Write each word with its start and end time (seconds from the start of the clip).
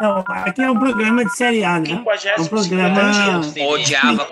Não, 0.00 0.24
aqui 0.28 0.62
é 0.62 0.70
um 0.70 0.78
programa 0.78 1.24
de 1.24 1.36
série 1.36 1.64
A, 1.64 1.80
né? 1.80 1.90
É 1.90 2.40
um 2.40 2.46
programa. 2.46 3.40
Odiava. 3.68 4.28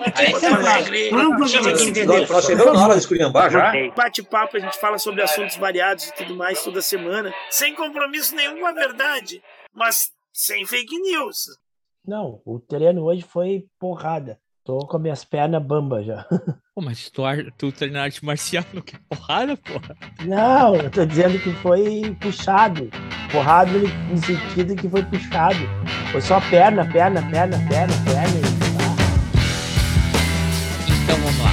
Não 1.10 1.20
é 1.20 1.28
um 1.28 1.36
programa 1.36 1.72
de 1.72 1.88
entender. 1.88 2.28
Nós 2.28 2.44
chegamos 2.44 2.72
na 2.74 2.84
hora 2.84 2.94
de 2.94 3.00
esculhambar 3.00 3.50
já. 3.50 3.72
Bate-papo, 3.96 4.56
a 4.56 4.60
gente 4.60 4.78
fala 4.78 4.98
sobre 4.98 5.22
assuntos 5.22 5.56
variados 5.56 6.08
e 6.08 6.14
tudo 6.14 6.36
mais 6.36 6.62
toda 6.62 6.82
semana, 6.82 7.32
sem 7.50 7.74
compromisso 7.74 8.34
nenhum 8.34 8.60
com 8.60 8.66
a 8.66 8.72
verdade, 8.72 9.42
mas 9.74 10.10
sem 10.32 10.66
fake 10.66 10.98
news. 11.00 11.58
Não, 12.06 12.40
o 12.44 12.58
treino 12.58 13.04
hoje 13.04 13.22
foi 13.22 13.66
porrada. 13.78 14.38
Tô 14.64 14.78
com 14.86 14.98
minhas 14.98 15.24
pernas 15.24 15.62
bamba 15.62 16.02
já. 16.02 16.26
Pô, 16.78 16.82
mas 16.82 17.10
tu, 17.10 17.22
tu 17.58 17.72
treinar 17.72 18.04
arte 18.04 18.24
marcial 18.24 18.64
não 18.72 18.80
quer 18.80 19.00
porrada, 19.08 19.56
porra? 19.56 19.96
Não, 20.24 20.76
eu 20.76 20.88
tô 20.88 21.04
dizendo 21.04 21.36
que 21.40 21.50
foi 21.54 22.16
puxado. 22.20 22.88
Porrada 23.32 23.72
no 23.72 24.16
sentido 24.18 24.76
que 24.76 24.88
foi 24.88 25.02
puxado. 25.02 25.58
Foi 26.12 26.20
só 26.20 26.40
perna, 26.42 26.84
perna, 26.84 27.20
perna, 27.32 27.58
perna, 27.68 27.94
perna. 28.04 28.38
Então 31.02 31.16
vamos 31.16 31.38
lá. 31.40 31.47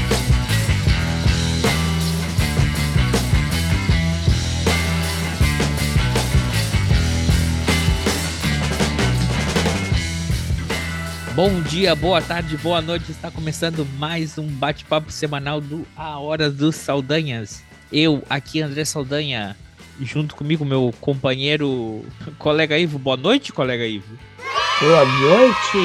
Bom 11.35 11.61
dia, 11.63 11.93
boa 11.93 12.21
tarde, 12.21 12.55
boa 12.55 12.81
noite. 12.81 13.11
Está 13.11 13.29
começando 13.29 13.85
mais 13.97 14.37
um 14.37 14.47
bate-papo 14.47 15.11
semanal 15.11 15.59
do 15.59 15.85
A 15.93 16.17
Hora 16.17 16.49
dos 16.49 16.77
Saldanhas. 16.77 17.61
Eu, 17.91 18.23
aqui, 18.29 18.61
André 18.61 18.85
Saldanha, 18.85 19.53
junto 19.99 20.33
comigo, 20.33 20.63
meu 20.63 20.93
companheiro, 21.01 22.05
colega 22.39 22.77
Ivo. 22.77 22.97
Boa 22.97 23.17
noite, 23.17 23.51
colega 23.51 23.85
Ivo. 23.85 24.17
Boa 24.79 25.05
noite, 25.05 25.77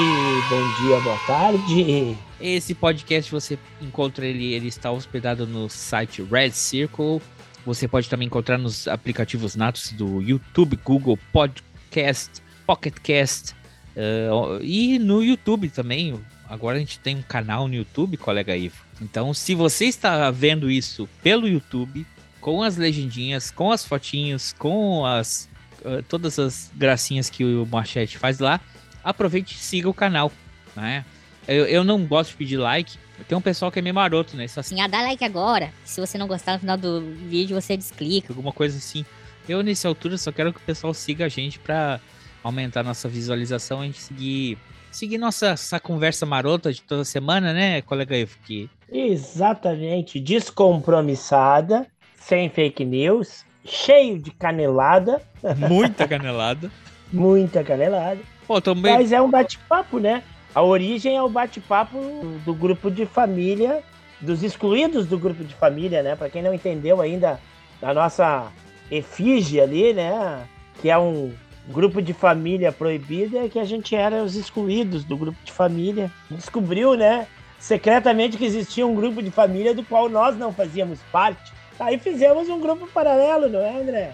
bom 0.49 0.85
dia, 0.85 1.01
boa 1.01 1.19
tarde. 1.27 2.17
Esse 2.41 2.73
podcast 2.73 3.29
você 3.33 3.59
encontra 3.83 4.25
ele, 4.25 4.53
ele 4.53 4.69
está 4.69 4.93
hospedado 4.93 5.49
no 5.49 5.69
site 5.69 6.23
Red 6.23 6.53
Circle. 6.53 7.21
Você 7.67 7.89
pode 7.89 8.09
também 8.09 8.27
encontrar 8.27 8.57
nos 8.57 8.87
aplicativos 8.87 9.57
natos 9.57 9.91
do 9.91 10.23
YouTube, 10.23 10.79
Google 10.85 11.19
Podcast, 11.33 12.41
Pocket 12.65 12.95
Cast 13.03 13.59
eh, 13.97 14.29
e 14.63 14.99
no 14.99 15.23
YouTube 15.23 15.69
também. 15.69 16.19
Agora 16.49 16.77
a 16.77 16.81
gente 16.81 16.99
tem 16.99 17.17
um 17.17 17.23
canal 17.23 17.69
no 17.69 17.75
YouTube, 17.75 18.17
colega 18.17 18.57
Ivo. 18.57 18.85
Então, 19.01 19.33
se 19.33 19.55
você 19.55 19.87
está 19.87 20.31
vendo 20.31 20.71
isso 20.71 21.09
pelo 21.23 21.49
YouTube, 21.49 22.05
com 22.41 22.63
as 22.63 22.77
legendinhas, 22.77 23.51
com 23.51 23.71
as 23.71 23.85
fotinhos, 23.85 24.53
com 24.59 25.07
as 25.07 25.49
eh, 25.85 26.03
todas 26.09 26.39
as 26.39 26.71
gracinhas 26.75 27.31
que 27.31 27.45
o 27.45 27.67
Machete 27.67 28.19
faz 28.19 28.39
lá, 28.39 28.61
aproveite 29.05 29.55
e 29.55 29.59
siga 29.59 29.89
o 29.89 29.95
canal, 29.95 30.33
né? 30.75 31.05
Eu, 31.47 31.67
eu 31.67 31.85
não 31.85 32.05
gosto 32.05 32.31
de 32.31 32.37
pedir 32.37 32.57
like. 32.57 32.99
Tem 33.29 33.37
um 33.37 33.41
pessoal 33.41 33.71
que 33.71 33.79
é 33.79 33.83
meio 33.83 33.95
maroto, 33.95 34.37
né? 34.37 34.47
Só 34.49 34.61
assim, 34.61 34.75
assim, 34.75 34.85
ah, 34.85 34.87
dá 34.87 35.03
like 35.03 35.25
agora. 35.25 35.73
Se 35.85 36.01
você 36.01 36.17
não 36.17 36.27
gostar 36.27 36.55
no 36.55 36.61
final 36.61 36.77
do 36.77 37.01
vídeo, 37.29 37.61
você 37.61 37.77
desclica. 37.77 38.33
alguma 38.33 38.53
coisa 38.53 38.79
assim. 38.79 39.05
Eu, 39.49 39.63
nessa 39.63 39.89
altura, 39.89 40.17
só 40.17 40.31
quero 40.31 40.53
que 40.53 40.59
o 40.59 40.63
pessoal 40.63 40.95
siga 40.95 41.27
a 41.27 41.29
gente 41.29 41.59
pra 41.59 42.01
aumentar 42.43 42.83
nossa 42.83 43.09
visualização 43.09 43.81
e 43.81 43.83
a 43.83 43.87
gente 43.87 44.01
seguir, 44.01 44.59
seguir 44.91 45.19
nossa 45.19 45.49
essa 45.49 45.79
conversa 45.79 46.25
marota 46.25 46.73
de 46.73 46.83
toda 46.83 47.05
semana, 47.05 47.53
né, 47.53 47.83
colega 47.83 48.17
Ivo? 48.17 48.37
Que 48.45 48.69
Exatamente, 48.93 50.19
descompromissada, 50.19 51.87
sem 52.17 52.49
fake 52.49 52.85
news, 52.85 53.45
cheio 53.65 54.19
de 54.19 54.31
canelada, 54.33 55.23
muita 55.57 56.07
canelada. 56.09 56.71
muita 57.13 57.63
canelada. 57.63 58.21
Pô, 58.47 58.61
meio... 58.75 58.97
Mas 58.97 59.13
é 59.13 59.21
um 59.21 59.31
bate-papo, 59.31 60.01
né? 60.01 60.25
A 60.53 60.63
origem 60.63 61.17
é 61.17 61.23
o 61.23 61.29
bate-papo 61.29 61.99
do 62.45 62.53
grupo 62.53 62.91
de 62.91 63.07
família, 63.07 63.85
dos 64.21 64.43
excluídos 64.43 65.07
do 65.07 65.17
grupo 65.17 65.45
de 65.45 65.55
família, 65.55 66.03
né? 66.03 66.17
Para 66.17 66.29
quem 66.29 66.43
não 66.43 66.53
entendeu 66.53 67.01
ainda, 67.01 67.41
a 67.81 67.95
nossa 67.95 68.51
efígie 68.91 69.61
ali, 69.61 69.93
né? 69.93 70.45
Que 70.83 70.91
é 70.91 70.99
um 70.99 71.33
grupo 71.69 72.01
de 72.01 72.13
família 72.13 72.73
proibido, 72.73 73.39
é 73.39 73.49
que 73.49 73.59
a 73.59 73.65
gente 73.65 73.95
era 73.95 74.23
os 74.23 74.37
excluídos 74.37 75.05
do 75.05 75.17
grupo 75.17 75.39
de 75.45 75.53
família. 75.53 76.11
Descobriu, 76.31 76.95
né? 76.95 77.27
Secretamente 77.59 78.37
que 78.37 78.45
existia 78.45 78.87
um 78.87 78.95
grupo 78.95 79.23
de 79.23 79.31
família 79.31 79.75
do 79.75 79.85
qual 79.85 80.09
nós 80.09 80.37
não 80.37 80.53
fazíamos 80.53 80.99
parte. 81.13 81.53
Aí 81.79 81.99
fizemos 81.99 82.49
um 82.49 82.61
grupo 82.61 82.87
paralelo, 82.87 83.49
não 83.49 83.61
é, 83.61 83.81
André? 83.81 84.13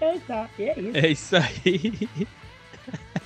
É, 0.00 0.18
tá. 0.26 0.48
E 0.58 0.62
é 0.64 0.78
isso. 0.78 0.96
É 0.96 1.08
isso 1.08 1.36
aí. 1.36 2.08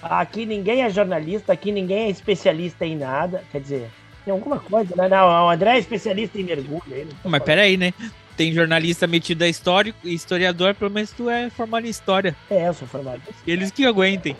Aqui 0.03 0.44
ninguém 0.44 0.83
é 0.83 0.91
jornalista, 0.91 1.53
aqui 1.53 1.71
ninguém 1.71 2.06
é 2.06 2.10
especialista 2.10 2.84
em 2.84 2.97
nada. 2.97 3.44
Quer 3.53 3.60
dizer, 3.60 3.91
tem 4.25 4.33
alguma 4.33 4.59
coisa, 4.59 4.97
né? 4.97 5.09
Não, 5.09 5.47
o 5.47 5.50
André 5.50 5.77
é 5.77 5.78
especialista 5.78 6.41
em 6.41 6.44
mergulho. 6.44 7.09
Mas 7.25 7.43
peraí, 7.44 7.77
né? 7.77 7.94
Tem 8.37 8.53
jornalista 8.53 9.06
metido 9.06 9.43
a 9.43 9.48
história, 9.48 9.94
historiador, 10.03 10.75
pelo 10.75 10.91
menos 10.91 11.10
tu 11.10 11.28
é 11.28 11.50
formado 11.50 11.87
em 11.87 11.91
história. 11.91 12.34
É, 12.50 12.69
eu 12.69 12.75
sou 12.75 12.88
formado. 12.88 13.20
Eles 13.47 13.70
que 13.70 13.84
aguentem. 13.84 14.37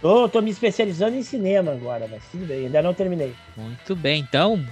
Tô, 0.00 0.28
tô 0.28 0.40
me 0.40 0.50
especializando 0.50 1.16
em 1.16 1.22
cinema 1.22 1.72
agora, 1.72 2.08
mas 2.10 2.22
tudo 2.30 2.46
bem, 2.46 2.66
ainda 2.66 2.82
não 2.82 2.94
terminei. 2.94 3.34
Muito 3.56 3.94
bem, 3.94 4.20
então, 4.20 4.64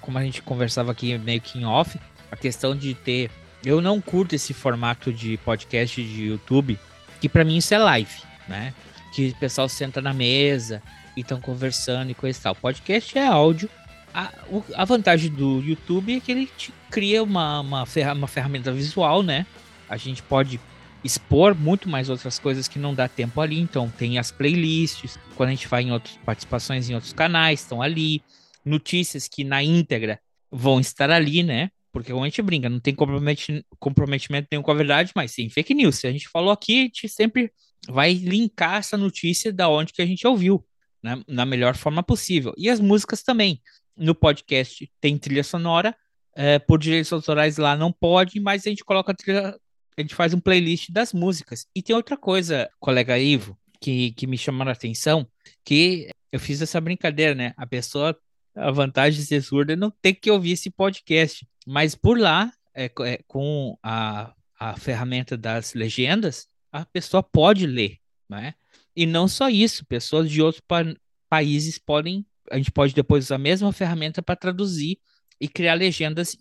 como 0.00 0.18
a 0.18 0.24
gente 0.24 0.42
conversava 0.42 0.90
aqui 0.90 1.16
meio 1.18 1.40
que 1.40 1.58
em 1.58 1.64
off, 1.64 1.98
a 2.30 2.36
questão 2.36 2.76
de 2.76 2.94
ter. 2.94 3.30
Eu 3.64 3.80
não 3.80 4.00
curto 4.00 4.34
esse 4.34 4.52
formato 4.52 5.12
de 5.12 5.36
podcast 5.38 6.02
de 6.02 6.24
YouTube, 6.24 6.78
que 7.20 7.28
pra 7.28 7.44
mim 7.44 7.58
isso 7.58 7.72
é 7.72 7.78
live, 7.78 8.22
né? 8.48 8.74
Que 9.14 9.28
o 9.28 9.36
pessoal 9.36 9.68
senta 9.68 10.00
na 10.02 10.12
mesa 10.12 10.82
e 11.16 11.20
estão 11.20 11.40
conversando 11.40 12.10
e 12.10 12.14
coisa 12.14 12.36
e 12.36 12.42
tal. 12.42 12.54
Podcast 12.56 13.16
é 13.16 13.24
áudio. 13.24 13.70
A, 14.14 14.30
a 14.74 14.84
vantagem 14.84 15.30
do 15.30 15.60
YouTube 15.60 16.16
é 16.16 16.20
que 16.20 16.30
ele 16.32 16.46
te 16.46 16.72
cria 16.90 17.22
uma, 17.22 17.60
uma, 17.60 17.86
ferra- 17.86 18.12
uma 18.12 18.28
ferramenta 18.28 18.72
visual, 18.72 19.22
né? 19.22 19.46
A 19.88 19.96
gente 19.96 20.22
pode 20.22 20.60
expor 21.04 21.54
muito 21.54 21.88
mais 21.88 22.08
outras 22.08 22.38
coisas 22.38 22.68
que 22.68 22.78
não 22.78 22.94
dá 22.94 23.08
tempo 23.08 23.40
ali. 23.40 23.58
Então, 23.58 23.90
tem 23.90 24.18
as 24.18 24.30
playlists. 24.30 25.18
Quando 25.34 25.48
a 25.48 25.52
gente 25.52 25.66
vai 25.66 25.82
em 25.82 25.92
outras 25.92 26.16
participações 26.24 26.88
em 26.88 26.94
outros 26.94 27.12
canais, 27.12 27.60
estão 27.60 27.82
ali 27.82 28.22
notícias 28.64 29.26
que 29.26 29.42
na 29.42 29.62
íntegra 29.62 30.20
vão 30.50 30.78
estar 30.78 31.10
ali, 31.10 31.42
né? 31.42 31.70
Porque 31.92 32.12
como 32.12 32.24
a 32.24 32.28
gente 32.28 32.40
brinca, 32.42 32.68
não 32.70 32.80
tem 32.80 32.94
comprometi- 32.94 33.64
comprometimento 33.78 34.48
nenhum 34.50 34.62
com 34.62 34.70
a 34.70 34.74
verdade, 34.74 35.12
mas 35.14 35.32
sim 35.32 35.48
fake 35.50 35.74
news. 35.74 35.96
Se 35.96 36.06
a 36.06 36.12
gente 36.12 36.28
falou 36.28 36.50
aqui, 36.50 36.80
a 36.80 36.84
gente 36.84 37.08
sempre 37.08 37.50
vai 37.88 38.12
linkar 38.14 38.76
essa 38.76 38.96
notícia 38.96 39.52
da 39.52 39.68
onde 39.68 39.92
que 39.92 40.00
a 40.00 40.06
gente 40.06 40.26
ouviu, 40.26 40.64
né? 41.02 41.20
Na 41.26 41.44
melhor 41.44 41.74
forma 41.76 42.02
possível. 42.02 42.54
E 42.56 42.70
as 42.70 42.80
músicas 42.80 43.22
também. 43.22 43.60
No 44.02 44.14
podcast 44.14 44.90
tem 45.00 45.16
trilha 45.16 45.44
sonora, 45.44 45.96
é, 46.34 46.58
por 46.58 46.78
direitos 46.78 47.12
autorais 47.12 47.56
lá 47.56 47.76
não 47.76 47.92
pode, 47.92 48.40
mas 48.40 48.66
a 48.66 48.70
gente 48.70 48.84
coloca 48.84 49.12
a 49.12 49.14
trilha, 49.14 49.56
a 49.96 50.00
gente 50.00 50.14
faz 50.14 50.34
um 50.34 50.40
playlist 50.40 50.90
das 50.90 51.12
músicas. 51.12 51.66
E 51.74 51.80
tem 51.82 51.94
outra 51.94 52.16
coisa, 52.16 52.68
colega 52.80 53.18
Ivo, 53.18 53.56
que, 53.80 54.10
que 54.12 54.26
me 54.26 54.36
chamou 54.36 54.66
a 54.66 54.72
atenção, 54.72 55.26
que 55.64 56.10
eu 56.32 56.40
fiz 56.40 56.60
essa 56.60 56.80
brincadeira, 56.80 57.34
né? 57.34 57.54
A 57.56 57.66
pessoa, 57.66 58.18
a 58.56 58.70
vantagem 58.70 59.20
de 59.20 59.26
ser 59.26 59.42
surda 59.42 59.74
é 59.74 59.76
não 59.76 59.90
ter 59.90 60.14
que 60.14 60.30
ouvir 60.30 60.52
esse 60.52 60.70
podcast. 60.70 61.46
Mas 61.64 61.94
por 61.94 62.18
lá, 62.18 62.52
é, 62.74 62.90
é, 63.00 63.20
com 63.28 63.78
a, 63.82 64.34
a 64.58 64.76
ferramenta 64.76 65.36
das 65.36 65.74
legendas, 65.74 66.48
a 66.72 66.84
pessoa 66.84 67.22
pode 67.22 67.66
ler, 67.66 67.98
né? 68.28 68.54
E 68.96 69.06
não 69.06 69.28
só 69.28 69.48
isso, 69.48 69.86
pessoas 69.86 70.30
de 70.30 70.42
outros 70.42 70.62
pa- 70.66 70.94
países 71.28 71.78
podem, 71.78 72.26
a 72.52 72.56
gente 72.56 72.70
pode 72.70 72.94
depois 72.94 73.24
usar 73.24 73.36
a 73.36 73.38
mesma 73.38 73.72
ferramenta 73.72 74.22
para 74.22 74.36
traduzir 74.36 74.98
e 75.40 75.48
criar 75.48 75.74
legendas 75.74 76.36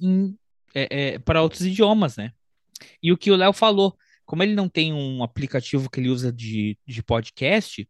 é, 0.76 1.14
é, 1.14 1.20
para 1.20 1.42
outros 1.42 1.62
idiomas, 1.62 2.18
né? 2.18 2.32
E 3.02 3.12
o 3.12 3.18
que 3.18 3.32
o 3.32 3.36
Léo 3.36 3.54
falou, 3.54 3.96
como 4.26 4.44
ele 4.44 4.54
não 4.54 4.68
tem 4.68 4.94
um 4.94 5.24
aplicativo 5.24 5.90
que 5.90 6.00
ele 6.00 6.10
usa 6.10 6.31
de, 6.31 6.78
de 6.86 7.02
podcast, 7.02 7.88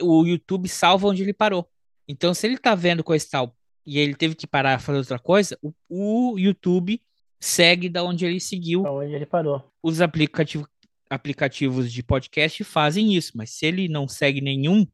o 0.00 0.26
YouTube 0.26 0.68
salva 0.68 1.08
onde 1.08 1.22
ele 1.22 1.32
parou. 1.32 1.68
Então, 2.06 2.34
se 2.34 2.46
ele 2.46 2.58
tá 2.58 2.74
vendo 2.74 3.04
coisa 3.04 3.24
e 3.24 3.28
tal 3.28 3.56
e 3.84 3.98
ele 3.98 4.14
teve 4.14 4.34
que 4.34 4.46
parar 4.46 4.78
fazer 4.78 4.98
outra 4.98 5.18
coisa, 5.18 5.58
o, 5.60 5.72
o 5.88 6.38
YouTube 6.38 7.00
segue 7.40 7.88
da 7.88 8.02
onde 8.02 8.24
ele 8.24 8.40
seguiu. 8.40 8.84
Onde 8.84 9.12
ele 9.14 9.26
parou. 9.26 9.70
Os 9.82 10.00
aplicativo, 10.00 10.68
aplicativos 11.10 11.92
de 11.92 12.02
podcast 12.02 12.62
fazem 12.64 13.14
isso, 13.14 13.32
mas 13.34 13.50
se 13.50 13.66
ele 13.66 13.88
não 13.88 14.06
segue 14.06 14.40
nenhum, 14.40 14.86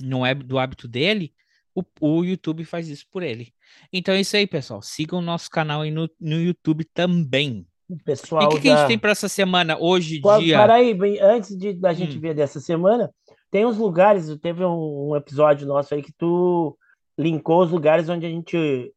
não 0.00 0.26
é 0.26 0.34
do 0.34 0.58
hábito 0.58 0.88
dele, 0.88 1.32
o, 1.80 1.84
o 2.18 2.24
YouTube 2.24 2.64
faz 2.64 2.88
isso 2.88 3.06
por 3.10 3.22
ele. 3.22 3.52
Então 3.92 4.14
é 4.14 4.20
isso 4.20 4.36
aí, 4.36 4.46
pessoal. 4.46 4.82
Sigam 4.82 5.18
o 5.18 5.22
nosso 5.22 5.50
canal 5.50 5.82
aí 5.82 5.90
no, 5.90 6.08
no 6.20 6.40
YouTube 6.40 6.84
também. 6.84 7.66
O 7.88 7.94
E 7.94 8.02
pessoal 8.02 8.44
o 8.46 8.48
que, 8.50 8.60
que 8.60 8.68
a 8.68 8.74
da- 8.74 8.78
gente 8.80 8.88
tem 8.88 8.98
para 8.98 9.10
essa 9.12 9.28
semana? 9.28 9.78
Hoje, 9.78 10.20
Pô, 10.20 10.36
dia. 10.38 10.58
Peraí, 10.58 10.96
antes 11.20 11.56
de, 11.56 11.72
da 11.72 11.92
gente 11.92 12.16
Hum. 12.18 12.20
ver 12.20 12.34
dessa 12.34 12.60
semana, 12.60 13.10
tem 13.50 13.64
uns 13.64 13.78
lugares, 13.78 14.34
teve 14.40 14.64
um, 14.64 15.10
um 15.10 15.16
episódio 15.16 15.66
nosso 15.66 15.94
aí 15.94 16.02
que 16.02 16.12
tu 16.12 16.76
linkou 17.18 17.62
os 17.62 17.70
lugares 17.70 18.08
onde 18.08 18.26
a 18.26 18.28
gente 18.30 18.92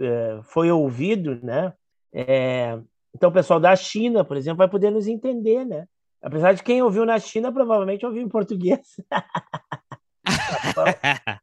é, 0.00 0.40
foi 0.44 0.70
ouvido, 0.70 1.38
né? 1.42 1.72
É, 2.12 2.78
então 3.14 3.30
o 3.30 3.32
pessoal 3.32 3.58
da 3.58 3.74
China, 3.74 4.24
por 4.24 4.36
exemplo, 4.36 4.58
vai 4.58 4.68
poder 4.68 4.90
nos 4.90 5.06
entender, 5.08 5.64
né? 5.64 5.86
Apesar 6.22 6.52
de 6.52 6.62
quem 6.62 6.80
ouviu 6.82 7.04
na 7.04 7.18
China, 7.18 7.50
provavelmente 7.52 8.06
ouviu 8.06 8.22
em 8.22 8.28
português. 8.28 8.80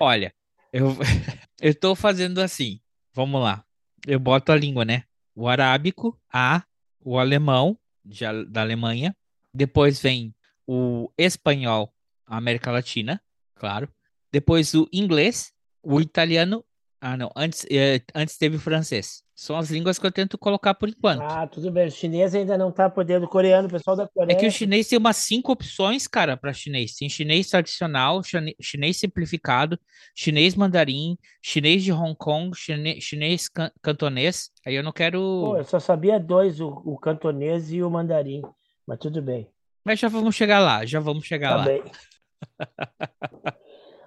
Olha, 0.00 0.34
eu, 1.60 1.74
tô 1.74 1.94
fazendo 1.94 2.40
assim. 2.40 2.80
Vamos 3.12 3.40
lá. 3.40 3.64
Eu 4.06 4.18
boto 4.18 4.52
a 4.52 4.56
língua, 4.56 4.84
né? 4.84 5.04
O 5.34 5.48
arábico, 5.48 6.18
A, 6.32 6.64
o 7.00 7.18
alemão, 7.18 7.78
de, 8.04 8.24
da 8.46 8.60
Alemanha. 8.60 9.16
Depois 9.52 10.00
vem 10.00 10.34
o 10.66 11.10
espanhol, 11.16 11.94
América 12.26 12.70
Latina, 12.70 13.22
claro. 13.54 13.88
Depois 14.32 14.74
o 14.74 14.88
inglês, 14.92 15.52
o 15.82 16.00
italiano. 16.00 16.64
Ah, 17.00 17.16
não. 17.16 17.30
Antes, 17.36 17.64
eh, 17.70 18.02
antes 18.14 18.36
teve 18.36 18.56
o 18.56 18.60
francês. 18.60 19.23
São 19.34 19.56
as 19.56 19.68
línguas 19.68 19.98
que 19.98 20.06
eu 20.06 20.12
tento 20.12 20.38
colocar 20.38 20.74
por 20.74 20.88
enquanto. 20.88 21.22
Ah, 21.22 21.44
tudo 21.46 21.68
bem. 21.70 21.88
O 21.88 21.90
chinês 21.90 22.34
ainda 22.36 22.56
não 22.56 22.70
tá 22.70 22.88
podendo. 22.88 23.26
O 23.26 23.28
coreano, 23.28 23.66
o 23.66 23.70
pessoal 23.70 23.96
da 23.96 24.06
Coreia. 24.06 24.36
É 24.36 24.38
que 24.38 24.46
o 24.46 24.50
chinês 24.50 24.86
tem 24.86 24.96
umas 24.96 25.16
cinco 25.16 25.50
opções, 25.50 26.06
cara, 26.06 26.36
para 26.36 26.52
chinês. 26.52 26.94
Tem 26.94 27.08
chinês 27.08 27.50
tradicional, 27.50 28.20
chinês 28.60 28.96
simplificado, 28.96 29.76
chinês 30.14 30.54
mandarim, 30.54 31.18
chinês 31.42 31.82
de 31.82 31.92
Hong 31.92 32.14
Kong, 32.16 32.56
chinês, 32.56 33.02
chinês 33.02 33.48
can 33.48 33.72
cantonês. 33.82 34.50
Aí 34.64 34.76
eu 34.76 34.84
não 34.84 34.92
quero. 34.92 35.18
Pô, 35.18 35.56
eu 35.56 35.64
só 35.64 35.80
sabia 35.80 36.20
dois, 36.20 36.60
o, 36.60 36.68
o 36.84 36.96
cantonês 36.96 37.72
e 37.72 37.82
o 37.82 37.90
mandarim. 37.90 38.40
Mas 38.86 38.98
tudo 39.00 39.20
bem. 39.20 39.48
Mas 39.84 39.98
já 39.98 40.08
vamos 40.08 40.36
chegar 40.36 40.60
lá, 40.60 40.86
já 40.86 41.00
vamos 41.00 41.24
chegar 41.26 41.50
Tá 41.50 41.56
lá. 41.56 41.64
bem. 41.64 41.82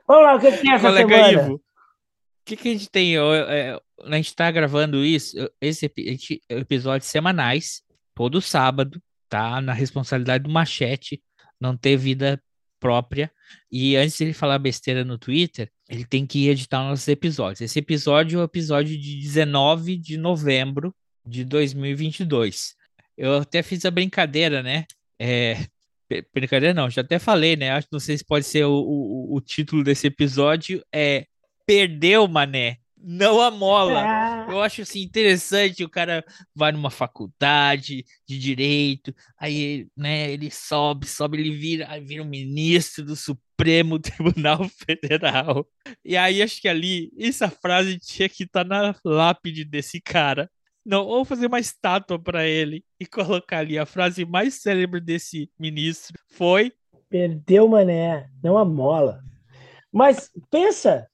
Vamos 0.08 0.24
lá, 0.24 0.36
o 0.36 0.40
que 0.40 0.52
que 0.54 0.58
tem 0.62 0.74
essa 0.74 0.88
Colega 0.88 1.16
semana? 1.16 1.32
Ivo, 1.34 1.56
o 1.56 1.62
que, 2.46 2.56
que 2.56 2.70
a 2.70 2.72
gente 2.72 2.90
tem? 2.90 3.14
A 4.04 4.16
gente 4.16 4.36
tá 4.36 4.50
gravando 4.52 5.04
isso, 5.04 5.36
esse 5.62 5.86
epi- 5.88 6.08
esse- 6.10 6.42
episódios 6.50 7.10
semanais, 7.10 7.82
todo 8.16 8.42
sábado, 8.42 9.02
tá? 9.30 9.60
Na 9.62 9.74
responsabilidade 9.74 10.44
do 10.44 10.50
Machete, 10.50 11.22
não 11.60 11.76
ter 11.76 11.98
vida 11.98 12.42
própria. 12.80 13.32
E 13.72 13.96
antes 13.96 14.18
de 14.18 14.26
ele 14.26 14.34
falar 14.34 14.60
besteira 14.60 15.04
no 15.04 15.18
Twitter, 15.18 15.72
ele 15.90 16.06
tem 16.06 16.26
que 16.28 16.48
editar 16.48 16.84
nossos 16.84 17.08
episódios. 17.08 17.62
Esse 17.62 17.80
episódio 17.80 18.40
é 18.40 18.42
o 18.42 18.46
episódio 18.46 18.98
de 18.98 19.16
19 19.20 19.98
de 19.98 20.18
novembro 20.18 20.94
de 21.26 21.44
2022. 21.44 22.76
Eu 23.18 23.38
até 23.38 23.64
fiz 23.64 23.84
a 23.86 23.92
brincadeira, 23.92 24.62
né? 24.62 24.86
É, 25.20 25.56
Br- 26.10 26.24
Brincadeira 26.34 26.74
não, 26.74 26.90
já 26.90 27.02
até 27.02 27.18
falei, 27.20 27.56
né? 27.56 27.72
Acho 27.72 27.88
que 27.88 27.94
não 27.94 28.00
sei 28.00 28.18
se 28.18 28.24
pode 28.26 28.46
ser 28.46 28.66
o, 28.66 28.72
o, 28.74 29.36
o 29.36 29.42
título 29.42 29.84
desse 29.84 30.08
episódio 30.08 30.84
é 30.94 31.26
Perdeu, 31.66 32.28
mané, 32.28 32.78
não 32.98 33.42
a 33.42 33.52
mola. 33.52 34.02
Ah, 34.02 34.48
Eu 34.50 34.62
acho 34.62 34.82
assim 34.82 35.02
interessante, 35.02 35.84
o 35.84 35.90
cara 35.90 36.24
vai 36.56 36.72
numa 36.72 36.90
faculdade 36.90 38.04
de 38.28 38.40
direito, 38.40 39.14
aí, 39.38 39.88
né, 39.96 40.32
ele 40.32 40.50
sobe, 40.52 41.06
sobe, 41.08 41.40
ele 41.40 41.56
vira, 41.56 41.90
aí 41.90 42.02
vira 42.02 42.24
um 42.24 42.28
ministro 42.28 43.06
do 43.06 43.16
Supremo 43.16 44.00
Tribunal 44.00 44.68
Federal. 44.70 45.68
E 46.04 46.18
aí 46.18 46.42
acho 46.42 46.62
que 46.62 46.68
ali 46.68 47.12
essa 47.20 47.50
frase 47.50 48.00
tinha 48.00 48.30
que 48.30 48.44
estar 48.44 48.64
na 48.64 48.96
lápide 49.04 49.64
desse 49.64 50.02
cara. 50.02 50.50
Não, 50.86 51.06
ou 51.06 51.26
fazer 51.26 51.48
uma 51.48 51.60
estátua 51.60 52.18
para 52.18 52.48
ele 52.48 52.84
e 53.00 53.06
colocar 53.06 53.60
ali 53.60 53.78
a 53.78 53.86
frase 53.86 54.26
mais 54.26 54.56
célebre 54.62 55.02
desse 55.02 55.52
ministro 55.60 56.18
foi 56.32 56.72
perdeu, 57.10 57.68
mané. 57.68 58.30
Não 58.44 58.58
a 58.58 58.66
mola. 58.66 59.24
Mas 59.92 60.30
pensa, 60.50 61.08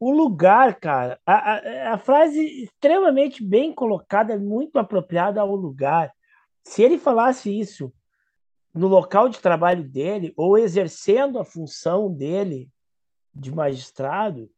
o 0.00 0.10
lugar, 0.10 0.80
cara, 0.80 1.20
a, 1.26 1.34
a, 1.34 1.94
a 1.94 1.98
frase 1.98 2.40
extremamente 2.64 3.44
bem 3.44 3.70
colocada, 3.70 4.38
muito 4.38 4.78
apropriada 4.78 5.42
ao 5.42 5.54
lugar. 5.54 6.10
Se 6.64 6.82
ele 6.82 6.98
falasse 6.98 7.56
isso 7.56 7.92
no 8.72 8.88
local 8.88 9.28
de 9.28 9.38
trabalho 9.40 9.86
dele, 9.86 10.32
ou 10.38 10.56
exercendo 10.56 11.38
a 11.38 11.44
função 11.44 12.10
dele 12.10 12.70
de 13.34 13.54
magistrado, 13.54 14.50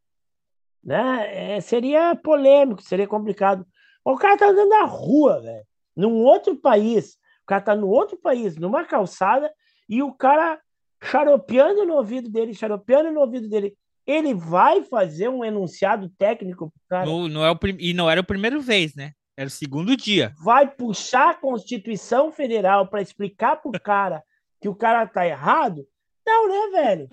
né, 0.82 1.56
é, 1.56 1.60
seria 1.60 2.14
polêmico, 2.14 2.80
seria 2.80 3.08
complicado. 3.08 3.66
O 4.04 4.16
cara 4.16 4.36
tá 4.36 4.48
andando 4.48 4.68
na 4.68 4.84
rua, 4.84 5.40
velho, 5.40 5.66
num 5.96 6.22
outro 6.22 6.56
país. 6.56 7.14
O 7.42 7.46
cara 7.46 7.60
tá 7.60 7.74
no 7.74 7.88
outro 7.88 8.16
país, 8.16 8.56
numa 8.56 8.84
calçada, 8.84 9.52
e 9.88 10.04
o 10.04 10.12
cara 10.12 10.60
xaropeando 11.02 11.84
no 11.84 11.94
ouvido 11.94 12.30
dele, 12.30 12.54
xaropeando 12.54 13.10
no 13.10 13.20
ouvido 13.20 13.48
dele. 13.48 13.76
Ele 14.06 14.34
vai 14.34 14.82
fazer 14.82 15.28
um 15.28 15.44
enunciado 15.44 16.08
técnico 16.18 16.72
cara, 16.88 17.06
no, 17.06 17.28
não 17.28 17.44
é 17.44 17.50
o 17.50 17.56
prim- 17.56 17.76
e 17.78 17.94
não 17.94 18.10
era 18.10 18.20
o 18.20 18.24
primeiro 18.24 18.60
vez, 18.60 18.94
né? 18.94 19.12
Era 19.36 19.46
o 19.46 19.50
segundo 19.50 19.96
dia. 19.96 20.32
vai 20.44 20.68
puxar 20.68 21.30
a 21.30 21.34
Constituição 21.34 22.30
Federal 22.30 22.86
para 22.86 23.00
explicar 23.00 23.56
pro 23.56 23.72
cara 23.80 24.22
que 24.60 24.68
o 24.68 24.74
cara 24.74 25.06
tá 25.06 25.26
errado? 25.26 25.86
Não, 26.26 26.48
né, 26.48 26.82
velho? 26.82 27.08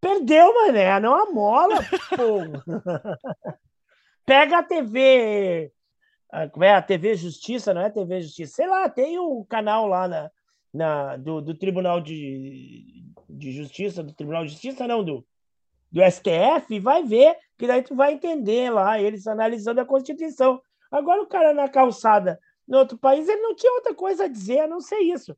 Perdeu, 0.00 0.52
mané, 0.54 0.98
não 0.98 1.14
a 1.14 1.30
mola, 1.30 1.76
pô. 2.16 2.40
Pega 4.24 4.58
a 4.58 4.62
TV, 4.62 5.70
ah, 6.30 6.48
como 6.48 6.64
é 6.64 6.74
a 6.74 6.82
TV 6.82 7.14
Justiça, 7.16 7.74
não 7.74 7.82
é 7.82 7.90
TV 7.90 8.20
Justiça, 8.22 8.54
sei 8.54 8.66
lá, 8.68 8.88
tem 8.88 9.18
um 9.18 9.44
canal 9.44 9.86
lá 9.86 10.08
na, 10.08 10.30
na 10.72 11.16
do, 11.16 11.40
do 11.40 11.54
Tribunal 11.54 12.00
de, 12.00 13.04
de 13.28 13.52
Justiça, 13.52 14.02
do 14.02 14.12
Tribunal 14.12 14.44
de 14.44 14.52
Justiça, 14.52 14.86
não, 14.86 15.04
do, 15.04 15.24
do 15.92 16.00
STF, 16.02 16.80
vai 16.80 17.04
ver, 17.04 17.36
que 17.58 17.66
daí 17.66 17.82
tu 17.82 17.94
vai 17.94 18.14
entender 18.14 18.70
lá, 18.70 18.98
eles 19.00 19.26
analisando 19.26 19.80
a 19.80 19.84
Constituição. 19.84 20.60
Agora 20.90 21.22
o 21.22 21.26
cara 21.26 21.52
na 21.52 21.68
calçada, 21.68 22.40
no 22.66 22.78
outro 22.78 22.96
país, 22.96 23.28
ele 23.28 23.42
não 23.42 23.54
tinha 23.54 23.72
outra 23.74 23.94
coisa 23.94 24.24
a 24.24 24.28
dizer, 24.28 24.60
a 24.60 24.66
não 24.66 24.80
ser 24.80 24.98
isso. 25.00 25.36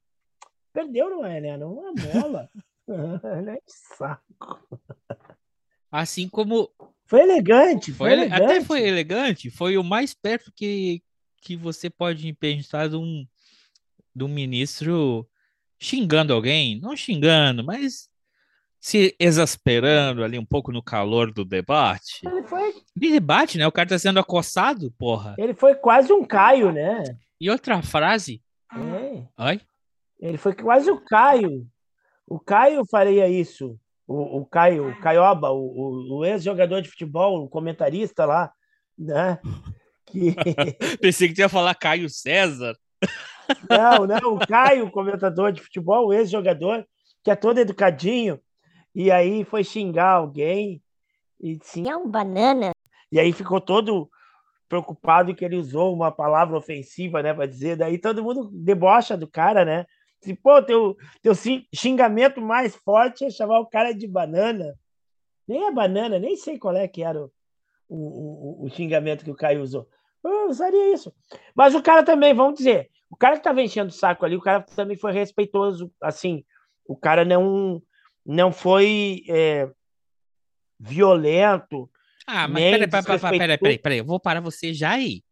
Perdeu, 0.73 1.11
não 1.11 1.25
é, 1.27 1.41
né? 1.41 1.57
Não 1.57 1.89
é 1.89 1.93
mola. 2.15 2.49
né? 3.43 3.57
Que 3.57 3.73
saco. 3.97 4.61
Assim 5.91 6.29
como 6.29 6.71
Foi 7.07 7.21
elegante, 7.21 7.93
foi, 7.93 8.09
Foi 8.09 8.13
ele- 8.13 8.23
elegante. 8.23 8.43
Até 8.45 8.61
foi 8.65 8.83
elegante, 8.83 9.51
foi 9.51 9.77
o 9.77 9.85
mais 9.85 10.15
perto 10.15 10.51
que, 10.55 11.03
que 11.43 11.57
você 11.57 11.89
pode 11.91 12.33
pensar 12.35 12.89
de 12.89 12.97
um, 12.97 13.27
de 14.15 14.25
um 14.25 14.29
ministro 14.29 15.29
xingando 15.79 16.33
alguém, 16.33 16.81
não 16.81 16.97
xingando, 16.97 17.63
mas 17.63 18.09
se 18.85 19.17
exasperando 19.19 20.23
ali 20.23 20.39
um 20.39 20.45
pouco 20.45 20.71
no 20.71 20.83
calor 20.83 21.33
do 21.33 21.43
debate. 21.43 22.21
Ele 22.23 22.43
foi, 22.43 22.75
De 22.95 23.11
debate, 23.13 23.57
né? 23.57 23.67
O 23.67 23.73
cara 23.73 23.89
tá 23.89 23.99
sendo 23.99 24.21
acossado, 24.21 24.93
porra. 24.99 25.35
ele 25.39 25.55
foi 25.55 25.75
quase 25.75 26.13
um 26.13 26.23
Caio, 26.23 26.71
né? 26.71 27.03
E 27.41 27.49
outra 27.49 27.81
frase. 27.81 28.43
É. 28.71 29.23
Ai, 29.39 29.59
Ele 30.21 30.37
foi 30.37 30.55
quase 30.55 30.91
o 30.91 31.01
Caio. 31.01 31.67
O 32.27 32.39
Caio 32.39 32.85
faria 32.85 33.27
isso. 33.27 33.81
O, 34.07 34.41
o 34.41 34.45
Caio, 34.45 34.91
o 34.91 35.01
Caioba, 35.01 35.51
o, 35.51 35.63
o- 35.65 36.19
o 36.19 36.25
ex-jogador 36.27 36.83
de 36.83 36.91
futebol, 36.91 37.43
o 37.43 37.49
comentarista 37.49 38.27
lá, 38.27 38.53
né? 38.99 39.39
Que... 40.05 40.37
pensei 41.01 41.33
que 41.33 41.41
ia 41.41 41.49
falar 41.49 41.75
Caio 41.75 42.11
César. 42.11 42.77
Não, 43.71 44.07
não, 44.07 44.35
o 44.35 44.47
Caio, 44.47 44.91
comentador 44.91 45.53
de 45.53 45.63
futebol, 45.63 46.09
o 46.09 46.13
ex-jogador, 46.13 46.85
que 47.23 47.31
é 47.31 47.35
todo 47.37 47.57
educadinho, 47.59 48.39
e 48.95 49.11
aí 49.11 49.45
foi 49.45 49.65
xingar 49.65 50.13
alguém, 50.13 50.83
e, 51.41 51.59
sim, 51.63 51.89
É 51.89 51.97
um 51.97 52.09
banana. 52.09 52.71
e 53.11 53.19
aí 53.19 53.33
ficou 53.33 53.61
todo 53.61 54.09
preocupado 54.69 55.35
que 55.35 55.45
ele 55.45 55.57
usou 55.57 55.93
uma 55.95 56.11
palavra 56.11 56.57
ofensiva, 56.57 57.23
né, 57.23 57.35
para 57.35 57.47
dizer, 57.47 57.77
daí 57.77 57.99
todo 57.99 58.23
mundo 58.23 58.51
debocha 58.53 59.17
do 59.17 59.29
cara, 59.29 59.65
né? 59.65 59.85
Se, 60.21 60.35
pô, 60.35 60.63
teu, 60.63 60.97
teu 61.21 61.35
xing- 61.35 61.67
xingamento 61.75 62.41
mais 62.41 62.75
forte 62.77 63.25
é 63.27 63.31
chamar 63.31 63.61
o 63.61 63.67
cara 63.67 63.93
de 63.93 64.07
banana. 64.09 64.75
Nem 65.47 65.67
é 65.67 65.71
banana, 65.71 66.19
nem 66.19 66.35
sei 66.37 66.59
qual 66.59 66.75
é 66.75 66.89
que 66.89 67.03
era 67.03 67.23
o, 67.23 67.31
o, 67.89 68.63
o, 68.63 68.65
o 68.65 68.71
xingamento 68.71 69.23
que 69.25 69.31
o 69.31 69.35
Caio 69.37 69.61
usou. 69.63 69.87
Eu 70.25 70.49
usaria 70.49 70.95
isso. 70.95 71.13
Mas 71.55 71.75
o 71.75 71.83
cara 71.83 72.03
também, 72.03 72.33
vamos 72.33 72.55
dizer, 72.55 72.91
o 73.11 73.17
cara 73.17 73.35
que 73.35 73.41
estava 73.41 73.61
enchendo 73.61 73.91
o 73.91 73.95
saco 73.95 74.25
ali, 74.25 74.35
o 74.35 74.41
cara 74.41 74.63
também 74.63 74.97
foi 74.97 75.13
respeitoso, 75.13 75.93
assim, 76.01 76.43
o 76.87 76.97
cara 76.97 77.23
não, 77.27 77.83
não 78.25 78.53
foi 78.53 79.25
é, 79.29 79.69
violento. 80.79 81.91
Ah, 82.27 82.49
mas 82.49 82.63
peraí, 82.63 82.89
peraí, 82.89 83.39
peraí, 83.39 83.59
peraí, 83.59 83.79
peraí, 83.79 83.99
eu 83.99 84.05
vou 84.05 84.19
parar 84.19 84.41
você 84.41 84.73
já 84.73 84.93
aí. 84.93 85.23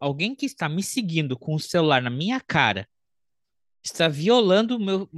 Alguém 0.00 0.34
que 0.34 0.46
está 0.46 0.68
me 0.68 0.82
seguindo 0.82 1.38
com 1.38 1.54
o 1.54 1.60
celular 1.60 2.02
na 2.02 2.10
minha 2.10 2.40
cara 2.40 2.88
está 3.84 4.08
violando 4.08 4.76
o 4.76 4.80
meu, 4.80 5.08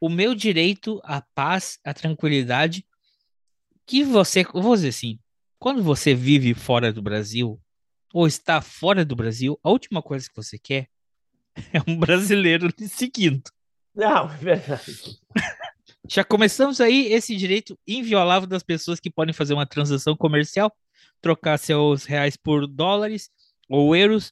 o 0.00 0.08
meu 0.08 0.34
direito 0.34 1.00
à 1.04 1.22
paz, 1.22 1.78
à 1.84 1.94
tranquilidade, 1.94 2.84
que 3.86 4.02
você, 4.02 4.42
vou 4.44 4.74
dizer 4.74 4.88
assim, 4.88 5.18
quando 5.58 5.82
você 5.82 6.14
vive 6.14 6.54
fora 6.54 6.92
do 6.92 7.02
Brasil, 7.02 7.60
ou 8.12 8.26
está 8.26 8.60
fora 8.60 9.04
do 9.04 9.16
Brasil, 9.16 9.58
a 9.62 9.70
última 9.70 10.02
coisa 10.02 10.28
que 10.28 10.36
você 10.36 10.58
quer 10.58 10.88
é 11.72 11.80
um 11.86 11.96
brasileiro 11.96 12.68
lhe 12.78 12.88
seguindo. 12.88 13.42
Não, 13.94 14.30
é 14.32 14.36
verdade. 14.38 15.20
Já 16.06 16.22
começamos 16.22 16.80
aí 16.80 17.12
esse 17.12 17.34
direito 17.34 17.78
inviolável 17.86 18.46
das 18.46 18.62
pessoas 18.62 19.00
que 19.00 19.10
podem 19.10 19.32
fazer 19.32 19.54
uma 19.54 19.66
transação 19.66 20.14
comercial, 20.16 20.74
trocar 21.20 21.58
seus 21.58 22.04
reais 22.04 22.36
por 22.36 22.66
dólares 22.66 23.30
ou 23.68 23.96
euros, 23.96 24.30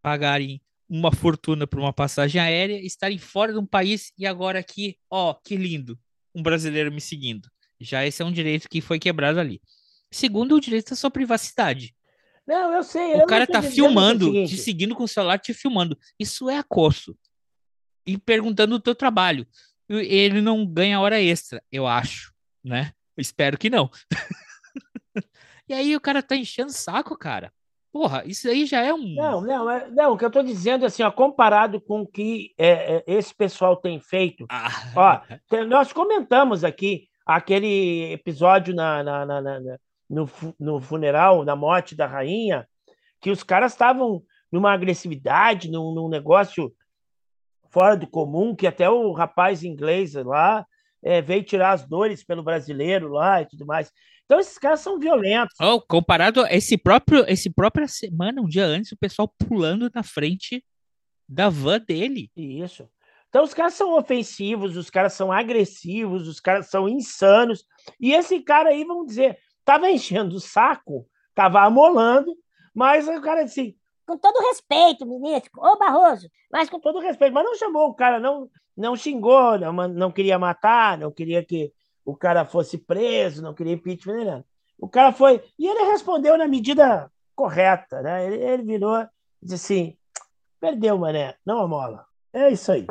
pagarem 0.00 0.62
uma 0.88 1.12
fortuna 1.12 1.66
por 1.66 1.80
uma 1.80 1.92
passagem 1.92 2.40
aérea, 2.40 2.80
estarem 2.80 3.18
fora 3.18 3.52
de 3.52 3.58
um 3.58 3.66
país 3.66 4.12
e 4.16 4.26
agora 4.26 4.60
aqui, 4.60 4.96
ó, 5.10 5.34
que 5.34 5.56
lindo, 5.56 5.98
um 6.34 6.42
brasileiro 6.42 6.92
me 6.92 7.00
seguindo. 7.00 7.48
Já 7.80 8.06
esse 8.06 8.22
é 8.22 8.24
um 8.24 8.32
direito 8.32 8.68
que 8.68 8.80
foi 8.80 8.98
quebrado 8.98 9.38
ali. 9.38 9.60
Segundo, 10.10 10.54
o 10.54 10.60
direito 10.60 10.94
à 10.94 10.96
sua 10.96 11.10
privacidade. 11.10 11.94
Não, 12.46 12.72
eu 12.72 12.82
sei. 12.82 13.14
O 13.14 13.20
eu 13.22 13.26
cara 13.26 13.46
tá 13.46 13.60
filmando, 13.60 14.32
te 14.46 14.56
seguindo 14.56 14.94
com 14.94 15.04
o 15.04 15.08
celular, 15.08 15.38
te 15.38 15.52
filmando. 15.52 15.98
Isso 16.18 16.48
é 16.48 16.56
acosso. 16.56 17.16
E 18.06 18.16
perguntando 18.16 18.76
o 18.76 18.80
teu 18.80 18.94
trabalho. 18.94 19.46
Ele 19.88 20.40
não 20.40 20.66
ganha 20.66 21.00
hora 21.00 21.20
extra, 21.20 21.62
eu 21.72 21.86
acho, 21.86 22.32
né? 22.62 22.92
Espero 23.16 23.56
que 23.58 23.70
não. 23.70 23.90
e 25.68 25.74
aí 25.74 25.94
o 25.96 26.00
cara 26.00 26.22
tá 26.22 26.36
enchendo 26.36 26.70
o 26.70 26.74
saco, 26.74 27.16
cara. 27.16 27.52
Porra, 27.90 28.22
isso 28.26 28.48
aí 28.48 28.66
já 28.66 28.82
é 28.82 28.92
um. 28.92 29.14
Não, 29.14 29.40
não, 29.40 29.70
é- 29.70 29.90
não, 29.90 30.12
o 30.12 30.18
que 30.18 30.24
eu 30.24 30.30
tô 30.30 30.42
dizendo 30.42 30.84
assim, 30.84 31.02
ó, 31.02 31.10
comparado 31.10 31.80
com 31.80 32.02
o 32.02 32.06
que 32.06 32.52
é, 32.58 32.96
é, 32.96 33.04
esse 33.06 33.34
pessoal 33.34 33.76
tem 33.76 33.98
feito. 33.98 34.44
Ah, 34.50 34.70
Ó, 34.94 35.36
te- 35.48 35.64
nós 35.64 35.92
comentamos 35.92 36.64
aqui 36.64 37.08
aquele 37.24 38.12
episódio 38.12 38.74
na, 38.74 39.02
na- 39.02 39.26
na- 39.26 39.40
na- 39.40 39.78
no, 40.08 40.30
no 40.60 40.80
funeral, 40.80 41.44
na 41.44 41.56
morte 41.56 41.94
da 41.94 42.06
rainha, 42.06 42.68
que 43.20 43.30
os 43.30 43.42
caras 43.42 43.72
estavam 43.72 44.22
numa 44.52 44.72
agressividade, 44.72 45.70
num, 45.70 45.94
num 45.94 46.08
negócio 46.08 46.72
fora 47.70 47.96
do 47.96 48.06
comum, 48.06 48.54
que 48.54 48.66
até 48.66 48.88
o 48.88 49.12
rapaz 49.12 49.62
inglês 49.62 50.14
lá 50.14 50.66
eh, 51.02 51.20
veio 51.20 51.42
tirar 51.42 51.72
as 51.72 51.86
dores 51.86 52.24
pelo 52.24 52.42
brasileiro 52.42 53.08
lá 53.08 53.42
e 53.42 53.46
tudo 53.46 53.66
mais. 53.66 53.92
Então, 54.24 54.38
esses 54.38 54.58
caras 54.58 54.80
são 54.80 54.98
violentos. 54.98 55.56
Oh, 55.58 55.80
comparado 55.80 56.44
a 56.44 56.52
esse 56.52 56.76
próprio, 56.76 57.24
esse 57.26 57.48
própria 57.48 57.88
semana, 57.88 58.42
um 58.42 58.46
dia 58.46 58.66
antes, 58.66 58.92
o 58.92 58.96
pessoal 58.96 59.32
pulando 59.38 59.90
na 59.94 60.02
frente 60.02 60.62
da 61.26 61.48
van 61.48 61.80
dele. 61.80 62.30
Isso. 62.36 62.88
Então, 63.28 63.42
os 63.42 63.54
caras 63.54 63.74
são 63.74 63.96
ofensivos, 63.96 64.76
os 64.76 64.90
caras 64.90 65.12
são 65.14 65.30
agressivos, 65.30 66.28
os 66.28 66.40
caras 66.40 66.68
são 66.68 66.88
insanos. 66.88 67.64
E 68.00 68.12
esse 68.12 68.40
cara 68.40 68.70
aí, 68.70 68.84
vamos 68.84 69.06
dizer, 69.06 69.38
tava 69.64 69.88
enchendo 69.90 70.36
o 70.36 70.40
saco, 70.40 71.08
tava 71.34 71.62
amolando, 71.62 72.34
mas 72.74 73.08
o 73.08 73.20
cara 73.20 73.44
assim, 73.44 73.74
Com 74.08 74.16
todo 74.16 74.40
respeito, 74.40 75.04
ministro. 75.04 75.50
Ô, 75.58 75.76
Barroso, 75.76 76.30
mas 76.50 76.70
com 76.70 76.80
todo 76.80 76.98
respeito, 76.98 77.34
mas 77.34 77.44
não 77.44 77.54
chamou 77.54 77.90
o 77.90 77.94
cara, 77.94 78.18
não, 78.18 78.48
não 78.74 78.96
xingou, 78.96 79.58
não, 79.58 79.70
não 79.86 80.10
queria 80.10 80.38
matar, 80.38 80.96
não 80.96 81.12
queria 81.12 81.44
que 81.44 81.70
o 82.06 82.16
cara 82.16 82.46
fosse 82.46 82.78
preso, 82.78 83.42
não 83.42 83.52
queria 83.52 83.74
impeachment, 83.74 84.16
nem 84.16 84.24
nada. 84.24 84.46
O 84.78 84.88
cara 84.88 85.12
foi. 85.12 85.44
E 85.58 85.66
ele 85.66 85.90
respondeu 85.90 86.38
na 86.38 86.48
medida 86.48 87.12
correta, 87.34 88.00
né? 88.00 88.26
Ele, 88.26 88.42
ele 88.42 88.62
virou 88.62 88.98
e 89.02 89.08
disse 89.42 89.54
assim: 89.56 89.96
perdeu, 90.58 90.96
mané, 90.96 91.34
não 91.44 91.58
amola. 91.58 92.06
É 92.32 92.48
isso 92.48 92.72
aí. 92.72 92.86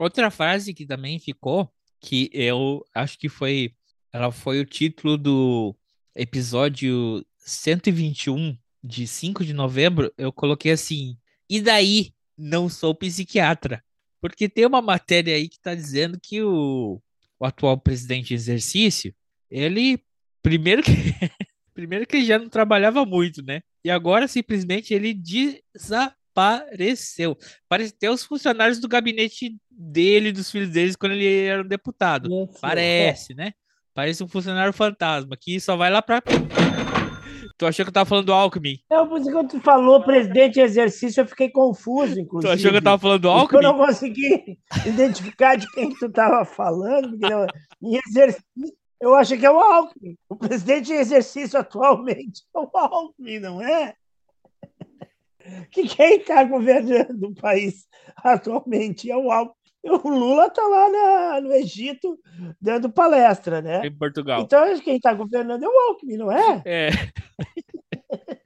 Outra 0.00 0.30
frase 0.30 0.72
que 0.72 0.86
também 0.86 1.18
ficou, 1.18 1.70
que 2.00 2.30
eu 2.32 2.82
acho 2.94 3.18
que 3.18 3.28
foi, 3.28 3.74
ela 4.10 4.32
foi 4.32 4.60
o 4.60 4.64
título 4.64 5.18
do 5.18 5.76
episódio 6.14 7.22
121 7.36 8.56
de 8.86 9.06
5 9.06 9.44
de 9.44 9.52
novembro, 9.52 10.12
eu 10.16 10.32
coloquei 10.32 10.72
assim, 10.72 11.16
e 11.48 11.60
daí 11.60 12.12
não 12.36 12.68
sou 12.68 12.94
psiquiatra? 12.94 13.82
Porque 14.20 14.48
tem 14.48 14.66
uma 14.66 14.80
matéria 14.80 15.34
aí 15.34 15.48
que 15.48 15.56
está 15.56 15.74
dizendo 15.74 16.18
que 16.20 16.42
o, 16.42 17.00
o 17.38 17.44
atual 17.44 17.76
presidente 17.78 18.32
em 18.32 18.36
exercício, 18.36 19.14
ele, 19.50 20.02
primeiro 20.42 20.82
que, 20.82 20.92
primeiro 21.74 22.06
que 22.06 22.16
ele 22.16 22.26
já 22.26 22.38
não 22.38 22.48
trabalhava 22.48 23.04
muito, 23.04 23.42
né? 23.42 23.60
E 23.84 23.90
agora 23.90 24.26
simplesmente 24.26 24.94
ele 24.94 25.14
desapareceu. 25.74 27.36
Parece 27.68 27.92
ter 27.92 28.08
os 28.08 28.24
funcionários 28.24 28.78
do 28.80 28.88
gabinete 28.88 29.56
dele, 29.70 30.32
dos 30.32 30.50
filhos 30.50 30.70
deles, 30.70 30.96
quando 30.96 31.12
ele 31.12 31.44
era 31.44 31.62
um 31.62 31.68
deputado. 31.68 32.28
Parece, 32.60 33.34
né? 33.34 33.52
Parece 33.94 34.24
um 34.24 34.28
funcionário 34.28 34.72
fantasma 34.72 35.36
que 35.40 35.60
só 35.60 35.76
vai 35.76 35.90
lá 35.90 36.02
pra. 36.02 36.22
Tu 37.58 37.66
achou 37.66 37.84
que 37.86 37.88
eu 37.88 37.92
tava 37.94 38.08
falando 38.08 38.26
do 38.26 38.32
Alckmin? 38.34 38.78
É, 38.90 39.02
por 39.04 39.16
isso 39.18 39.26
que 39.28 39.32
quando 39.32 39.48
tu 39.48 39.60
falou 39.60 40.02
presidente 40.04 40.60
em 40.60 40.62
exercício, 40.62 41.22
eu 41.22 41.26
fiquei 41.26 41.48
confuso, 41.50 42.14
Tu 42.14 42.20
inclusive. 42.20 42.52
achou 42.52 42.70
que 42.70 42.76
eu 42.76 42.82
tava 42.82 42.98
falando 42.98 43.22
do 43.22 43.28
Porque 43.28 43.56
Eu 43.56 43.60
Alckmin? 43.60 43.62
não 43.62 43.86
consegui 43.86 44.58
identificar 44.86 45.56
de 45.56 45.66
quem 45.72 45.94
tu 45.94 46.06
estava 46.06 46.44
falando. 46.44 47.16
não- 47.18 47.46
em 47.82 47.98
exercício, 48.08 48.44
eu 49.00 49.14
acho 49.14 49.38
que 49.38 49.46
é 49.46 49.50
o 49.50 49.58
Alckmin. 49.58 50.16
O 50.28 50.36
presidente 50.36 50.92
em 50.92 50.96
exercício 50.96 51.58
atualmente 51.58 52.42
é 52.54 52.58
o 52.58 52.70
Alckmin, 52.74 53.38
não 53.38 53.62
é? 53.62 53.94
Que 55.70 55.86
quem 55.88 56.16
está 56.16 56.42
governando 56.44 57.22
o 57.22 57.34
país 57.34 57.86
atualmente 58.16 59.10
é 59.10 59.16
o 59.16 59.30
Alckmin. 59.30 59.55
O 60.04 60.08
Lula 60.08 60.46
está 60.46 60.62
lá 60.66 60.88
na- 60.90 61.40
no 61.40 61.52
Egito 61.52 62.18
dando 62.60 62.90
palestra, 62.90 63.60
né? 63.62 63.86
Em 63.86 63.92
Portugal. 63.96 64.42
Então, 64.42 64.62
acho 64.64 64.76
que 64.78 64.86
quem 64.86 64.96
está 64.96 65.12
governando 65.14 65.62
é 65.62 65.68
o 65.68 65.88
Alckmin, 65.88 66.16
não 66.16 66.30
é? 66.32 66.62
É, 66.64 66.88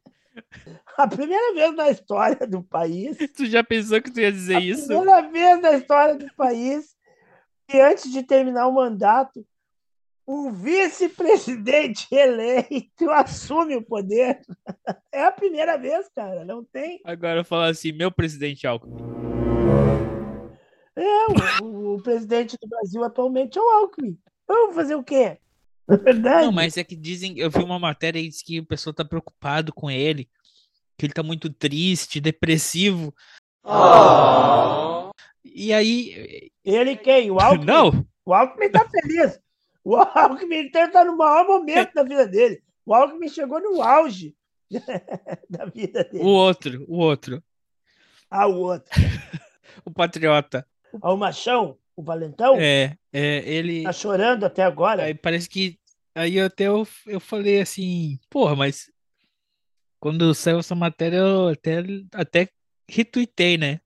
A 0.97 1.07
primeira 1.09 1.55
vez 1.55 1.75
na 1.75 1.89
história 1.91 2.47
do 2.47 2.63
país 2.63 3.17
tu 3.35 3.47
já 3.47 3.65
pensou 3.65 4.01
que 4.03 4.11
tu 4.11 4.21
ia 4.21 4.31
dizer 4.31 4.57
a 4.57 4.61
isso? 4.61 4.87
primeira 4.87 5.23
vez 5.23 5.61
na 5.63 5.73
história 5.73 6.15
do 6.15 6.31
país 6.35 6.95
que 7.69 7.81
antes 7.81 8.11
de 8.13 8.23
terminar 8.23 8.67
o 8.67 8.73
mandato, 8.73 9.47
um 10.27 10.51
vice-presidente 10.53 12.07
eleito 12.13 13.11
assume 13.11 13.77
o 13.77 13.83
poder. 13.83 14.41
É 15.13 15.25
a 15.25 15.33
primeira 15.33 15.79
vez, 15.79 16.09
cara, 16.15 16.45
não 16.45 16.65
tem. 16.65 17.01
Agora 17.05 17.41
eu 17.41 17.45
falo 17.45 17.63
assim, 17.63 17.93
meu 17.93 18.11
presidente 18.11 18.67
Alckmin. 18.67 19.30
É, 21.01 21.63
o, 21.63 21.95
o 21.95 22.03
presidente 22.03 22.57
do 22.61 22.69
Brasil 22.69 23.03
atualmente 23.03 23.59
é 23.59 23.63
o 23.63 23.71
Alckmin. 23.71 24.19
Vamos 24.47 24.75
fazer 24.75 24.95
o 24.95 25.03
quê? 25.03 25.39
Na 25.89 25.97
verdade, 25.97 26.45
Não, 26.47 26.53
mas 26.53 26.77
é 26.77 26.85
que 26.85 26.95
dizem, 26.95 27.39
eu 27.39 27.51
vi 27.51 27.63
uma 27.63 27.79
matéria 27.79 28.19
e 28.21 28.29
diz 28.29 28.43
que 28.43 28.61
o 28.61 28.67
pessoal 28.67 28.93
tá 28.93 29.05
preocupado 29.05 29.73
com 29.73 29.91
ele, 29.91 30.29
que 30.97 31.07
ele 31.07 31.13
tá 31.13 31.23
muito 31.23 31.49
triste, 31.51 32.21
depressivo. 32.21 33.15
E 35.45 35.73
aí, 35.73 36.51
ele 36.65 36.97
quem? 36.97 37.31
O 37.31 37.41
Alckmin? 37.41 37.65
não, 37.65 38.07
O 38.25 38.35
Alckmin 38.35 38.71
tá 38.71 38.87
feliz. 38.89 39.41
O 39.83 39.97
Alckmin 39.97 40.67
está 40.67 41.05
no 41.05 41.17
maior 41.17 41.47
momento 41.47 41.95
da 41.95 42.03
vida 42.03 42.27
dele. 42.27 42.63
O 42.85 42.95
Alckmin 42.95 43.29
chegou 43.29 43.61
no 43.61 43.83
auge 43.83 44.37
da 45.49 45.65
vida 45.65 46.01
o 46.01 46.13
dele. 46.13 46.25
outro, 46.25 46.85
o 46.87 46.99
outro, 46.99 47.43
Ah, 48.31 48.47
o 48.47 48.61
outro. 48.61 48.91
o 49.85 49.91
patriota. 49.91 50.67
Ah, 51.01 51.13
o 51.13 51.17
Machão, 51.17 51.77
o 51.97 52.03
Valentão, 52.03 52.57
É, 52.59 52.97
é, 53.13 53.49
ele 53.49 53.83
tá 53.83 53.93
chorando 53.93 54.45
até 54.45 54.63
agora. 54.63 55.05
Aí 55.05 55.15
parece 55.15 55.49
que. 55.49 55.79
Aí 56.15 56.41
até 56.41 56.65
eu, 56.67 56.87
eu 57.07 57.21
falei 57.21 57.61
assim, 57.61 58.19
porra, 58.29 58.57
mas 58.57 58.91
quando 60.01 60.35
saiu 60.35 60.59
essa 60.59 60.75
matéria 60.75 61.19
eu 61.19 61.49
até, 61.49 61.83
até 62.13 62.49
retuitei, 62.89 63.57
né? 63.57 63.81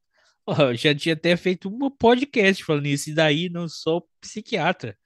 Eu 0.46 0.75
já 0.75 0.94
tinha 0.94 1.14
até 1.14 1.37
feito 1.37 1.68
um 1.68 1.90
podcast 1.90 2.62
falando 2.64 2.87
isso, 2.87 3.11
e 3.11 3.14
daí 3.14 3.49
não 3.49 3.68
sou 3.68 4.06
psiquiatra. 4.20 4.96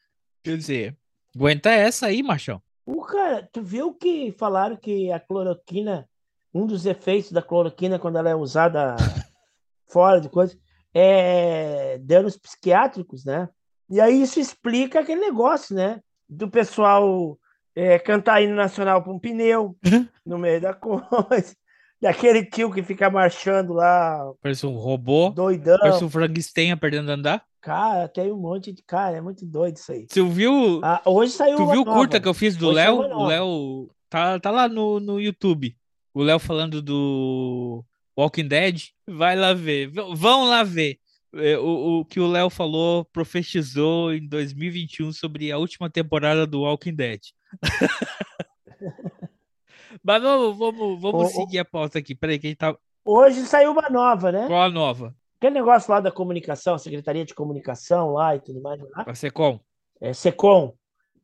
Quer 0.42 0.56
dizer, 0.56 0.96
aguenta 1.34 1.70
essa 1.70 2.06
aí, 2.06 2.22
machão. 2.22 2.60
O 2.84 3.02
cara, 3.02 3.48
tu 3.52 3.62
viu 3.62 3.94
que 3.94 4.32
falaram 4.32 4.76
que 4.76 5.12
a 5.12 5.20
cloroquina, 5.20 6.08
um 6.52 6.66
dos 6.66 6.86
efeitos 6.86 7.30
da 7.30 7.42
cloroquina 7.42 7.98
quando 7.98 8.18
ela 8.18 8.30
é 8.30 8.34
usada 8.34 8.96
fora 9.86 10.20
de 10.20 10.28
coisa, 10.28 10.58
é 11.00 11.98
danos 12.00 12.36
psiquiátricos, 12.36 13.24
né? 13.24 13.48
E 13.90 14.00
aí 14.00 14.20
isso 14.22 14.38
explica 14.40 15.00
aquele 15.00 15.20
negócio, 15.20 15.74
né? 15.74 16.00
Do 16.28 16.48
pessoal 16.50 17.38
é, 17.74 17.98
cantar 17.98 18.42
hino 18.42 18.54
nacional 18.54 19.02
para 19.02 19.12
um 19.12 19.18
pneu 19.18 19.76
no 20.26 20.36
meio 20.38 20.60
da 20.60 20.74
coisa, 20.74 21.54
daquele 22.00 22.44
tio 22.44 22.70
que 22.72 22.82
fica 22.82 23.08
marchando 23.08 23.72
lá, 23.72 24.20
Parece 24.42 24.66
um 24.66 24.74
robô, 24.76 25.30
doidão. 25.30 25.78
parece 25.78 26.04
um 26.04 26.10
Frankenstein 26.10 26.72
aprendendo 26.72 27.10
a 27.10 27.14
andar. 27.14 27.44
Cara, 27.60 28.08
tem 28.08 28.30
um 28.32 28.36
monte 28.36 28.72
de 28.72 28.82
cara, 28.82 29.16
é 29.16 29.20
muito 29.20 29.44
doido 29.46 29.76
isso 29.76 29.90
aí. 29.92 30.06
Tu 30.06 30.26
viu, 30.28 30.80
Ah, 30.82 31.00
hoje 31.04 31.32
saiu 31.32 31.56
tu 31.56 31.66
viu 31.70 31.80
o 31.82 31.84
curta 31.84 32.20
que 32.20 32.28
eu 32.28 32.34
fiz 32.34 32.56
do 32.56 32.70
Léo? 32.70 32.98
O. 32.98 33.26
Léo 33.26 33.90
tá, 34.08 34.38
tá 34.38 34.50
lá 34.50 34.68
no, 34.68 35.00
no 35.00 35.20
YouTube. 35.20 35.76
O 36.14 36.22
Léo 36.22 36.38
falando 36.38 36.80
do 36.82 37.84
Walking 38.18 38.48
Dead. 38.48 38.82
Vai 39.06 39.36
lá 39.36 39.54
ver. 39.54 39.88
V- 39.88 40.14
vão 40.14 40.44
lá 40.48 40.62
ver. 40.64 40.98
É, 41.34 41.56
O, 41.58 42.00
o 42.00 42.04
que 42.04 42.18
o 42.20 42.26
Léo 42.26 42.48
falou, 42.50 43.04
profetizou 43.06 44.12
em 44.14 44.26
2021 44.26 45.12
sobre 45.12 45.52
a 45.52 45.58
última 45.58 45.88
temporada 45.90 46.46
do 46.46 46.62
Walking 46.62 46.94
Dead. 46.94 47.20
Mas 50.02 50.22
vamos, 50.22 50.56
vamos, 50.58 51.00
vamos 51.00 51.24
ô. 51.24 51.40
seguir 51.40 51.58
a 51.58 51.64
pauta 51.64 51.98
aqui. 51.98 52.14
Peraí, 52.14 52.38
quem 52.38 52.54
tá. 52.54 52.76
Hoje 53.04 53.40
saiu 53.46 53.72
uma 53.72 53.88
nova, 53.88 54.30
né? 54.32 54.46
Qual 54.46 54.62
a 54.62 54.68
nova? 54.70 55.14
Aquele 55.38 55.54
negócio 55.54 55.90
lá 55.90 56.00
da 56.00 56.10
comunicação, 56.10 56.76
Secretaria 56.78 57.24
de 57.24 57.34
Comunicação 57.34 58.12
lá 58.12 58.34
e 58.36 58.40
tudo 58.40 58.60
mais, 58.60 58.80
lá, 58.80 59.04
Vai 59.04 59.14
ser 59.14 59.30
com? 59.30 59.60
é 60.00 60.12
Secom, 60.12 60.74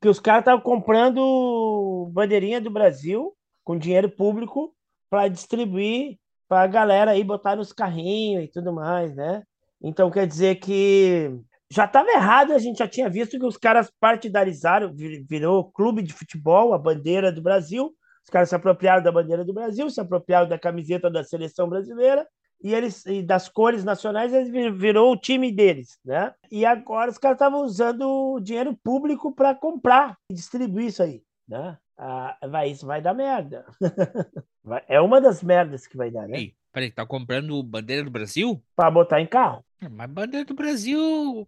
que 0.01 0.07
os 0.07 0.19
caras 0.19 0.41
estavam 0.41 0.61
comprando 0.61 2.09
bandeirinha 2.13 2.59
do 2.61 2.69
Brasil 2.69 3.33
com 3.63 3.77
dinheiro 3.77 4.09
público 4.09 4.73
para 5.09 5.27
distribuir, 5.27 6.17
pra 6.55 6.67
galera 6.67 7.11
aí 7.11 7.21
botar 7.21 7.57
nos 7.57 7.73
carrinhos 7.73 8.45
e 8.45 8.47
tudo 8.47 8.71
mais, 8.71 9.13
né? 9.13 9.43
Então 9.81 10.09
quer 10.09 10.25
dizer 10.25 10.55
que 10.55 11.37
já 11.69 11.83
estava 11.83 12.09
errado, 12.11 12.53
a 12.53 12.57
gente 12.57 12.77
já 12.79 12.87
tinha 12.87 13.09
visto 13.09 13.37
que 13.37 13.45
os 13.45 13.57
caras 13.57 13.91
partidarizaram, 13.99 14.93
virou 15.27 15.69
clube 15.71 16.01
de 16.01 16.13
futebol, 16.13 16.73
a 16.73 16.77
bandeira 16.77 17.29
do 17.29 17.41
Brasil. 17.41 17.93
Os 18.23 18.29
caras 18.29 18.47
se 18.47 18.55
apropriaram 18.55 19.03
da 19.03 19.11
bandeira 19.11 19.43
do 19.43 19.53
Brasil, 19.53 19.89
se 19.89 19.99
apropriaram 19.99 20.47
da 20.47 20.57
camiseta 20.57 21.11
da 21.11 21.25
seleção 21.25 21.67
brasileira 21.67 22.25
e 22.63 22.73
eles 22.73 23.05
e 23.05 23.21
das 23.21 23.49
cores 23.49 23.83
nacionais 23.83 24.33
eles 24.33 24.49
virou 24.77 25.11
o 25.11 25.19
time 25.19 25.51
deles, 25.51 25.99
né? 26.05 26.33
E 26.49 26.65
agora 26.65 27.11
os 27.11 27.17
caras 27.17 27.35
estavam 27.35 27.63
usando 27.65 28.07
o 28.07 28.39
dinheiro 28.39 28.73
público 28.81 29.35
para 29.35 29.53
comprar 29.53 30.17
e 30.31 30.33
distribuir 30.33 30.87
isso 30.87 31.03
aí, 31.03 31.21
né? 31.45 31.77
Ah, 31.97 32.37
vai, 32.49 32.69
isso 32.69 32.85
vai 32.85 33.01
dar 33.01 33.13
merda. 33.13 33.65
é 34.87 34.99
uma 34.99 35.21
das 35.21 35.41
merdas 35.41 35.87
que 35.87 35.95
vai 35.95 36.11
dar, 36.11 36.27
né? 36.27 36.37
Ei, 36.37 36.55
peraí, 36.71 36.91
tá 36.91 37.05
comprando 37.05 37.61
bandeira 37.63 38.03
do 38.03 38.11
Brasil? 38.11 38.61
Para 38.75 38.91
botar 38.91 39.21
em 39.21 39.27
carro. 39.27 39.63
Mas 39.89 40.09
bandeira 40.09 40.45
do 40.45 40.53
Brasil 40.53 41.47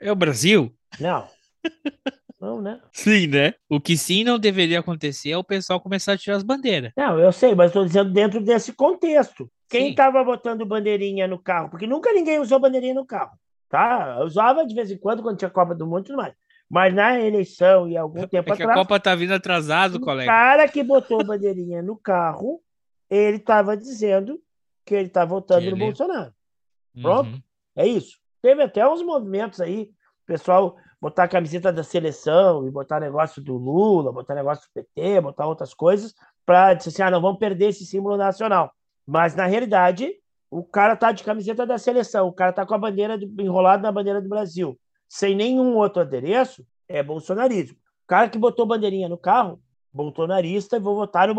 é 0.00 0.10
o 0.10 0.16
Brasil? 0.16 0.74
Não. 0.98 1.28
Não, 2.40 2.62
né? 2.62 2.80
Sim, 2.92 3.26
né? 3.26 3.54
O 3.68 3.80
que 3.80 3.96
sim 3.96 4.22
não 4.22 4.38
deveria 4.38 4.78
acontecer 4.78 5.30
é 5.30 5.36
o 5.36 5.42
pessoal 5.42 5.80
começar 5.80 6.12
a 6.12 6.16
tirar 6.16 6.36
as 6.36 6.44
bandeiras. 6.44 6.92
Não, 6.96 7.18
eu 7.18 7.32
sei, 7.32 7.52
mas 7.52 7.70
estou 7.70 7.84
dizendo 7.84 8.12
dentro 8.12 8.40
desse 8.40 8.72
contexto. 8.72 9.50
Quem 9.68 9.90
estava 9.90 10.22
botando 10.22 10.64
bandeirinha 10.64 11.26
no 11.26 11.36
carro? 11.36 11.68
Porque 11.68 11.84
nunca 11.84 12.12
ninguém 12.12 12.38
usou 12.38 12.60
bandeirinha 12.60 12.94
no 12.94 13.04
carro, 13.04 13.32
tá? 13.68 14.18
Eu 14.20 14.26
usava 14.26 14.64
de 14.64 14.72
vez 14.72 14.88
em 14.88 14.96
quando, 14.96 15.20
quando 15.20 15.36
tinha 15.36 15.50
Copa 15.50 15.74
do 15.74 15.84
Mundo 15.84 16.02
e 16.02 16.04
tudo 16.04 16.16
mais. 16.16 16.32
Mas 16.68 16.94
na 16.94 17.18
eleição 17.18 17.88
e 17.88 17.96
algum 17.96 18.26
tempo 18.26 18.52
é 18.52 18.56
que 18.56 18.62
atrás. 18.62 18.70
A 18.70 18.74
Copa 18.74 19.00
tá 19.00 19.14
vindo 19.14 19.32
atrasado, 19.32 19.96
o 19.96 20.00
colega. 20.00 20.30
O 20.30 20.34
cara 20.34 20.68
que 20.68 20.82
botou 20.82 21.24
bandeirinha 21.24 21.82
no 21.82 21.96
carro, 21.96 22.60
ele 23.08 23.38
estava 23.38 23.76
dizendo 23.76 24.38
que 24.84 24.94
ele 24.94 25.08
está 25.08 25.24
votando 25.24 25.62
ele... 25.62 25.70
no 25.70 25.78
Bolsonaro. 25.78 26.32
Pronto? 27.00 27.30
Uhum. 27.30 27.42
É 27.76 27.86
isso. 27.86 28.18
Teve 28.42 28.62
até 28.62 28.86
uns 28.86 29.02
movimentos 29.02 29.60
aí, 29.60 29.90
pessoal 30.26 30.76
botar 31.00 31.24
a 31.24 31.28
camiseta 31.28 31.72
da 31.72 31.82
seleção 31.82 32.66
e 32.66 32.70
botar 32.70 33.00
negócio 33.00 33.42
do 33.42 33.56
Lula, 33.56 34.12
botar 34.12 34.34
negócio 34.34 34.64
do 34.68 34.72
PT, 34.72 35.20
botar 35.20 35.46
outras 35.46 35.72
coisas, 35.72 36.14
para 36.44 36.74
dizer 36.74 36.90
assim: 36.90 37.02
ah, 37.02 37.10
não 37.10 37.20
vamos 37.20 37.38
perder 37.38 37.68
esse 37.68 37.86
símbolo 37.86 38.16
nacional. 38.16 38.72
Mas, 39.06 39.34
na 39.34 39.46
realidade, 39.46 40.12
o 40.50 40.62
cara 40.62 40.96
tá 40.96 41.12
de 41.12 41.24
camiseta 41.24 41.66
da 41.66 41.78
seleção, 41.78 42.26
o 42.26 42.32
cara 42.32 42.52
tá 42.52 42.66
com 42.66 42.74
a 42.74 42.78
bandeira 42.78 43.16
do, 43.16 43.26
enrolado 43.40 43.82
na 43.82 43.92
bandeira 43.92 44.20
do 44.20 44.28
Brasil, 44.28 44.78
sem 45.08 45.34
nenhum 45.34 45.76
outro 45.76 46.02
adereço, 46.02 46.64
é 46.86 47.02
bolsonarismo. 47.02 47.76
O 47.76 48.06
cara 48.06 48.28
que 48.28 48.38
botou 48.38 48.66
bandeirinha 48.66 49.08
no 49.08 49.18
carro, 49.18 49.60
bolsonarista, 49.92 50.76
e 50.76 50.80
vou 50.80 50.94
votar 50.94 51.28
no 51.28 51.34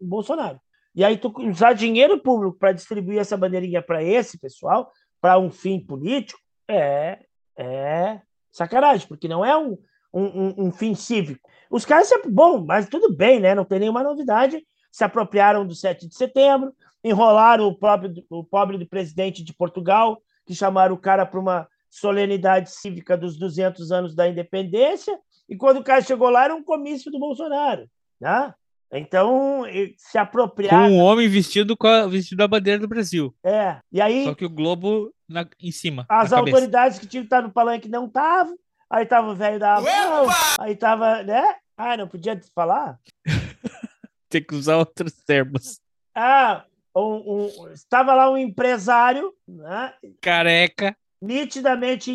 Bolsonaro. 0.00 0.60
E 0.94 1.04
aí, 1.04 1.16
tu 1.16 1.32
usar 1.48 1.72
dinheiro 1.72 2.18
público 2.20 2.58
para 2.58 2.72
distribuir 2.72 3.18
essa 3.18 3.36
bandeirinha 3.36 3.82
para 3.82 4.02
esse 4.02 4.38
pessoal, 4.38 4.90
para 5.20 5.38
um 5.38 5.50
fim 5.50 5.78
político, 5.78 6.40
é, 6.68 7.20
é 7.56 8.20
sacanagem, 8.50 9.06
porque 9.06 9.28
não 9.28 9.44
é 9.44 9.56
um, 9.56 9.78
um, 10.12 10.66
um, 10.66 10.72
fim 10.72 10.94
cívico. 10.94 11.48
Os 11.70 11.84
caras, 11.84 12.10
bom, 12.28 12.64
mas 12.64 12.88
tudo 12.88 13.14
bem, 13.14 13.38
né? 13.38 13.54
Não 13.54 13.64
tem 13.64 13.78
nenhuma 13.78 14.02
novidade. 14.02 14.64
Se 14.90 15.04
apropriaram 15.04 15.64
do 15.64 15.74
7 15.74 16.08
de 16.08 16.14
setembro, 16.16 16.74
enrolaram 17.04 17.66
o, 17.66 17.76
próprio, 17.76 18.12
o 18.28 18.42
pobre 18.42 18.76
do 18.76 18.86
presidente 18.86 19.44
de 19.44 19.54
Portugal, 19.54 20.20
que 20.44 20.54
chamaram 20.54 20.94
o 20.94 20.98
cara 20.98 21.24
para 21.24 21.38
uma 21.38 21.68
solenidade 21.90 22.70
cívica 22.70 23.16
dos 23.16 23.36
200 23.36 23.90
anos 23.90 24.14
da 24.14 24.28
independência, 24.28 25.18
e 25.48 25.56
quando 25.56 25.78
o 25.78 25.84
cara 25.84 26.00
chegou 26.00 26.30
lá, 26.30 26.44
era 26.44 26.54
um 26.54 26.62
comício 26.62 27.10
do 27.10 27.18
Bolsonaro. 27.18 27.86
Né? 28.20 28.54
Então, 28.92 29.64
se 29.96 30.16
apropriar. 30.16 30.88
Com 30.88 30.96
um 30.96 31.00
homem 31.00 31.28
vestido 31.28 31.76
com 31.76 31.86
a, 31.86 32.06
vestido 32.06 32.38
da 32.38 32.48
bandeira 32.48 32.78
do 32.80 32.88
Brasil. 32.88 33.34
É. 33.44 33.78
E 33.92 34.00
aí. 34.00 34.24
Só 34.24 34.34
que 34.34 34.44
o 34.44 34.50
Globo 34.50 35.12
na, 35.28 35.46
em 35.60 35.70
cima. 35.70 36.06
As 36.08 36.32
autoridades 36.32 36.98
que 36.98 37.06
tinham 37.06 37.22
que 37.22 37.26
estar 37.26 37.42
no 37.42 37.52
palanque 37.52 37.88
não 37.88 38.06
estavam. 38.06 38.56
Aí 38.88 39.06
tava 39.06 39.30
o 39.30 39.36
velho 39.36 39.58
da 39.60 39.76
Avon, 39.76 40.28
aí 40.58 40.74
tava, 40.74 41.22
né? 41.22 41.54
Ah, 41.76 41.96
não 41.96 42.08
podia 42.08 42.38
falar? 42.52 42.98
Tem 44.28 44.42
que 44.42 44.54
usar 44.54 44.78
outros 44.78 45.12
termos. 45.24 45.80
Ah, 46.12 46.64
um, 46.94 47.46
um, 47.46 47.72
estava 47.72 48.14
lá 48.14 48.28
um 48.28 48.36
empresário, 48.36 49.32
né? 49.46 49.94
Careca. 50.20 50.96
Nitidamente 51.20 52.10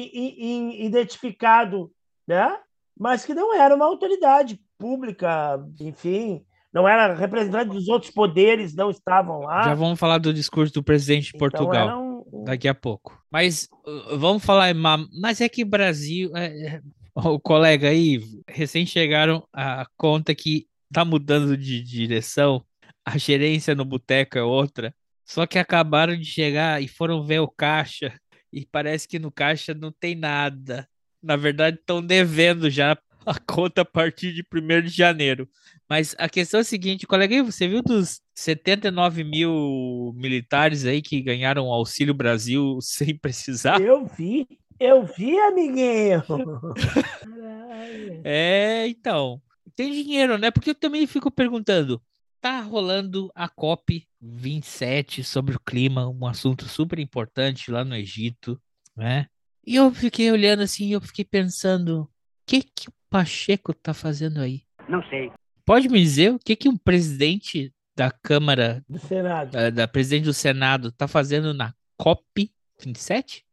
identificado, 0.83 1.91
né? 2.27 2.57
Mas 2.97 3.25
que 3.25 3.33
não 3.33 3.53
era 3.53 3.75
uma 3.75 3.85
autoridade 3.85 4.59
pública, 4.77 5.59
enfim, 5.79 6.43
não 6.75 6.87
era 6.87 7.13
representante 7.13 7.71
dos 7.71 7.87
outros 7.87 8.11
poderes, 8.11 8.75
não 8.75 8.89
estavam 8.89 9.39
lá. 9.39 9.63
Já 9.63 9.73
vamos 9.73 9.97
falar 9.97 10.17
do 10.17 10.33
discurso 10.33 10.73
do 10.73 10.83
presidente 10.83 11.23
de 11.23 11.29
então, 11.29 11.39
Portugal 11.39 12.25
um... 12.31 12.43
daqui 12.43 12.67
a 12.67 12.75
pouco. 12.75 13.17
Mas 13.31 13.69
uh, 13.85 14.17
vamos 14.17 14.43
falar, 14.43 14.73
mas 14.73 15.39
é 15.39 15.47
que 15.47 15.63
Brasil, 15.63 16.35
é, 16.35 16.47
é, 16.47 16.81
o 17.15 17.39
colega 17.39 17.87
aí, 17.89 18.19
recém 18.47 18.85
chegaram 18.85 19.47
a 19.53 19.85
conta 19.95 20.35
que 20.35 20.67
tá 20.91 21.05
mudando 21.05 21.57
de 21.57 21.81
direção, 21.81 22.61
a 23.05 23.17
gerência 23.17 23.73
no 23.73 23.85
boteco 23.85 24.37
é 24.37 24.43
outra. 24.43 24.93
Só 25.23 25.47
que 25.47 25.57
acabaram 25.57 26.15
de 26.15 26.25
chegar 26.25 26.83
e 26.83 26.87
foram 26.87 27.23
ver 27.23 27.39
o 27.39 27.47
caixa 27.47 28.13
e 28.55 28.65
parece 28.65 29.05
que 29.05 29.19
no 29.19 29.29
caixa 29.29 29.73
não 29.73 29.91
tem 29.91 30.15
nada. 30.15 30.87
Na 31.21 31.35
verdade, 31.35 31.77
estão 31.77 32.01
devendo 32.01 32.69
já 32.69 32.97
a 33.25 33.37
conta 33.37 33.81
a 33.81 33.85
partir 33.85 34.31
de 34.31 34.41
1 34.41 34.83
de 34.83 34.89
janeiro. 34.89 35.49
Mas 35.89 36.15
a 36.17 36.29
questão 36.29 36.59
é 36.59 36.61
a 36.61 36.63
seguinte, 36.63 37.05
colega, 37.05 37.43
você 37.43 37.67
viu 37.67 37.83
dos 37.83 38.21
79 38.33 39.25
mil 39.25 40.13
militares 40.15 40.85
aí 40.85 41.01
que 41.01 41.21
ganharam 41.21 41.67
o 41.67 41.73
Auxílio 41.73 42.13
Brasil 42.13 42.79
sem 42.81 43.17
precisar? 43.17 43.81
Eu 43.81 44.05
vi, 44.05 44.47
eu 44.79 45.05
vi, 45.05 45.37
amiguinho. 45.37 46.23
é, 48.23 48.87
então, 48.87 49.41
tem 49.75 49.91
dinheiro, 49.91 50.37
né? 50.37 50.49
Porque 50.49 50.69
eu 50.69 50.75
também 50.75 51.05
fico 51.05 51.29
perguntando, 51.29 52.01
tá 52.45 52.61
rolando 52.61 53.31
a 53.33 53.49
COP 53.49 54.07
27 54.21 55.23
sobre 55.23 55.55
o 55.55 55.59
clima, 55.59 56.07
um 56.07 56.27
assunto 56.27 56.65
super 56.65 56.99
importante 56.99 57.71
lá 57.71 57.83
no 57.83 57.95
Egito, 57.95 58.61
né? 58.95 59.25
E 59.65 59.75
eu 59.75 59.91
fiquei 59.91 60.31
olhando 60.31 60.61
assim, 60.61 60.93
eu 60.93 61.01
fiquei 61.01 61.25
pensando, 61.25 62.01
o 62.01 62.09
que 62.45 62.61
que 62.61 62.87
o 62.87 62.93
Pacheco 63.09 63.73
tá 63.73 63.95
fazendo 63.95 64.41
aí? 64.41 64.61
Não 64.87 65.01
sei. 65.09 65.31
Pode 65.65 65.89
me 65.89 65.99
dizer 65.99 66.33
o 66.33 66.37
que 66.37 66.55
que 66.55 66.69
um 66.69 66.77
presidente 66.77 67.73
da 67.97 68.11
Câmara 68.11 68.85
do 68.87 68.99
Senado, 68.99 69.49
da, 69.49 69.69
da 69.71 69.87
presidente 69.87 70.25
do 70.25 70.33
Senado 70.33 70.91
tá 70.91 71.07
fazendo 71.07 71.51
na 71.51 71.73
COP 71.97 72.51
27? 72.79 73.43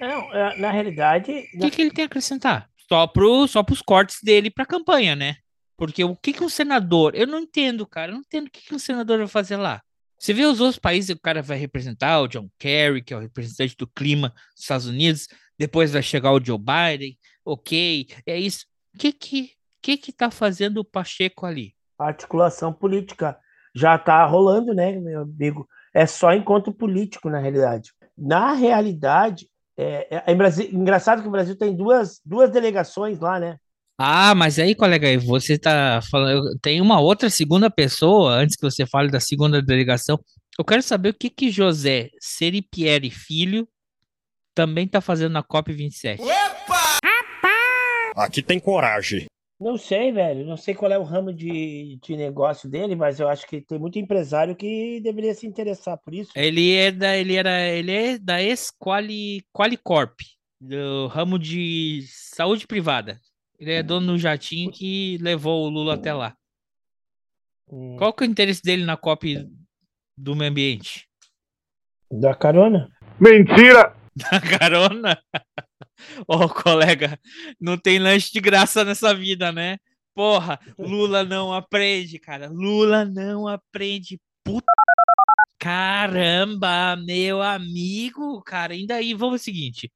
Não, 0.00 0.34
é, 0.34 0.58
na 0.58 0.72
realidade, 0.72 1.30
o 1.54 1.60
que, 1.60 1.70
que 1.70 1.82
ele 1.82 1.92
tem 1.92 2.02
a 2.02 2.06
acrescentar? 2.06 2.68
Só 2.88 3.06
pro 3.06 3.46
só 3.46 3.62
pros 3.62 3.80
cortes 3.80 4.18
dele 4.24 4.50
para 4.50 4.66
campanha, 4.66 5.14
né? 5.14 5.36
Porque 5.78 6.02
o 6.02 6.16
que 6.16 6.32
que 6.32 6.42
um 6.42 6.48
senador, 6.48 7.14
eu 7.14 7.24
não 7.24 7.38
entendo, 7.38 7.86
cara, 7.86 8.10
eu 8.10 8.16
não 8.16 8.20
entendo 8.20 8.48
o 8.48 8.50
que 8.50 8.66
que 8.66 8.74
um 8.74 8.80
senador 8.80 9.16
vai 9.18 9.28
fazer 9.28 9.56
lá. 9.56 9.80
Você 10.18 10.34
vê 10.34 10.44
os 10.44 10.60
outros 10.60 10.80
países, 10.80 11.14
o 11.14 11.20
cara 11.20 11.40
vai 11.40 11.56
representar 11.56 12.20
o 12.20 12.26
John 12.26 12.50
Kerry, 12.58 13.00
que 13.00 13.14
é 13.14 13.16
o 13.16 13.20
representante 13.20 13.76
do 13.76 13.86
clima 13.86 14.30
dos 14.54 14.62
Estados 14.64 14.86
Unidos, 14.86 15.28
depois 15.56 15.92
vai 15.92 16.02
chegar 16.02 16.32
o 16.32 16.44
Joe 16.44 16.58
Biden, 16.58 17.16
ok, 17.44 18.08
é 18.26 18.36
isso. 18.36 18.66
O 18.92 18.98
que 18.98 19.12
que, 19.12 19.52
que 19.80 19.96
que 19.96 20.12
tá 20.12 20.32
fazendo 20.32 20.78
o 20.78 20.84
Pacheco 20.84 21.46
ali? 21.46 21.72
Articulação 21.96 22.72
política 22.72 23.38
já 23.72 23.96
tá 23.96 24.26
rolando, 24.26 24.74
né, 24.74 24.98
meu 24.98 25.22
amigo? 25.22 25.68
É 25.94 26.04
só 26.06 26.32
encontro 26.32 26.72
político, 26.72 27.30
na 27.30 27.38
realidade. 27.38 27.92
Na 28.16 28.52
realidade, 28.52 29.48
é, 29.76 30.16
é, 30.16 30.32
é 30.32 30.34
Brasil, 30.34 30.68
engraçado 30.72 31.22
que 31.22 31.28
o 31.28 31.30
Brasil 31.30 31.56
tem 31.56 31.76
duas, 31.76 32.20
duas 32.24 32.50
delegações 32.50 33.20
lá, 33.20 33.38
né? 33.38 33.58
Ah, 34.00 34.32
mas 34.32 34.60
aí, 34.60 34.76
colega, 34.76 35.18
você 35.18 35.58
tá 35.58 36.00
falando. 36.08 36.56
Tem 36.62 36.80
uma 36.80 37.00
outra 37.00 37.28
segunda 37.28 37.68
pessoa, 37.68 38.32
antes 38.32 38.54
que 38.54 38.62
você 38.62 38.86
fale 38.86 39.10
da 39.10 39.18
segunda 39.18 39.60
delegação. 39.60 40.16
Eu 40.56 40.64
quero 40.64 40.82
saber 40.82 41.08
o 41.08 41.14
que 41.14 41.28
que 41.28 41.50
José 41.50 42.10
Seripieri 42.20 43.10
Filho 43.10 43.68
também 44.54 44.86
tá 44.86 45.00
fazendo 45.00 45.32
na 45.32 45.42
COP27. 45.42 46.20
Opa! 46.20 46.98
Aqui 48.16 48.40
tem 48.40 48.60
coragem. 48.60 49.26
Não 49.60 49.76
sei, 49.76 50.12
velho. 50.12 50.46
Não 50.46 50.56
sei 50.56 50.74
qual 50.74 50.92
é 50.92 50.98
o 50.98 51.02
ramo 51.02 51.32
de, 51.32 51.98
de 52.00 52.16
negócio 52.16 52.68
dele, 52.68 52.94
mas 52.94 53.18
eu 53.18 53.28
acho 53.28 53.46
que 53.48 53.60
tem 53.60 53.78
muito 53.78 53.98
empresário 53.98 54.54
que 54.54 55.00
deveria 55.00 55.34
se 55.34 55.46
interessar 55.46 55.98
por 55.98 56.14
isso. 56.14 56.30
Ele 56.36 56.74
é 56.74 56.92
da, 56.92 57.16
ele 57.16 57.34
era, 57.34 57.68
ele 57.68 57.92
é 57.92 58.18
da 58.18 58.40
ex-Quali, 58.40 59.44
Qualicorp, 59.52 60.14
do 60.60 61.08
ramo 61.08 61.36
de 61.36 62.04
saúde 62.08 62.66
privada. 62.66 63.20
Ele 63.58 63.72
é 63.72 63.82
dono 63.82 64.12
do 64.12 64.18
jatinho 64.18 64.70
que 64.70 65.18
levou 65.18 65.66
o 65.66 65.68
Lula 65.68 65.94
até 65.94 66.12
lá. 66.12 66.36
Hum. 67.70 67.96
Qual 67.98 68.12
que 68.12 68.24
é 68.24 68.26
o 68.26 68.30
interesse 68.30 68.62
dele 68.62 68.84
na 68.84 68.96
COP 68.96 69.46
do 70.16 70.36
meio 70.36 70.50
ambiente? 70.50 71.08
Da 72.10 72.34
carona. 72.34 72.88
Mentira! 73.20 73.96
Da 74.18 74.40
carona? 74.40 75.22
Ô, 76.26 76.34
oh, 76.34 76.48
colega, 76.48 77.16
não 77.60 77.78
tem 77.78 78.00
lanche 78.00 78.32
de 78.32 78.40
graça 78.40 78.84
nessa 78.84 79.14
vida, 79.14 79.52
né? 79.52 79.78
Porra, 80.12 80.58
Lula 80.76 81.22
não 81.22 81.52
aprende, 81.52 82.18
cara. 82.18 82.48
Lula 82.48 83.04
não 83.04 83.46
aprende 83.46 84.18
Puta. 84.48 84.72
Caramba, 85.58 86.96
meu 86.96 87.42
amigo, 87.42 88.40
cara. 88.42 88.72
Ainda 88.72 88.94
aí, 88.94 89.12
vamos 89.12 89.34
ao 89.34 89.44
seguinte. 89.44 89.92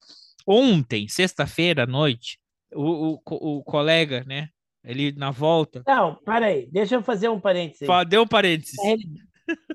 Ontem, 0.46 1.08
sexta-feira 1.08 1.84
à 1.84 1.86
noite, 1.86 2.38
o, 2.74 3.14
o, 3.14 3.58
o 3.58 3.64
colega, 3.64 4.24
né? 4.26 4.48
Ele 4.84 5.12
na 5.12 5.30
volta. 5.30 5.82
Não, 5.86 6.16
para 6.24 6.46
aí, 6.46 6.66
deixa 6.70 6.94
eu 6.96 7.02
fazer 7.02 7.28
um 7.28 7.38
parênteses. 7.40 7.86
Fala, 7.86 8.04
Deu 8.04 8.22
um 8.22 8.26
parênteses. 8.26 8.76
Na, 8.76 8.82
reali- 8.84 9.08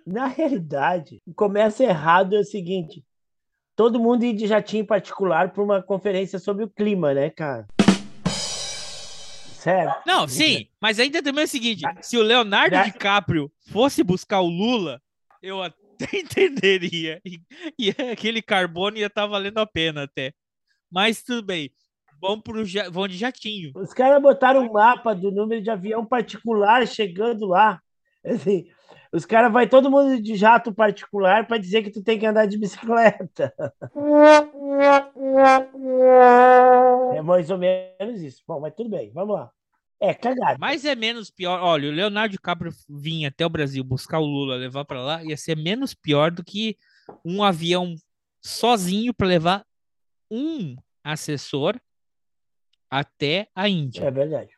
na 0.06 0.28
realidade, 0.28 1.22
o 1.26 1.34
comércio 1.34 1.86
errado 1.86 2.36
é 2.36 2.40
o 2.40 2.44
seguinte: 2.44 3.04
todo 3.76 4.00
mundo 4.00 4.24
ir 4.26 4.34
de 4.34 4.48
jatinho 4.48 4.86
particular 4.86 5.52
para 5.54 5.64
uma 5.64 5.82
conferência 5.82 6.40
sobre 6.40 6.64
o 6.66 6.70
clima, 6.70 7.14
né, 7.14 7.30
cara? 7.30 7.68
Sério. 9.60 9.94
Não, 10.06 10.28
sim, 10.28 10.68
mas 10.80 11.00
ainda 11.00 11.22
também 11.22 11.42
é 11.42 11.46
o 11.46 11.50
seguinte: 11.50 11.84
se 12.02 12.18
o 12.18 12.22
Leonardo 12.22 12.72
Da- 12.72 12.84
DiCaprio 12.84 13.52
fosse 13.72 14.04
buscar 14.04 14.42
o 14.42 14.48
Lula, 14.48 15.02
eu 15.42 15.62
até 15.62 15.78
entenderia. 16.14 17.20
E, 17.26 17.40
e 17.78 17.90
aquele 18.12 18.42
carbono 18.42 18.98
ia 18.98 19.08
estar 19.08 19.26
valendo 19.26 19.58
a 19.58 19.66
pena 19.66 20.04
até. 20.04 20.34
Mas 20.92 21.22
tudo 21.22 21.44
bem. 21.46 21.70
Vão, 22.20 22.42
pro, 22.42 22.64
vão 22.92 23.08
de 23.08 23.18
jatinho. 23.18 23.72
Os 23.76 23.94
caras 23.94 24.22
botaram 24.22 24.62
um 24.62 24.72
mapa 24.72 25.14
do 25.14 25.32
número 25.32 25.62
de 25.62 25.70
avião 25.70 26.06
particular 26.06 26.88
chegando 26.88 27.46
lá. 27.46 27.80
Assim, 28.26 28.68
os 29.12 29.26
caras 29.26 29.52
vai 29.52 29.68
todo 29.68 29.90
mundo 29.90 30.22
de 30.22 30.36
jato 30.36 30.74
particular 30.74 31.48
para 31.48 31.58
dizer 31.58 31.84
que 31.84 31.92
tu 31.92 32.04
tem 32.04 32.20
que 32.20 32.26
andar 32.26 32.46
de 32.46 32.58
bicicleta. 32.58 33.54
É 37.16 37.22
mais 37.22 37.50
ou 37.50 37.58
menos 37.58 38.22
isso. 38.22 38.44
Bom, 38.48 38.60
mas 38.60 38.74
tudo 38.76 38.90
bem, 38.90 39.12
vamos 39.12 39.36
lá. 39.36 39.50
É 40.00 40.14
cagado. 40.14 40.60
Mas 40.60 40.86
é 40.86 40.94
menos 40.94 41.32
pior. 41.32 41.60
Olha, 41.62 41.90
o 41.90 41.92
Leonardo 41.92 42.34
DiCaprio 42.34 42.72
vinha 42.88 43.30
até 43.30 43.46
o 43.46 43.50
Brasil 43.50 43.84
buscar 43.84 44.20
o 44.20 44.26
Lula, 44.26 44.56
levar 44.56 44.86
para 44.86 45.02
lá, 45.02 45.24
ia 45.24 45.36
ser 45.36 45.58
menos 45.58 45.94
pior 45.94 46.30
do 46.30 46.44
que 46.44 46.78
um 47.26 47.44
avião 47.44 47.96
sozinho 48.42 49.14
para 49.14 49.28
levar 49.28 49.66
um 50.30 50.76
assessor 51.04 51.80
até 52.90 53.48
a 53.56 53.68
Índia. 53.68 54.04
É 54.04 54.12
verdade. 54.12 54.52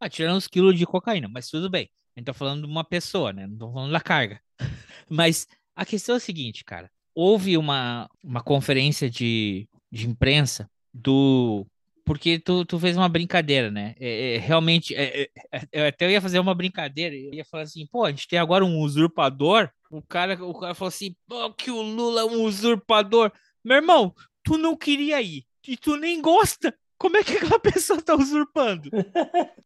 Ah, 0.00 0.08
tirando 0.08 0.36
os 0.36 0.48
quilos 0.48 0.76
de 0.76 0.86
cocaína, 0.86 1.28
mas 1.28 1.48
tudo 1.48 1.70
bem. 1.70 1.88
A 2.16 2.20
gente 2.20 2.26
tá 2.26 2.34
falando 2.34 2.66
de 2.66 2.70
uma 2.70 2.84
pessoa, 2.84 3.32
né? 3.32 3.46
Não 3.46 3.56
tô 3.56 3.72
falando 3.72 3.92
da 3.92 4.00
carga. 4.00 4.40
Mas 5.08 5.46
a 5.74 5.84
questão 5.84 6.14
é 6.14 6.18
a 6.18 6.20
seguinte, 6.20 6.64
cara. 6.64 6.90
Houve 7.14 7.56
uma, 7.56 8.08
uma 8.22 8.42
conferência 8.42 9.08
de, 9.08 9.68
de 9.90 10.08
imprensa 10.08 10.70
do. 10.92 11.66
Porque 12.04 12.38
tu, 12.38 12.64
tu 12.64 12.78
fez 12.78 12.96
uma 12.96 13.08
brincadeira, 13.08 13.70
né? 13.70 13.94
É, 13.98 14.34
é, 14.34 14.38
realmente, 14.38 14.94
é, 14.94 15.22
é, 15.22 15.28
é, 15.52 15.68
eu 15.72 15.86
até 15.86 16.10
ia 16.10 16.20
fazer 16.20 16.38
uma 16.38 16.54
brincadeira. 16.54 17.14
Eu 17.14 17.32
ia 17.32 17.44
falar 17.44 17.62
assim, 17.62 17.86
pô, 17.86 18.04
a 18.04 18.10
gente 18.10 18.26
tem 18.28 18.38
agora 18.38 18.64
um 18.64 18.80
usurpador. 18.80 19.70
O 19.90 20.02
cara, 20.02 20.34
o 20.44 20.58
cara 20.58 20.74
falou 20.74 20.88
assim, 20.88 21.14
pô, 21.26 21.52
que 21.54 21.70
o 21.70 21.80
Lula 21.80 22.22
é 22.22 22.24
um 22.24 22.42
usurpador. 22.44 23.30
Meu 23.64 23.76
irmão, 23.76 24.12
tu 24.42 24.58
não 24.58 24.76
queria 24.76 25.22
ir. 25.22 25.44
E 25.66 25.76
tu 25.76 25.96
nem 25.96 26.20
gosta. 26.20 26.76
Como 27.02 27.16
é 27.16 27.24
que 27.24 27.36
aquela 27.36 27.58
pessoa 27.58 28.00
tá 28.00 28.14
usurpando? 28.14 28.88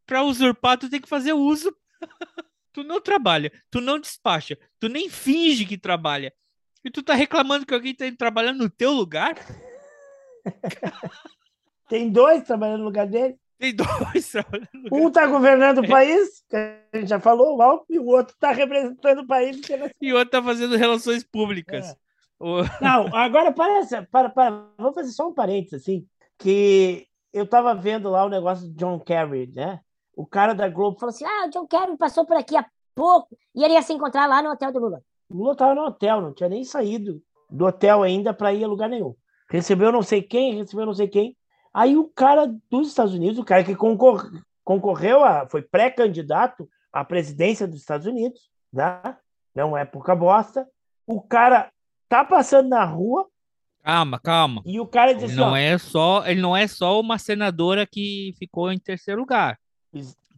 Pra 0.06 0.22
usurpar, 0.22 0.78
tu 0.78 0.88
tem 0.88 0.98
que 1.02 1.08
fazer 1.08 1.34
uso. 1.34 1.70
tu 2.72 2.82
não 2.82 2.98
trabalha, 2.98 3.52
tu 3.70 3.78
não 3.78 3.98
despacha, 3.98 4.58
tu 4.80 4.88
nem 4.88 5.10
finge 5.10 5.66
que 5.66 5.76
trabalha. 5.76 6.32
E 6.82 6.90
tu 6.90 7.02
tá 7.02 7.12
reclamando 7.12 7.66
que 7.66 7.74
alguém 7.74 7.94
tá 7.94 8.06
indo 8.06 8.16
trabalhando 8.16 8.58
no 8.62 8.70
teu 8.70 8.90
lugar? 8.90 9.34
Tem 11.88 12.10
dois 12.10 12.42
trabalhando 12.44 12.78
no 12.78 12.84
lugar 12.86 13.06
dele. 13.06 13.36
Tem 13.58 13.74
dois 13.74 14.30
trabalhando 14.30 14.68
no 14.74 14.82
lugar. 14.84 15.00
Um 15.00 15.10
tá 15.10 15.26
governando 15.26 15.78
o 15.78 15.88
país, 15.88 16.42
que 16.48 16.56
a 16.56 16.80
gente 16.98 17.08
já 17.08 17.20
falou, 17.20 17.60
Alckmin, 17.60 17.96
e 17.96 17.98
o 17.98 18.06
outro 18.06 18.34
tá 18.40 18.50
representando 18.50 19.20
o 19.20 19.26
país. 19.26 19.60
E 20.00 20.12
o 20.12 20.16
outro 20.16 20.30
tá 20.30 20.42
fazendo 20.42 20.74
relações 20.76 21.22
públicas. 21.22 21.90
É. 21.90 21.96
O- 22.40 22.62
Não, 22.80 23.14
agora 23.14 23.52
parece, 23.52 24.00
para, 24.06 24.30
para, 24.30 24.66
vamos 24.78 24.94
fazer 24.94 25.12
só 25.12 25.28
um 25.28 25.34
parênteses, 25.34 25.82
assim, 25.82 26.06
que 26.38 27.06
eu 27.36 27.46
tava 27.46 27.74
vendo 27.74 28.08
lá 28.10 28.24
o 28.24 28.28
negócio 28.28 28.66
do 28.68 28.74
John 28.74 28.98
Kerry, 29.00 29.52
né? 29.54 29.80
O 30.16 30.26
cara 30.26 30.54
da 30.54 30.68
Globo 30.68 30.98
falou 30.98 31.10
assim, 31.10 31.24
Ah, 31.24 31.46
o 31.46 31.50
John 31.50 31.66
Kerry 31.66 31.96
passou 31.96 32.24
por 32.24 32.36
aqui 32.36 32.56
há 32.56 32.64
pouco 32.94 33.36
e 33.54 33.62
ele 33.62 33.74
ia 33.74 33.82
se 33.82 33.92
encontrar 33.92 34.26
lá 34.26 34.42
no 34.42 34.50
hotel 34.50 34.72
do 34.72 34.78
Lula. 34.78 35.02
o 35.28 35.36
Lula 35.36 35.54
tava 35.56 35.74
no 35.74 35.82
hotel, 35.84 36.20
não 36.20 36.32
tinha 36.32 36.48
nem 36.48 36.64
saído 36.64 37.20
do 37.50 37.66
hotel 37.66 38.02
ainda 38.02 38.32
para 38.32 38.52
ir 38.54 38.64
a 38.64 38.68
lugar 38.68 38.88
nenhum. 38.88 39.14
Recebeu 39.50 39.92
não 39.92 40.02
sei 40.02 40.22
quem, 40.22 40.54
recebeu 40.54 40.86
não 40.86 40.94
sei 40.94 41.06
quem. 41.08 41.36
Aí 41.74 41.96
o 41.96 42.08
cara 42.08 42.46
dos 42.70 42.88
Estados 42.88 43.12
Unidos, 43.12 43.38
o 43.38 43.44
cara 43.44 43.62
que 43.62 43.76
concor- 43.76 44.30
concorreu 44.64 45.22
a, 45.22 45.46
foi 45.46 45.60
pré-candidato 45.62 46.68
à 46.92 47.04
presidência 47.04 47.68
dos 47.68 47.80
Estados 47.80 48.06
Unidos, 48.06 48.50
né? 48.72 49.00
Não 49.54 49.76
é 49.76 49.84
pouca 49.84 50.16
bosta. 50.16 50.66
O 51.06 51.20
cara 51.20 51.70
tá 52.08 52.24
passando 52.24 52.68
na 52.70 52.84
rua 52.84 53.26
Calma, 53.86 54.18
calma. 54.18 54.62
e 54.66 54.80
o 54.80 54.86
cara 54.86 55.12
diz 55.12 55.22
Ele 55.22 55.32
assim, 55.32 55.40
não 55.40 55.52
ó, 55.52 55.56
é 55.56 55.78
só, 55.78 56.26
ele 56.26 56.40
não 56.40 56.56
é 56.56 56.66
só 56.66 57.00
uma 57.00 57.18
senadora 57.18 57.86
que 57.86 58.34
ficou 58.36 58.72
em 58.72 58.78
terceiro 58.80 59.20
lugar. 59.20 59.56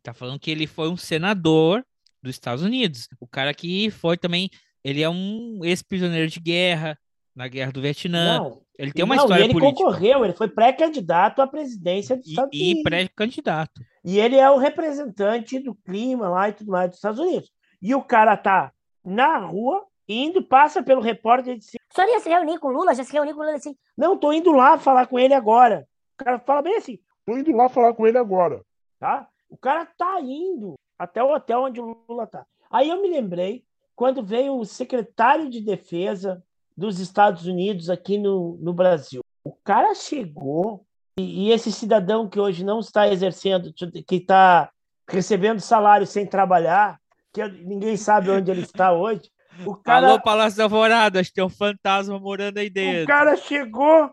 Tá 0.03 0.13
falando 0.13 0.39
que 0.39 0.51
ele 0.51 0.67
foi 0.67 0.91
um 0.91 0.99
senador 0.99 1.83
dos 2.23 2.35
Estados 2.35 2.63
Unidos. 2.63 3.09
O 3.19 3.27
cara 3.27 3.55
que 3.55 3.91
foi 3.91 4.19
também, 4.19 4.51
ele 4.85 5.01
é 5.01 5.09
um 5.09 5.61
ex-prisioneiro 5.63 6.29
de 6.29 6.39
guerra 6.39 6.99
na 7.35 7.49
guerra 7.49 7.73
do 7.73 7.81
Vietnã. 7.81 8.39
não, 8.39 8.63
ele 8.79 8.93
tem 8.93 9.03
uma 9.03 9.17
não, 9.17 9.23
e 9.23 9.25
história 9.25 9.45
ele 9.45 9.53
política 9.55 9.83
concorreu, 9.83 10.25
ele 10.27 10.35
foi 10.35 10.49
pré-candidato 10.49 11.41
à 11.41 11.47
presidência 11.47 12.17
dos 12.17 12.27
e, 12.27 12.31
Estados 12.31 12.51
e 12.53 12.63
Unidos. 12.63 12.83
pré-candidato. 12.83 13.81
E 14.05 14.19
ele 14.21 14.37
é 14.37 14.51
o 14.51 14.59
representante 14.59 15.59
do 15.59 15.75
clima 15.75 16.29
lá 16.29 16.51
e 16.51 16.53
tudo 16.53 16.71
mais 16.71 16.91
dos 16.91 16.99
Estados 16.99 17.19
Unidos. 17.19 17.51
E 17.81 17.95
o 17.95 18.03
cara 18.03 18.37
tá 18.37 18.73
na 19.03 19.39
rua, 19.39 19.87
indo, 20.09 20.43
passa 20.43 20.83
pelo 20.83 21.01
repórter 21.01 21.55
e 21.55 21.59
diz 21.59 21.69
assim, 21.69 21.79
O 21.91 21.95
senhor 21.95 22.09
ia 22.09 22.21
se 22.21 22.29
reunir 22.29 22.59
com 22.59 22.69
o 22.69 22.73
Lula? 22.73 22.95
Já 22.95 23.05
se 23.05 23.13
reuniu 23.13 23.35
com 23.35 23.41
o 23.41 23.45
Lula 23.45 23.57
assim? 23.57 23.77
não, 23.97 24.17
tô 24.17 24.33
indo 24.33 24.51
lá 24.53 24.79
falar 24.79 25.07
com 25.07 25.19
ele 25.19 25.35
agora. 25.35 25.87
O 26.15 26.25
cara 26.25 26.39
fala 26.39 26.63
bem 26.63 26.77
assim, 26.77 26.99
Tô 27.27 27.37
indo 27.37 27.53
lá 27.55 27.69
falar 27.69 27.93
com 27.93 28.07
ele 28.07 28.17
agora. 28.17 28.63
tá? 28.99 29.29
O 29.51 29.57
cara 29.57 29.87
tá 29.87 30.19
indo 30.21 30.75
até 30.99 31.23
o 31.23 31.35
hotel 31.35 31.65
onde 31.65 31.81
o 31.81 31.97
Lula 32.09 32.27
tá. 32.27 32.47
Aí 32.71 32.89
eu 32.89 33.01
me 33.03 33.09
lembrei 33.09 33.65
quando 33.95 34.23
veio 34.23 34.57
o 34.59 34.65
secretário 34.65 35.51
de 35.51 35.61
defesa 35.61 36.43
dos 36.77 37.01
Estados 37.01 37.47
Unidos 37.47 37.91
aqui 37.91 38.17
no, 38.19 38.57
no 38.61 38.73
Brasil. 38.73 39.21
O 39.45 39.53
cara 39.53 39.95
chegou 39.95 40.85
e, 41.19 41.49
e 41.49 41.53
esse 41.53 41.73
cidadão 41.73 42.29
que 42.29 42.39
hoje 42.39 42.65
não 42.65 42.81
está 42.81 43.09
exercendo, 43.09 43.73
que 43.73 44.17
está 44.17 44.71
recebendo 45.09 45.61
salário 45.61 46.07
sem 46.07 46.27
trabalhar, 46.27 47.01
que 47.33 47.47
ninguém 47.49 47.97
sabe 47.97 48.31
onde 48.31 48.51
ele 48.51 48.63
está 48.63 48.93
hoje. 48.93 49.31
O 49.65 49.75
cara, 49.75 50.09
Alô, 50.09 50.23
Palácio 50.23 50.59
da 50.59 50.65
Alvorada, 50.65 51.21
acho 51.21 51.31
que 51.31 51.37
tem 51.37 51.45
um 51.45 51.49
fantasma 51.49 52.19
morando 52.19 52.59
aí 52.59 52.69
o 52.69 52.73
dentro. 52.73 53.07
cara 53.07 53.37
chegou 53.37 54.11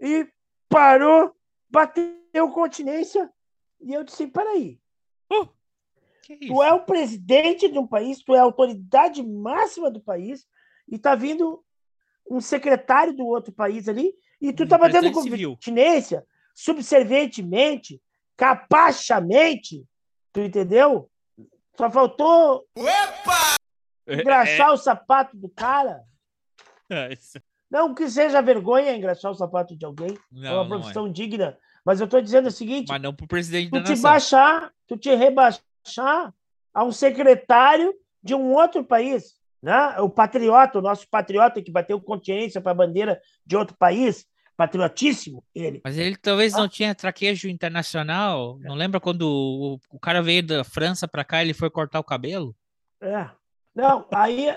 e 0.00 0.26
parou, 0.68 1.34
bateu 1.68 2.50
continência. 2.52 3.30
E 3.80 3.92
eu 3.92 4.04
disse: 4.04 4.26
peraí, 4.26 4.78
Uh, 5.32 5.48
que 6.22 6.34
isso? 6.34 6.46
Tu 6.48 6.62
é 6.62 6.72
o 6.72 6.84
presidente 6.84 7.68
de 7.68 7.78
um 7.78 7.86
país, 7.86 8.22
tu 8.22 8.34
é 8.34 8.38
a 8.38 8.42
autoridade 8.42 9.22
máxima 9.22 9.90
do 9.90 10.00
país, 10.00 10.46
e 10.88 10.98
tá 10.98 11.14
vindo 11.14 11.62
um 12.30 12.40
secretário 12.40 13.12
do 13.12 13.26
outro 13.26 13.52
país 13.52 13.88
ali, 13.88 14.12
e 14.40 14.52
tu 14.52 14.64
Um 14.64 14.68
tá 14.68 14.78
batendo 14.78 15.12
continência, 15.12 16.24
subservientemente, 16.54 18.00
capachamente, 18.36 19.84
tu 20.32 20.40
entendeu? 20.40 21.10
Só 21.76 21.90
faltou 21.90 22.66
engraxar 24.06 24.72
o 24.72 24.76
sapato 24.76 25.36
do 25.36 25.48
cara. 25.48 26.02
É, 26.88 27.12
isso- 27.12 27.40
Não 27.68 27.92
que 27.92 28.08
seja 28.08 28.40
vergonha 28.40 28.94
engraxar 28.94 29.32
o 29.32 29.34
sapato 29.34 29.76
de 29.76 29.84
alguém, 29.84 30.10
é 30.10 30.18
Não, 30.30 30.54
uma 30.54 30.64
não 30.64 30.76
é. 30.76 30.80
profissão 30.80 31.10
digna, 31.10 31.58
mas 31.84 32.00
eu 32.00 32.06
tô 32.06 32.20
dizendo 32.20 32.46
o 32.46 32.50
seguinte, 32.52 32.86
Mas 32.88 33.02
não 33.02 33.12
pro 33.12 33.26
presidente 33.26 33.70
tu 33.70 33.80
da 33.80 33.82
te 33.82 34.00
baixar, 34.00 34.72
tu 34.86 34.96
te 34.96 35.12
rebaixar 35.12 36.32
a 36.72 36.84
um 36.84 36.92
secretário 36.92 37.92
de 38.22 38.36
um 38.36 38.52
outro 38.54 38.84
país, 38.84 39.34
né? 39.60 39.98
O 39.98 40.08
patriota, 40.08 40.78
o 40.78 40.82
nosso 40.82 41.08
patriota 41.10 41.60
que 41.60 41.72
bateu 41.72 42.00
consciência 42.00 42.60
para 42.60 42.70
a 42.70 42.74
bandeira 42.74 43.20
de 43.44 43.56
outro 43.56 43.76
país, 43.76 44.24
patriotíssimo 44.56 45.42
ele. 45.54 45.80
Mas 45.84 45.98
ele 45.98 46.14
talvez 46.16 46.54
Ah. 46.54 46.58
não 46.58 46.68
tinha 46.68 46.94
traquejo 46.94 47.48
internacional. 47.48 48.58
Não 48.60 48.74
lembra 48.76 49.00
quando 49.00 49.22
o, 49.22 49.80
o 49.90 49.98
cara 49.98 50.22
veio 50.22 50.42
da 50.46 50.62
França 50.64 51.08
pra 51.08 51.24
cá 51.24 51.38
e 51.42 51.46
ele 51.46 51.54
foi 51.54 51.68
cortar 51.68 51.98
o 51.98 52.04
cabelo? 52.04 52.54
É. 53.00 53.28
Não, 53.76 54.06
aí 54.10 54.48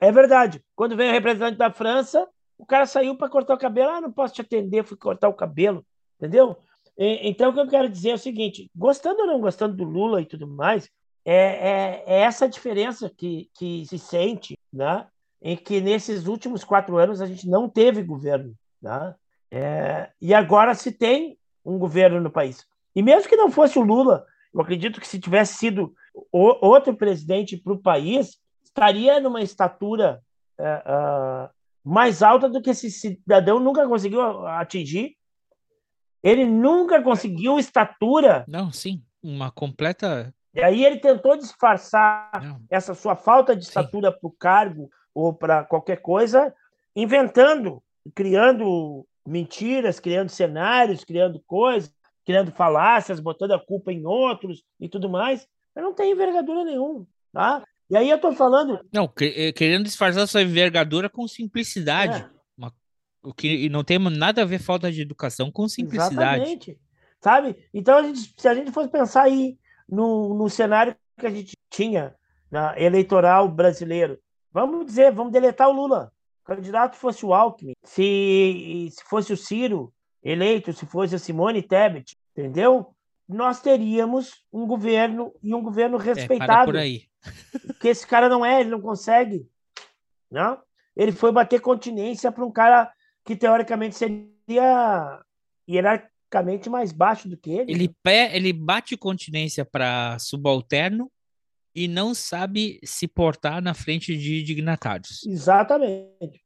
é 0.00 0.12
verdade. 0.14 0.64
Quando 0.76 0.96
veio 0.96 1.10
o 1.10 1.12
representante 1.12 1.58
da 1.58 1.72
França, 1.72 2.24
o 2.56 2.64
cara 2.64 2.86
saiu 2.86 3.16
para 3.16 3.28
cortar 3.28 3.54
o 3.54 3.58
cabelo. 3.58 3.90
Ah, 3.90 4.00
não 4.00 4.12
posso 4.12 4.32
te 4.32 4.42
atender, 4.42 4.84
fui 4.84 4.96
cortar 4.96 5.28
o 5.28 5.34
cabelo, 5.34 5.84
entendeu? 6.16 6.56
Então, 6.96 7.50
o 7.50 7.54
que 7.54 7.60
eu 7.60 7.68
quero 7.68 7.88
dizer 7.88 8.10
é 8.10 8.14
o 8.14 8.18
seguinte: 8.18 8.70
gostando 8.76 9.22
ou 9.22 9.26
não 9.26 9.40
gostando 9.40 9.74
do 9.74 9.82
Lula 9.82 10.20
e 10.22 10.26
tudo 10.26 10.46
mais, 10.46 10.88
é, 11.24 11.34
é, 11.34 12.04
é 12.06 12.20
essa 12.20 12.48
diferença 12.48 13.10
que, 13.10 13.50
que 13.54 13.84
se 13.86 13.98
sente, 13.98 14.56
né? 14.72 15.06
Em 15.42 15.56
que 15.56 15.80
nesses 15.80 16.26
últimos 16.26 16.62
quatro 16.62 16.96
anos 16.96 17.20
a 17.20 17.26
gente 17.26 17.48
não 17.48 17.68
teve 17.68 18.04
governo, 18.04 18.54
né? 18.80 19.16
É, 19.50 20.10
e 20.20 20.32
agora 20.32 20.74
se 20.74 20.92
tem 20.92 21.36
um 21.64 21.76
governo 21.76 22.20
no 22.20 22.30
país. 22.30 22.64
E 22.94 23.02
mesmo 23.02 23.28
que 23.28 23.36
não 23.36 23.50
fosse 23.50 23.78
o 23.78 23.82
Lula, 23.82 24.26
eu 24.52 24.60
acredito 24.60 25.00
que 25.00 25.06
se 25.06 25.18
tivesse 25.20 25.54
sido 25.54 25.94
o- 26.32 26.66
outro 26.66 26.94
presidente 26.94 27.56
para 27.56 27.72
o 27.72 27.78
país, 27.78 28.38
estaria 28.64 29.20
numa 29.20 29.42
estatura 29.42 30.20
é, 30.58 30.74
uh, 30.86 31.48
mais 31.82 32.22
alta 32.22 32.46
do 32.48 32.60
que 32.60 32.68
esse 32.70 32.90
cidadão 32.90 33.58
nunca 33.58 33.88
conseguiu 33.88 34.46
atingir. 34.46 35.16
Ele 36.22 36.44
nunca 36.44 37.02
conseguiu 37.02 37.58
estatura. 37.58 38.44
Não, 38.46 38.70
sim, 38.70 39.02
uma 39.22 39.50
completa. 39.50 40.34
E 40.54 40.62
aí 40.62 40.84
ele 40.84 40.98
tentou 40.98 41.36
disfarçar 41.36 42.30
Não. 42.42 42.60
essa 42.68 42.92
sua 42.94 43.16
falta 43.16 43.56
de 43.56 43.64
estatura 43.64 44.12
para 44.12 44.28
o 44.28 44.30
cargo 44.30 44.90
ou 45.14 45.32
para 45.32 45.64
qualquer 45.64 46.02
coisa, 46.02 46.54
inventando, 46.94 47.82
criando 48.14 49.06
mentiras, 49.26 49.98
criando 49.98 50.28
cenários, 50.28 51.04
criando 51.04 51.40
coisas, 51.46 51.90
criando 52.24 52.52
falácias, 52.52 53.20
botando 53.20 53.52
a 53.52 53.58
culpa 53.58 53.92
em 53.92 54.06
outros 54.06 54.62
e 54.78 54.88
tudo 54.88 55.08
mais. 55.08 55.46
Mas 55.74 55.84
não 55.84 55.94
tem 55.94 56.12
envergadura 56.12 56.64
nenhuma, 56.64 57.06
tá? 57.32 57.64
E 57.90 57.96
aí 57.96 58.08
eu 58.08 58.20
tô 58.20 58.32
falando. 58.32 58.80
Não, 58.92 59.12
eh, 59.20 59.52
querendo 59.52 59.84
disfarçar 59.84 60.26
sua 60.28 60.42
envergadura 60.42 61.08
com 61.08 61.26
simplicidade. 61.26 62.22
É. 62.22 62.30
Uma, 62.56 62.72
o 63.22 63.34
que 63.34 63.68
não 63.68 63.82
tem 63.82 63.98
nada 63.98 64.42
a 64.42 64.44
ver 64.44 64.60
falta 64.60 64.92
de 64.92 65.02
educação 65.02 65.50
com 65.50 65.68
simplicidade. 65.68 66.42
Exatamente. 66.42 66.78
Sabe? 67.20 67.68
Então, 67.74 67.98
a 67.98 68.02
gente, 68.02 68.32
se 68.36 68.48
a 68.48 68.54
gente 68.54 68.70
fosse 68.70 68.88
pensar 68.88 69.24
aí 69.24 69.58
no, 69.88 70.34
no 70.34 70.48
cenário 70.48 70.96
que 71.18 71.26
a 71.26 71.30
gente 71.30 71.56
tinha 71.68 72.14
na 72.50 72.80
eleitoral 72.80 73.48
brasileiro, 73.48 74.18
vamos 74.52 74.86
dizer, 74.86 75.12
vamos 75.12 75.32
deletar 75.32 75.68
o 75.68 75.72
Lula. 75.72 76.12
O 76.42 76.46
candidato 76.46 76.96
fosse 76.96 77.26
o 77.26 77.34
Alckmin, 77.34 77.74
se, 77.84 78.88
se 78.90 79.04
fosse 79.04 79.32
o 79.32 79.36
Ciro 79.36 79.92
eleito, 80.22 80.72
se 80.72 80.86
fosse 80.86 81.14
a 81.14 81.18
Simone 81.18 81.62
Tebet, 81.62 82.16
entendeu? 82.32 82.94
Nós 83.28 83.60
teríamos 83.60 84.44
um 84.52 84.66
governo 84.66 85.32
e 85.42 85.54
um 85.54 85.62
governo 85.62 85.96
respeitado. 85.96 86.62
É, 86.62 86.64
por 86.64 86.76
aí 86.76 87.10
que 87.80 87.88
esse 87.88 88.06
cara 88.06 88.28
não 88.28 88.44
é, 88.44 88.60
ele 88.60 88.70
não 88.70 88.80
consegue. 88.80 89.46
Não? 90.30 90.60
Ele 90.96 91.12
foi 91.12 91.32
bater 91.32 91.60
continência 91.60 92.30
para 92.30 92.44
um 92.44 92.50
cara 92.50 92.92
que 93.24 93.36
teoricamente 93.36 93.96
seria 93.96 95.20
hierarquicamente 95.68 96.68
mais 96.68 96.92
baixo 96.92 97.28
do 97.28 97.36
que 97.36 97.50
ele. 97.50 97.72
Ele, 97.72 97.94
pé, 98.02 98.34
ele 98.34 98.52
bate 98.52 98.96
continência 98.96 99.64
para 99.64 100.18
subalterno 100.18 101.10
e 101.74 101.86
não 101.86 102.14
sabe 102.14 102.80
se 102.84 103.06
portar 103.06 103.62
na 103.62 103.74
frente 103.74 104.16
de 104.16 104.42
dignatários. 104.42 105.24
Exatamente. 105.24 106.42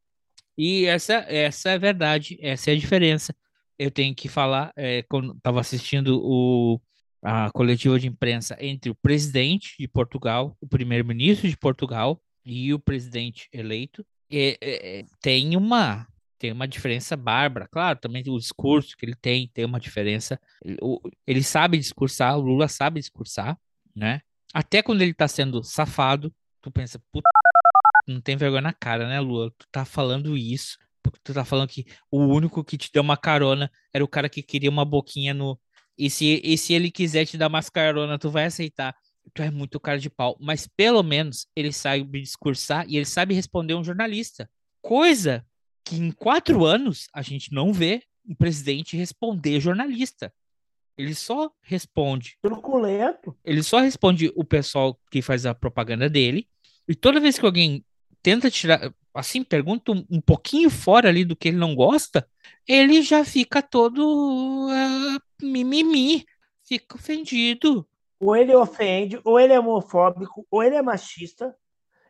E 0.57 0.87
essa, 0.87 1.15
essa 1.29 1.71
é 1.71 1.75
a 1.75 1.79
verdade, 1.79 2.39
essa 2.41 2.71
é 2.71 2.75
a 2.75 2.79
diferença. 2.79 3.35
Eu 3.79 3.91
tenho 3.91 4.15
que 4.15 4.29
falar, 4.29 4.73
é, 4.77 5.03
quando 5.03 5.33
estava 5.37 5.61
assistindo 5.61 6.21
o, 6.23 6.81
a 7.23 7.51
coletiva 7.53 7.99
de 7.99 8.07
imprensa 8.07 8.57
entre 8.61 8.91
o 8.91 8.95
presidente 8.95 9.75
de 9.79 9.89
Portugal, 9.89 10.57
o 10.61 10.67
primeiro-ministro 10.67 11.49
de 11.49 11.57
Portugal 11.57 12.21
e 12.45 12.73
o 12.73 12.79
presidente 12.79 13.49
eleito, 13.53 14.05
tem 15.21 15.57
uma 15.57 16.07
tem 16.39 16.53
uma 16.53 16.69
diferença 16.69 17.17
bárbara, 17.17 17.67
claro, 17.67 17.99
também 17.99 18.23
o 18.29 18.39
discurso 18.39 18.97
que 18.97 19.07
ele 19.07 19.15
tem 19.15 19.49
tem 19.49 19.65
uma 19.65 19.81
diferença. 19.81 20.39
Ele, 20.63 20.77
ele 21.27 21.43
sabe 21.43 21.79
discursar, 21.79 22.37
o 22.37 22.43
Lula 22.43 22.69
sabe 22.69 23.01
discursar, 23.01 23.59
né? 23.97 24.21
Até 24.53 24.83
quando 24.83 25.01
ele 25.01 25.15
tá 25.15 25.27
sendo 25.27 25.63
safado, 25.63 26.35
tu 26.61 26.71
pensa, 26.71 27.01
puta, 27.11 27.29
não 28.07 28.21
tem 28.21 28.37
vergonha 28.37 28.63
na 28.63 28.73
cara, 28.73 29.09
né, 29.09 29.21
Lula? 29.21 29.51
Tu 29.59 29.67
tá 29.73 29.85
falando 29.85 30.37
isso, 30.37 30.79
tu 31.23 31.35
tá 31.35 31.45
falando 31.45 31.69
que 31.69 31.85
o 32.11 32.19
único 32.19 32.65
que 32.65 32.77
te 32.77 32.91
deu 32.93 33.03
uma 33.03 33.17
carona 33.17 33.71
era 33.93 34.05
o 34.05 34.09
cara 34.09 34.29
que 34.29 34.43
queria 34.43 34.71
uma 34.71 34.85
boquinha 34.85 35.35
no, 35.35 35.59
e 35.97 36.11
se, 36.11 36.41
e 36.45 36.59
se 36.59 36.73
ele 36.73 36.91
quiser 36.91 37.25
te 37.25 37.39
dar 37.39 37.49
mais 37.49 37.71
carona, 37.71 38.19
tu 38.19 38.31
vai 38.31 38.45
aceitar. 38.47 38.95
Tu 39.33 39.43
é 39.43 39.51
muito 39.51 39.81
cara 39.81 39.99
de 39.99 40.11
pau. 40.11 40.37
Mas 40.41 40.67
pelo 40.67 41.03
menos 41.03 41.47
ele 41.57 41.73
sabe 41.73 42.21
discursar 42.21 42.85
e 42.89 42.97
ele 42.97 43.07
sabe 43.07 43.35
responder 43.35 43.75
um 43.75 43.85
jornalista. 43.85 44.51
Coisa 44.83 45.47
que 45.85 45.97
em 45.97 46.11
quatro 46.11 46.65
anos 46.65 47.09
a 47.13 47.23
gente 47.23 47.53
não 47.53 47.73
vê 47.73 48.03
um 48.27 48.35
presidente 48.35 48.97
responder 48.97 49.61
jornalista. 49.61 50.33
Ele 50.97 51.15
só 51.15 51.51
responde. 51.63 52.37
Truculento. 52.43 53.37
Ele 53.45 53.63
só 53.63 53.81
responde 53.81 54.33
o 54.37 54.45
pessoal 54.45 54.99
que 55.11 55.23
faz 55.23 55.47
a 55.47 55.55
propaganda 55.55 56.09
dele. 56.09 56.49
E 56.87 56.95
toda 56.95 57.21
vez 57.21 57.39
que 57.39 57.45
alguém 57.45 57.85
tenta 58.23 58.51
tirar, 58.51 58.93
assim, 59.15 59.45
pergunta 59.45 59.93
um, 59.93 60.21
pouquinho 60.21 60.69
fora 60.69 61.09
ali 61.09 61.25
do 61.25 61.37
que 61.37 61.49
ele 61.49 61.57
não 61.57 61.75
gosta, 61.75 62.29
ele 62.67 63.01
já 63.01 63.25
fica 63.25 63.63
todo 63.63 64.01
uh, 64.69 65.21
mimimi, 65.41 66.27
fica 66.65 66.97
ofendido. 66.97 67.87
Ou 68.19 68.35
ele 68.35 68.55
ofende, 68.55 69.21
ou 69.25 69.39
ele 69.39 69.53
é 69.53 69.61
homofóbico, 69.61 70.47
ou 70.51 70.63
ele 70.63 70.75
é 70.75 70.83
machista. 70.83 71.55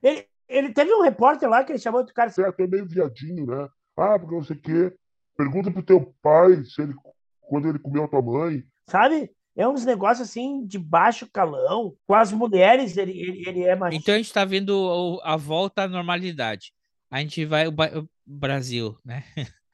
Ele, 0.03 0.27
ele 0.49 0.73
teve 0.73 0.95
um 0.95 1.03
repórter 1.03 1.49
lá 1.49 1.63
que 1.63 1.73
ele 1.73 1.79
chamou 1.79 2.05
de 2.05 2.13
cara. 2.13 2.31
Você 2.31 2.43
é 2.43 2.49
até 2.49 2.67
meio 2.67 2.87
viadinho, 2.87 3.47
né? 3.47 3.69
Ah, 3.97 4.19
porque 4.19 4.35
não 4.35 4.43
sei 4.43 4.57
o 4.57 4.61
quê. 4.61 4.97
Pergunta 5.37 5.71
pro 5.71 5.83
teu 5.83 6.15
pai 6.23 6.65
se 6.65 6.83
ele, 6.83 6.95
quando 7.43 7.69
ele 7.69 7.79
comeu 7.79 8.05
a 8.05 8.09
tua 8.09 8.23
mãe. 8.23 8.65
Sabe? 8.87 9.31
É 9.57 9.67
uns 9.69 9.85
negócios 9.85 10.29
assim 10.29 10.67
de 10.67 10.79
baixo 10.79 11.29
calão. 11.33 11.97
Com 12.07 12.15
as 12.15 12.33
mulheres, 12.33 12.97
ele, 12.97 13.13
ele, 13.13 13.49
ele 13.49 13.63
é 13.63 13.77
machista. 13.77 14.03
Então 14.03 14.15
a 14.15 14.19
gente 14.19 14.33
tá 14.33 14.45
vendo 14.45 15.21
a 15.23 15.37
volta 15.37 15.83
à 15.83 15.89
normalidade. 15.89 16.74
A 17.15 17.21
gente 17.21 17.45
vai. 17.45 17.69
O 17.69 17.75
Brasil, 18.27 18.99
né? 19.05 19.23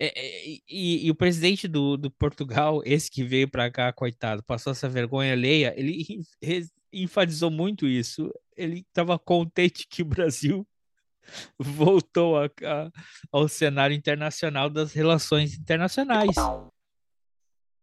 É, 0.00 0.12
é, 0.16 0.60
e, 0.68 1.06
e, 1.06 1.10
o 1.10 1.14
presidente 1.16 1.66
do, 1.66 1.96
do 1.96 2.08
Portugal, 2.08 2.80
esse 2.84 3.10
que 3.10 3.24
veio 3.24 3.50
para 3.50 3.68
cá, 3.68 3.92
coitado, 3.92 4.44
passou 4.44 4.70
essa 4.70 4.88
vergonha 4.88 5.32
alheia, 5.32 5.74
ele 5.76 6.24
enfatizou 6.92 7.50
muito 7.50 7.84
isso. 7.84 8.32
Ele 8.56 8.86
estava 8.88 9.18
contente 9.18 9.88
que 9.90 10.02
o 10.02 10.04
Brasil 10.04 10.64
voltou 11.58 12.38
a, 12.38 12.44
a, 12.44 12.90
ao 13.32 13.48
cenário 13.48 13.92
internacional 13.92 14.70
das 14.70 14.92
relações 14.92 15.58
internacionais. 15.58 16.36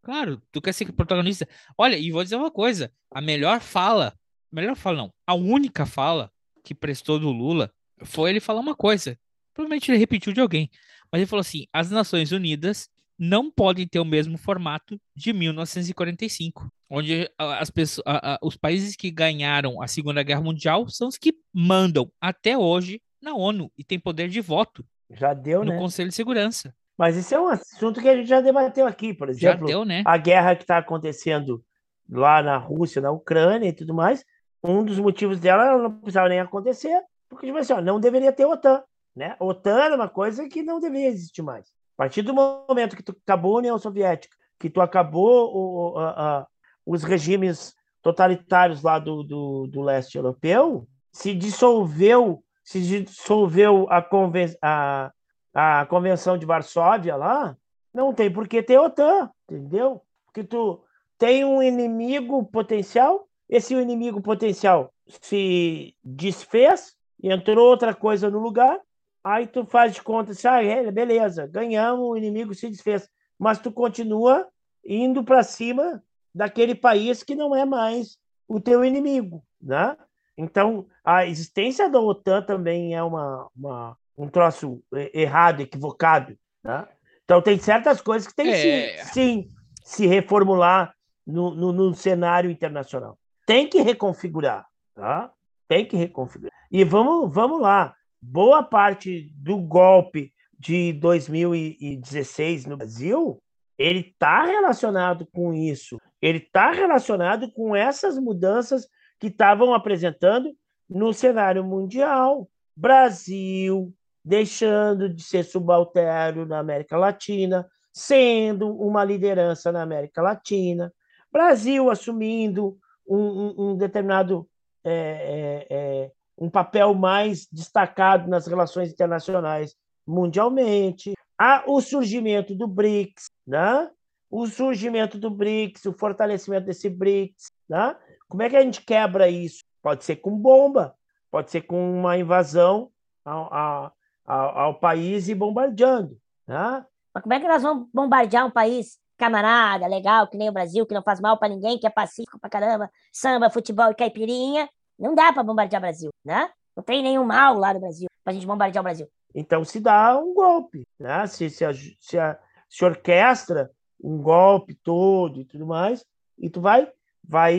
Claro, 0.02 0.42
tu 0.54 0.62
quer 0.62 0.72
ser 0.72 0.90
protagonista. 0.94 1.46
Olha, 1.78 1.98
e 1.98 2.12
vou 2.12 2.24
dizer 2.24 2.38
uma 2.38 2.50
coisa: 2.50 2.90
a 3.14 3.20
melhor 3.20 3.60
fala, 3.60 4.18
melhor 4.50 4.78
fala 4.78 4.96
não, 5.00 5.14
a 5.28 5.34
única 5.34 5.86
fala 5.86 6.32
que 6.64 6.74
prestou 6.74 7.20
do 7.20 7.30
Lula 7.30 7.70
foi 8.04 8.30
ele 8.30 8.40
falar 8.40 8.60
uma 8.60 8.76
coisa. 8.76 9.18
Provavelmente 9.54 9.92
ele 9.92 9.98
repetiu 9.98 10.34
de 10.34 10.42
alguém. 10.42 10.70
Mas 11.12 11.22
ele 11.22 11.30
falou 11.30 11.42
assim: 11.42 11.66
as 11.72 11.90
Nações 11.90 12.32
Unidas 12.32 12.90
não 13.18 13.50
podem 13.50 13.88
ter 13.88 14.00
o 14.00 14.06
mesmo 14.06 14.38
formato 14.38 15.00
de 15.16 15.32
1945, 15.32 16.70
onde 16.90 17.30
as 17.38 17.70
pessoas, 17.70 18.04
a, 18.06 18.34
a, 18.34 18.40
os 18.42 18.58
países 18.58 18.96
que 18.96 19.10
ganharam 19.10 19.82
a 19.82 19.88
Segunda 19.88 20.22
Guerra 20.22 20.42
Mundial 20.42 20.88
são 20.90 21.08
os 21.08 21.18
que 21.18 21.34
mandam 21.54 22.12
até 22.20 22.58
hoje 22.58 23.02
na 23.22 23.34
ONU 23.34 23.72
e 23.78 23.84
têm 23.84 24.00
poder 24.00 24.28
de 24.28 24.42
voto. 24.42 24.86
Já 25.10 25.34
deu, 25.34 25.64
no 25.64 25.72
né? 25.72 25.78
Conselho 25.78 26.10
de 26.10 26.16
Segurança. 26.16 26.74
Mas 26.98 27.18
isso 27.18 27.34
é 27.36 27.40
um 27.40 27.48
assunto 27.48 28.02
que 28.02 28.08
a 28.08 28.16
gente 28.16 28.28
já 28.28 28.42
debateu 28.42 28.88
aqui, 28.88 29.14
por 29.14 29.30
exemplo. 29.30 29.68
Já 29.68 29.74
deu, 29.74 29.86
né? 29.86 30.04
A 30.06 30.18
guerra 30.18 30.56
que 30.56 30.64
está 30.64 30.78
acontecendo 30.78 31.64
lá 32.10 32.42
na 32.42 32.58
Rússia, 32.58 33.02
na 33.02 33.12
Ucrânia 33.12 33.70
e 33.70 33.74
tudo 33.74 33.94
mais. 33.94 34.24
Um 34.64 34.84
dos 34.84 35.00
motivos 35.00 35.40
dela 35.40 35.78
não 35.78 35.92
precisava 35.92 36.30
nem 36.30 36.40
acontecer, 36.40 37.00
porque 37.36 37.48
tipo 37.48 37.58
assim, 37.58 37.74
ó, 37.74 37.82
não 37.82 38.00
deveria 38.00 38.32
ter 38.32 38.46
OTAN. 38.46 38.82
Né? 39.16 39.36
OTAN 39.40 39.80
era 39.80 39.96
uma 39.96 40.10
coisa 40.10 40.48
que 40.48 40.64
não 40.64 40.80
deveria 40.80 41.10
existir 41.10 41.42
mais. 41.42 41.68
A 41.96 41.98
partir 41.98 42.22
do 42.22 42.34
momento 42.34 42.96
que 42.96 43.04
tu 43.04 43.16
acabou 43.24 43.56
a 43.56 43.60
União 43.60 43.78
Soviética, 43.78 44.36
que 44.60 44.70
tu 44.70 44.82
acabou 44.82 45.54
o, 45.54 45.98
a, 45.98 46.10
a, 46.10 46.48
os 46.86 47.04
regimes 47.04 47.76
totalitários 48.02 48.82
lá 48.82 49.00
do, 49.00 49.24
do, 49.24 49.68
do, 49.68 49.82
leste 49.82 50.18
europeu, 50.18 50.88
se 51.12 51.34
dissolveu, 51.34 52.44
se 52.64 52.82
dissolveu 52.82 53.88
a, 53.90 54.02
conven, 54.02 54.56
a, 54.62 55.12
a 55.54 55.86
Convenção 55.88 56.38
de 56.38 56.46
Varsóvia 56.46 57.16
lá, 57.16 57.58
não 57.94 58.14
tem 58.14 58.32
por 58.32 58.48
que 58.48 58.62
ter 58.62 58.78
OTAN, 58.78 59.30
entendeu? 59.50 60.02
Porque 60.26 60.44
tu 60.44 60.84
tem 61.18 61.46
um 61.46 61.64
inimigo 61.64 62.44
potencial, 62.46 63.28
esse 63.50 63.74
inimigo 63.74 64.22
potencial 64.22 64.92
se 65.08 65.96
desfez, 66.04 66.96
entrou 67.30 67.70
outra 67.70 67.94
coisa 67.94 68.30
no 68.30 68.40
lugar, 68.40 68.80
Aí 69.26 69.48
tu 69.48 69.66
faz 69.66 69.96
de 69.96 70.04
conta, 70.04 70.34
assim, 70.34 70.48
ah, 70.48 70.64
é, 70.64 70.92
beleza, 70.92 71.48
ganhamos, 71.48 72.08
o 72.08 72.16
inimigo 72.16 72.54
se 72.54 72.70
desfez. 72.70 73.10
Mas 73.40 73.58
tu 73.58 73.72
continua 73.72 74.48
indo 74.86 75.24
para 75.24 75.42
cima 75.42 76.04
daquele 76.34 76.76
país 76.76 77.24
que 77.24 77.34
não 77.34 77.56
é 77.56 77.66
mais 77.66 78.20
o 78.48 78.60
teu 78.60 78.86
inimigo, 78.86 79.44
né? 79.60 79.98
Então, 80.38 80.86
a 81.04 81.26
existência 81.26 81.90
da 81.90 82.00
OTAN 82.00 82.44
também 82.44 82.94
é 82.94 83.02
uma, 83.02 83.50
uma 83.58 83.98
um 84.16 84.30
troço 84.30 84.84
errado, 85.12 85.62
equivocado, 85.62 86.38
né? 86.64 86.88
Então, 87.24 87.42
tem 87.42 87.58
certas 87.58 88.00
coisas 88.00 88.28
que 88.28 88.36
tem 88.36 88.52
é... 88.52 89.04
sim, 89.06 89.12
sim 89.12 89.52
se 89.84 90.06
reformular 90.06 90.94
no, 91.26 91.56
no, 91.56 91.74
no, 91.74 91.96
cenário 91.96 92.52
internacional. 92.52 93.18
Tem 93.44 93.68
que 93.68 93.82
reconfigurar, 93.82 94.68
tá? 94.94 95.32
Tem 95.68 95.86
que 95.86 95.96
reconfigurar. 95.96 96.54
E 96.72 96.84
vamos, 96.84 97.34
vamos 97.34 97.62
lá 97.62 97.96
boa 98.22 98.64
parte 98.64 99.32
do 99.36 99.58
golpe 99.58 100.34
de 100.58 100.94
2016 100.94 102.66
no 102.66 102.78
Brasil, 102.78 103.42
ele 103.78 104.00
está 104.00 104.44
relacionado 104.46 105.28
com 105.28 105.54
isso. 105.54 106.00
Ele 106.22 106.40
está 106.40 106.72
relacionado 106.72 107.52
com 107.52 107.76
essas 107.76 108.18
mudanças 108.18 108.88
que 109.20 109.28
estavam 109.28 109.74
apresentando 109.74 110.52
no 110.90 111.14
cenário 111.14 111.64
mundial, 111.64 112.50
Brasil 112.76 113.94
deixando 114.24 115.08
de 115.08 115.22
ser 115.22 115.44
subalterno 115.44 116.46
na 116.46 116.58
América 116.58 116.98
Latina, 116.98 117.68
sendo 117.94 118.76
uma 118.76 119.04
liderança 119.04 119.72
na 119.72 119.84
América 119.84 120.22
Latina, 120.22 120.92
Brasil 121.32 121.92
assumindo 121.92 122.76
um, 123.08 123.18
um, 123.18 123.56
um 123.58 123.78
determinado 123.78 124.50
é, 124.86 125.66
é, 125.70 125.76
é, 125.76 126.12
um 126.38 126.50
papel 126.50 126.94
mais 126.94 127.48
destacado 127.52 128.30
nas 128.30 128.46
relações 128.46 128.92
internacionais 128.92 129.76
mundialmente, 130.06 131.14
há 131.38 131.64
o 131.66 131.82
surgimento 131.82 132.54
do 132.54 132.68
BRICS, 132.68 133.32
né? 133.46 133.90
o 134.30 134.46
surgimento 134.48 135.18
do 135.18 135.30
BRICS, 135.32 135.86
o 135.86 135.94
fortalecimento 135.94 136.68
desse 136.68 136.90
BRICS. 136.90 137.52
Né? 137.68 137.96
Como 138.28 138.44
é 138.44 138.50
que 138.50 138.56
a 138.56 138.62
gente 138.62 138.82
quebra 138.82 139.28
isso? 139.28 139.64
Pode 139.82 140.04
ser 140.04 140.18
com 140.18 140.38
bomba, 140.38 140.96
pode 141.32 141.50
ser 141.50 141.62
com 141.62 142.00
uma 142.00 142.18
invasão 142.18 142.92
ao, 143.24 143.54
ao, 143.54 144.58
ao 144.60 144.80
país 144.80 145.28
e 145.28 145.36
bombardeando. 145.36 146.18
Né? 146.48 146.86
Mas 147.14 147.24
como 147.24 147.34
é 147.34 147.40
que 147.40 147.48
nós 147.48 147.64
vamos 147.64 147.88
bombardear 147.94 148.46
um 148.46 148.52
país 148.52 149.00
camarada, 149.18 149.88
legal, 149.88 150.28
que 150.28 150.38
nem 150.38 150.50
o 150.50 150.54
Brasil, 150.54 150.86
que 150.86 150.94
não 150.94 151.02
faz 151.02 151.20
mal 151.20 151.38
para 151.38 151.50
ninguém, 151.50 151.78
que 151.78 151.88
é 151.88 151.90
pacífico 151.90 152.40
pra 152.40 152.50
caramba, 152.50 152.90
samba, 153.12 153.50
futebol 153.50 153.92
e 153.92 153.96
caipirinha? 153.96 154.70
Não 154.98 155.14
dá 155.16 155.32
para 155.34 155.44
bombardear 155.44 155.80
o 155.80 155.86
Brasil, 155.86 156.10
né? 156.24 156.50
Não 156.76 156.84
tem 156.84 157.02
nenhum 157.02 157.24
mal 157.24 157.58
lá 157.58 157.74
no 157.74 157.80
Brasil 157.80 158.08
pra 158.24 158.34
gente 158.34 158.46
bombardear 158.46 158.82
o 158.82 158.84
Brasil. 158.84 159.08
Então 159.34 159.64
se 159.64 159.80
dá 159.80 160.18
um 160.18 160.34
golpe, 160.34 160.88
né? 161.00 161.26
Se, 161.28 161.50
se, 161.50 161.66
a, 161.66 161.72
se, 161.74 162.18
a, 162.18 162.38
se 162.70 162.86
orquestra 162.86 163.70
um 164.02 164.22
golpe 164.22 164.76
todo 164.76 165.42
e 165.42 165.46
tudo 165.46 165.66
mais, 165.66 166.06
e 166.38 166.50
tu 166.50 166.62
vai, 166.62 166.88
vai 167.24 167.56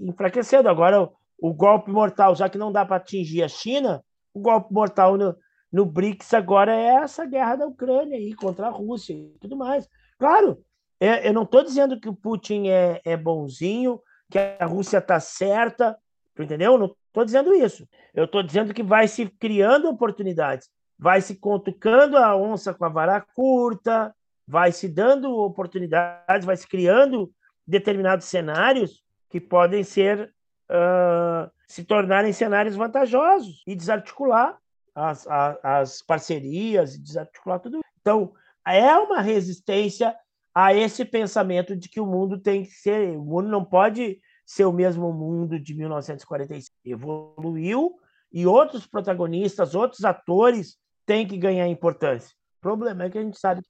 enfraquecendo. 0.00 0.68
Agora, 0.68 1.02
o, 1.02 1.12
o 1.38 1.52
golpe 1.52 1.90
mortal, 1.90 2.34
já 2.34 2.48
que 2.48 2.58
não 2.58 2.72
dá 2.72 2.84
para 2.84 2.96
atingir 2.96 3.42
a 3.42 3.48
China, 3.48 4.02
o 4.32 4.40
golpe 4.40 4.72
mortal 4.72 5.16
no, 5.16 5.36
no 5.72 5.86
BRICS 5.86 6.34
agora 6.34 6.74
é 6.74 7.02
essa 7.02 7.24
guerra 7.24 7.56
da 7.56 7.66
Ucrânia 7.66 8.16
aí 8.16 8.34
contra 8.34 8.66
a 8.66 8.70
Rússia 8.70 9.14
e 9.14 9.36
tudo 9.40 9.56
mais. 9.56 9.88
Claro, 10.18 10.62
é, 11.02 11.28
eu 11.28 11.32
não 11.32 11.42
estou 11.42 11.64
dizendo 11.64 11.98
que 11.98 12.08
o 12.08 12.14
Putin 12.14 12.68
é, 12.68 13.00
é 13.04 13.16
bonzinho, 13.16 14.00
que 14.30 14.38
a 14.38 14.64
Rússia 14.64 14.98
está 14.98 15.18
certa, 15.18 15.98
entendeu? 16.38 16.78
Não 16.78 16.94
estou 17.08 17.24
dizendo 17.24 17.52
isso. 17.52 17.88
Eu 18.14 18.26
estou 18.26 18.40
dizendo 18.40 18.72
que 18.72 18.84
vai 18.84 19.08
se 19.08 19.26
criando 19.26 19.88
oportunidades, 19.88 20.70
vai 20.96 21.20
se 21.20 21.34
contucando 21.34 22.16
a 22.16 22.36
onça 22.36 22.72
com 22.72 22.84
a 22.84 22.88
vara 22.88 23.20
curta, 23.20 24.14
vai 24.46 24.70
se 24.70 24.88
dando 24.88 25.36
oportunidades, 25.36 26.46
vai 26.46 26.56
se 26.56 26.68
criando 26.68 27.32
determinados 27.66 28.26
cenários 28.26 29.02
que 29.28 29.40
podem 29.40 29.82
ser 29.82 30.32
uh, 30.70 31.50
se 31.66 31.82
tornarem 31.82 32.32
cenários 32.32 32.76
vantajosos 32.76 33.64
e 33.66 33.74
desarticular 33.74 34.56
as, 34.94 35.26
as, 35.26 35.58
as 35.64 36.02
parcerias 36.02 36.96
desarticular 36.96 37.58
tudo. 37.58 37.80
Então, 38.00 38.32
é 38.64 38.94
uma 38.94 39.20
resistência 39.20 40.16
a 40.54 40.74
esse 40.74 41.04
pensamento 41.04 41.76
de 41.76 41.88
que 41.88 42.00
o 42.00 42.06
mundo 42.06 42.38
tem 42.38 42.64
que 42.64 42.72
ser, 42.72 43.16
o 43.16 43.24
mundo 43.24 43.48
não 43.48 43.64
pode 43.64 44.20
ser 44.44 44.64
o 44.64 44.72
mesmo 44.72 45.12
mundo 45.12 45.58
de 45.58 45.74
1945. 45.74 46.76
Evoluiu 46.84 47.94
e 48.32 48.46
outros 48.46 48.86
protagonistas, 48.86 49.74
outros 49.74 50.04
atores 50.04 50.76
têm 51.06 51.26
que 51.26 51.36
ganhar 51.36 51.68
importância. 51.68 52.34
O 52.58 52.60
problema 52.60 53.04
é 53.04 53.10
que 53.10 53.18
a 53.18 53.22
gente 53.22 53.38
sabe 53.38 53.62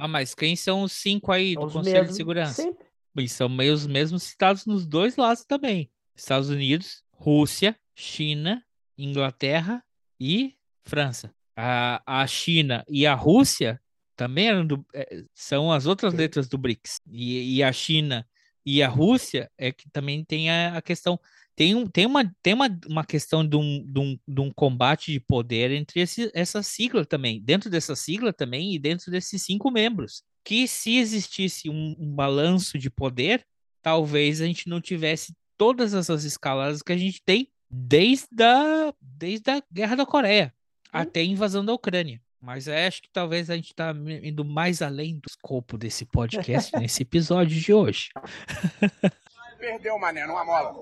ah, 0.00 0.06
mas 0.06 0.32
quem 0.32 0.54
são 0.54 0.82
os 0.82 0.92
cinco 0.92 1.32
aí 1.32 1.56
do 1.56 1.68
Conselho 1.68 2.06
de 2.06 2.14
Segurança? 2.14 2.62
Sempre. 2.62 2.86
E 3.16 3.28
são 3.28 3.48
meio 3.48 3.74
os 3.74 3.84
mesmos 3.84 4.22
citados 4.22 4.64
nos 4.64 4.86
dois 4.86 5.16
lados 5.16 5.44
também. 5.44 5.90
Estados 6.14 6.48
Unidos, 6.50 7.02
Rússia, 7.10 7.76
China, 7.96 8.64
Inglaterra 8.96 9.82
e 10.20 10.54
França. 10.84 11.34
A, 11.56 12.00
a 12.06 12.24
China 12.28 12.84
e 12.88 13.08
a 13.08 13.14
Rússia 13.14 13.82
também 14.18 14.48
eram 14.48 14.66
do, 14.66 14.84
é, 14.92 15.22
são 15.32 15.70
as 15.70 15.86
outras 15.86 16.12
letras 16.12 16.48
do 16.48 16.58
BRICS. 16.58 17.00
E, 17.08 17.56
e, 17.56 17.62
a 17.62 17.72
China 17.72 18.26
e 18.66 18.82
a 18.82 18.88
Rússia 18.88 19.48
é 19.56 19.70
que 19.70 19.88
também 19.88 20.24
tem 20.24 20.50
a, 20.50 20.76
a 20.76 20.82
questão 20.82 21.18
tem, 21.54 21.74
um, 21.74 21.86
tem, 21.86 22.04
uma, 22.04 22.24
tem 22.42 22.54
uma, 22.54 22.68
uma 22.88 23.04
questão 23.04 23.46
de 23.46 23.56
um, 23.56 23.84
de, 23.84 24.00
um, 24.00 24.18
de 24.28 24.40
um 24.40 24.50
combate 24.52 25.12
de 25.12 25.20
poder 25.20 25.70
entre 25.70 26.00
esse, 26.00 26.30
essa 26.34 26.62
sigla 26.62 27.04
também, 27.04 27.40
dentro 27.40 27.70
dessa 27.70 27.96
sigla 27.96 28.32
também 28.32 28.74
e 28.74 28.78
dentro 28.78 29.10
desses 29.10 29.42
cinco 29.42 29.70
membros. 29.70 30.22
Que 30.44 30.68
se 30.68 30.98
existisse 30.98 31.68
um, 31.68 31.96
um 31.98 32.14
balanço 32.14 32.78
de 32.78 32.88
poder, 32.90 33.44
talvez 33.82 34.40
a 34.40 34.46
gente 34.46 34.68
não 34.68 34.80
tivesse 34.80 35.34
todas 35.56 35.94
essas 35.94 36.24
escaladas 36.24 36.82
que 36.82 36.92
a 36.92 36.96
gente 36.96 37.22
tem 37.24 37.48
desde 37.70 38.42
a, 38.42 38.94
desde 39.00 39.50
a 39.50 39.62
Guerra 39.72 39.96
da 39.96 40.06
Coreia 40.06 40.52
hum. 40.54 40.90
até 40.92 41.20
a 41.20 41.24
invasão 41.24 41.64
da 41.64 41.72
Ucrânia. 41.72 42.20
Mas 42.40 42.68
acho 42.68 43.02
que 43.02 43.10
talvez 43.12 43.50
a 43.50 43.56
gente 43.56 43.72
está 43.72 43.92
indo 44.22 44.44
mais 44.44 44.80
além 44.80 45.16
do 45.16 45.26
escopo 45.28 45.76
desse 45.76 46.04
podcast 46.04 46.72
nesse 46.78 47.02
episódio 47.02 47.58
de 47.58 47.72
hoje. 47.72 48.10
Perdeu, 49.58 49.98
mané, 49.98 50.24
numa 50.24 50.44
mola. 50.44 50.80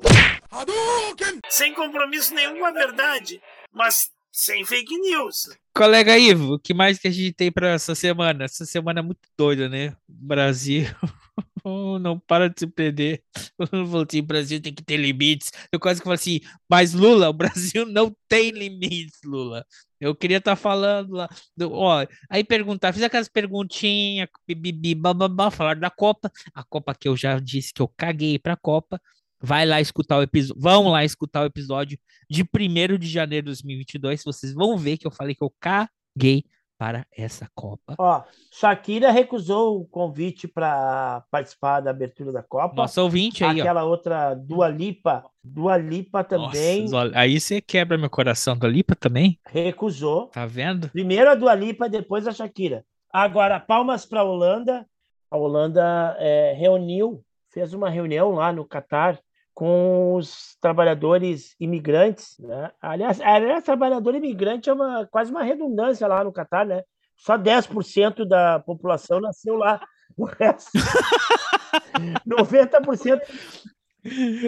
Sem 1.49 1.73
compromisso 1.73 2.35
nenhum 2.35 2.59
com 2.59 2.67
a 2.67 2.71
verdade, 2.71 3.41
mas 3.73 4.11
sem 4.31 4.67
fake 4.67 4.99
news. 4.99 5.49
Colega 5.75 6.19
Ivo, 6.19 6.55
o 6.55 6.59
que 6.59 6.75
mais 6.75 6.99
que 6.99 7.09
a 7.09 7.11
gente 7.11 7.33
tem 7.33 7.51
para 7.51 7.71
essa 7.71 7.95
semana? 7.95 8.45
Essa 8.45 8.67
semana 8.67 9.01
é 9.01 9.03
muito 9.03 9.27
doida, 9.37 9.67
né? 9.67 9.97
Brasil 10.07 10.85
não 12.01 12.19
para 12.19 12.49
de 12.49 12.61
se 12.61 12.67
perder. 12.67 13.23
Eu 13.59 13.67
falei 13.67 14.07
assim, 14.09 14.23
Brasil 14.23 14.61
tem 14.61 14.75
que 14.75 14.85
ter 14.85 14.97
limites. 14.97 15.51
Eu 15.73 15.81
quase 15.81 16.01
que 16.01 16.05
falei 16.05 16.17
assim, 16.17 16.41
mas 16.69 16.93
Lula, 16.93 17.29
o 17.29 17.33
Brasil 17.33 17.85
não 17.87 18.15
tem 18.29 18.51
limites, 18.51 19.19
Lula. 19.25 19.65
Eu 20.01 20.15
queria 20.15 20.39
estar 20.39 20.53
tá 20.53 20.57
falando 20.57 21.15
lá. 21.15 21.29
Do, 21.57 21.73
ó, 21.73 22.07
aí 22.31 22.45
perguntar, 22.45 22.93
fiz 22.93 23.03
aquelas 23.03 23.29
perguntinhas, 23.29 24.29
bibibi, 24.47 24.95
bababá, 24.95 25.51
falar 25.51 25.77
da 25.77 25.91
Copa. 25.91 26.31
A 26.55 26.63
Copa 26.65 26.95
que 26.95 27.09
eu 27.09 27.17
já 27.17 27.39
disse 27.39 27.73
que 27.73 27.83
eu 27.83 27.89
caguei 27.89 28.39
pra 28.39 28.57
Copa. 28.57 29.01
Vai 29.41 29.67
lá 29.67 29.81
escutar 29.81 30.19
o 30.19 30.23
episódio. 30.23 30.61
Vão 30.61 30.89
lá 30.89 31.05
escutar 31.05 31.43
o 31.43 31.47
episódio 31.47 31.99
de 32.29 32.43
1 32.43 32.99
de 32.99 33.09
janeiro 33.09 33.45
de 33.45 33.53
2022. 33.53 34.23
Vocês 34.25 34.53
vão 34.53 34.77
ver 34.79 34.99
que 34.99 35.07
eu 35.07 35.11
falei 35.11 35.35
que 35.35 35.45
eu 35.45 35.53
caguei 35.61 36.45
para 36.79 37.07
essa 37.17 37.49
Copa. 37.55 37.95
Ó, 37.99 38.23
Shakira 38.53 39.11
recusou 39.11 39.81
o 39.81 39.87
convite 39.87 40.47
para 40.47 41.25
participar 41.31 41.81
da 41.81 41.91
abertura 41.91 42.33
da 42.33 42.43
Copa. 42.43 42.75
Nossa 42.75 43.03
ouvinte 43.03 43.45
aí, 43.45 43.61
Aquela 43.61 43.85
ó. 43.85 43.89
outra 43.89 44.35
Dua 44.35 44.69
Lipa, 44.69 45.25
Dua 45.43 45.77
Lipa 45.77 46.23
também. 46.23 46.89
Nossa, 46.89 47.19
aí 47.19 47.41
você 47.41 47.61
quebra 47.61 47.97
meu 47.97 48.11
coração, 48.11 48.57
Dua 48.57 48.69
Lipa 48.69 48.95
também? 48.95 49.39
Recusou. 49.47 50.27
Tá 50.29 50.47
vendo? 50.47 50.89
Primeiro 50.91 51.31
a 51.31 51.35
Dua 51.35 51.55
Lipa, 51.55 51.89
depois 51.89 52.27
a 52.27 52.33
Shakira. 52.33 52.85
Agora, 53.13 53.59
palmas 53.59 54.05
para 54.05 54.21
a 54.21 54.25
Holanda. 54.25 54.87
A 55.31 55.37
Holanda 55.37 56.17
é, 56.19 56.53
reuniu, 56.57 57.25
fez 57.51 57.73
uma 57.73 57.89
reunião 57.91 58.33
lá 58.33 58.53
no 58.53 58.65
Catar 58.65 59.19
com 59.57 60.15
os 60.15 60.55
trabalhadores 60.61 61.57
imigrantes, 61.59 62.37
né? 62.39 62.71
Aliás, 62.79 63.19
aliás, 63.23 63.65
trabalhador 63.65 64.15
imigrante 64.15 64.69
é 64.69 64.73
uma, 64.75 65.07
quase 65.07 65.31
uma 65.31 65.43
redundância 65.43 66.07
lá 66.07 66.23
no 66.23 66.31
Catar, 66.31 66.67
né? 66.67 66.83
Só 67.17 67.39
10% 67.39 68.27
da 68.29 68.61
população 68.61 69.19
nasceu 69.19 69.57
lá. 69.57 69.81
O 70.15 70.27
resto, 70.27 70.73
90%. 72.29 73.23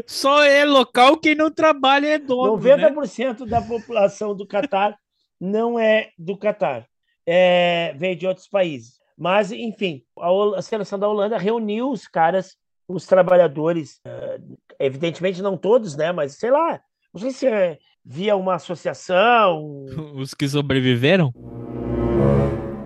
Só 0.07 0.45
é 0.45 0.67
local 0.67 1.17
quem 1.17 1.35
não 1.35 1.51
trabalha 1.51 2.09
é 2.09 2.19
dono. 2.19 2.59
90% 2.59 3.41
né? 3.41 3.47
da 3.47 3.63
população 3.63 4.37
do 4.37 4.47
Catar 4.47 4.95
não 5.41 5.79
é 5.79 6.11
do 6.19 6.37
Catar, 6.37 6.87
é, 7.27 7.95
veio 7.97 8.15
de 8.15 8.27
outros 8.27 8.47
países. 8.47 8.99
Mas, 9.17 9.53
enfim, 9.53 10.03
a, 10.19 10.59
a 10.59 10.63
seleção 10.63 10.99
da 10.99 11.09
Holanda 11.09 11.39
reuniu 11.39 11.91
os 11.91 12.07
caras 12.07 12.59
os 12.89 13.07
trabalhadores, 13.07 14.01
eh, 14.05 14.41
evidentemente 14.81 15.43
não 15.43 15.59
todos, 15.59 15.95
né? 15.95 16.11
Mas 16.11 16.39
sei 16.39 16.51
lá, 16.51 16.81
não 17.13 17.21
sei 17.21 17.31
se 17.31 17.47
é 17.47 17.79
via 18.03 18.35
uma 18.35 18.55
associação. 18.55 19.85
Os 20.17 20.33
que 20.33 20.49
sobreviveram? 20.49 21.33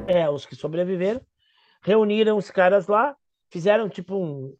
É, 0.08 0.28
os 0.28 0.44
que 0.44 0.56
sobreviveram. 0.56 1.20
Reuniram 1.80 2.36
os 2.36 2.50
caras 2.50 2.86
lá, 2.86 3.16
fizeram 3.50 3.88
tipo 3.88 4.16
um, 4.16 4.54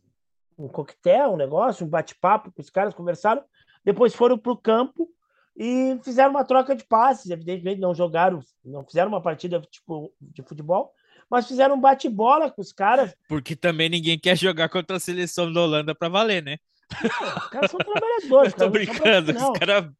um 0.57 0.68
coquetel, 0.68 1.32
um 1.32 1.36
negócio, 1.36 1.84
um 1.84 1.88
bate-papo 1.88 2.51
com 2.53 2.62
os 2.62 2.70
caras, 2.70 2.95
conversaram. 2.95 3.43
Depois 3.84 4.14
foram 4.14 4.38
para 4.38 4.53
o 4.53 4.57
campo 4.57 5.09
e 5.57 5.99
fizeram 6.03 6.30
uma 6.30 6.45
troca 6.45 6.74
de 6.74 6.84
passes. 6.84 7.30
Evidentemente 7.30 7.80
não 7.80 7.95
jogaram, 7.95 8.40
não 8.64 8.84
fizeram 8.84 9.09
uma 9.09 9.20
partida 9.20 9.61
tipo 9.61 10.12
de 10.20 10.43
futebol, 10.43 10.93
mas 11.33 11.49
fizeram 11.49 11.76
um 11.76 11.80
bate-bola 11.80 12.51
com 12.51 12.61
os 12.61 12.74
caras. 12.74 13.16
Porque 13.26 13.57
também 13.57 13.89
ninguém 13.89 14.18
quer 14.18 14.37
jogar 14.37 14.68
contra 14.68 14.99
a 14.99 15.01
seleção 15.01 15.51
da 15.51 15.62
Holanda 15.62 15.95
para 15.95 16.11
valer, 16.11 16.45
né? 16.45 16.59
os 17.03 17.49
caras 17.49 17.70
são 17.70 17.80
trabalhadores. 17.80 18.53
Eu 18.53 18.59
tô 18.59 18.68
brincando, 18.68 19.33
os 19.33 19.59
caras. 19.59 19.91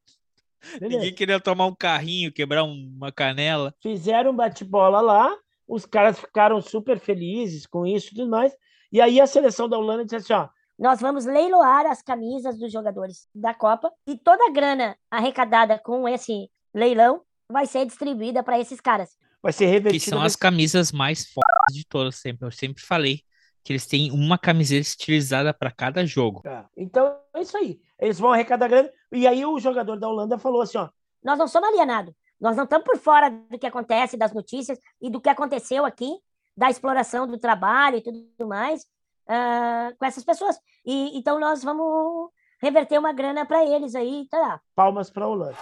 Ninguém 0.79 1.15
queria 1.15 1.41
tomar 1.41 1.65
um 1.65 1.75
carrinho, 1.75 2.31
quebrar 2.31 2.65
uma 2.65 3.11
canela. 3.11 3.75
Fizeram 3.81 4.33
um 4.33 4.37
bate-bola 4.37 5.01
lá, 5.01 5.35
os 5.67 5.87
caras 5.87 6.21
ficaram 6.21 6.61
super 6.61 7.01
felizes 7.01 7.67
com 7.67 7.87
isso 7.87 8.09
e 8.09 8.17
tudo 8.17 8.29
mais. 8.31 8.55
E 8.93 9.01
aí 9.01 9.19
a 9.19 9.27
seleção 9.27 9.67
da 9.67 9.79
Holanda 9.79 10.05
disse 10.05 10.17
assim: 10.17 10.35
ó, 10.35 10.51
nós 10.79 11.01
vamos 11.01 11.25
leiloar 11.25 11.87
as 11.87 12.03
camisas 12.03 12.59
dos 12.59 12.71
jogadores 12.71 13.27
da 13.35 13.55
Copa 13.55 13.91
e 14.07 14.19
toda 14.19 14.49
a 14.49 14.53
grana 14.53 14.99
arrecadada 15.11 15.79
com 15.79 16.07
esse 16.07 16.51
leilão 16.75 17.23
vai 17.51 17.65
ser 17.65 17.87
distribuída 17.87 18.43
para 18.43 18.61
esses 18.61 18.83
caras. 18.83 19.17
Vai 19.43 19.53
ser 19.53 19.67
revertido. 19.67 20.05
Que 20.05 20.11
são 20.11 20.23
as 20.23 20.37
camisas 20.37 20.93
mais 20.93 21.27
fortes 21.27 21.77
de 21.77 21.85
todas 21.87 22.17
sempre. 22.17 22.47
Eu 22.47 22.53
sempre 22.53 22.83
falei 22.83 23.23
que 23.65 23.73
eles 23.73 23.87
têm 23.87 24.11
uma 24.11 24.39
camiseta 24.39 24.83
estilizada 24.83 25.53
para 25.53 25.71
cada 25.71 26.07
jogo. 26.07 26.43
É. 26.47 26.65
Então 26.77 27.17
é 27.35 27.41
isso 27.41 27.57
aí. 27.57 27.81
Eles 27.99 28.19
vão 28.19 28.33
arrecadar 28.33 28.69
grana. 28.69 28.91
E 29.11 29.27
aí 29.27 29.45
o 29.45 29.59
jogador 29.59 29.99
da 29.99 30.09
Holanda 30.09 30.39
falou 30.39 30.63
assim: 30.63 30.79
ó. 30.79 30.89
Nós 31.23 31.39
não 31.39 31.47
somos 31.47 31.69
alienados. 31.69 32.15
Nós 32.41 32.57
não 32.57 32.65
estamos 32.65 32.85
por 32.85 32.99
fora 32.99 33.31
do 33.31 33.59
que 33.59 33.67
acontece, 33.67 34.17
das 34.17 34.33
notícias 34.33 34.79
e 35.01 35.09
do 35.09 35.21
que 35.21 35.29
aconteceu 35.29 35.85
aqui, 35.85 36.11
da 36.57 36.69
exploração 36.69 37.27
do 37.27 37.39
trabalho 37.39 37.99
e 37.99 38.03
tudo 38.03 38.49
mais, 38.49 38.83
uh, 39.29 39.97
com 39.97 40.05
essas 40.05 40.25
pessoas. 40.25 40.59
E 40.85 41.17
então 41.17 41.39
nós 41.39 41.63
vamos 41.63 42.31
reverter 42.61 42.99
uma 42.99 43.13
grana 43.13 43.47
para 43.47 43.65
eles 43.65 43.95
aí, 43.95 44.27
tá 44.29 44.61
Palmas 44.75 45.09
para 45.09 45.25
a 45.25 45.29
Holanda. 45.29 45.57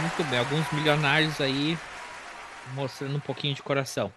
Muito 0.00 0.24
bem, 0.28 0.38
alguns 0.38 0.70
milionários 0.72 1.40
aí 1.40 1.78
mostrando 2.74 3.16
um 3.16 3.20
pouquinho 3.20 3.54
de 3.54 3.62
coração. 3.62 4.12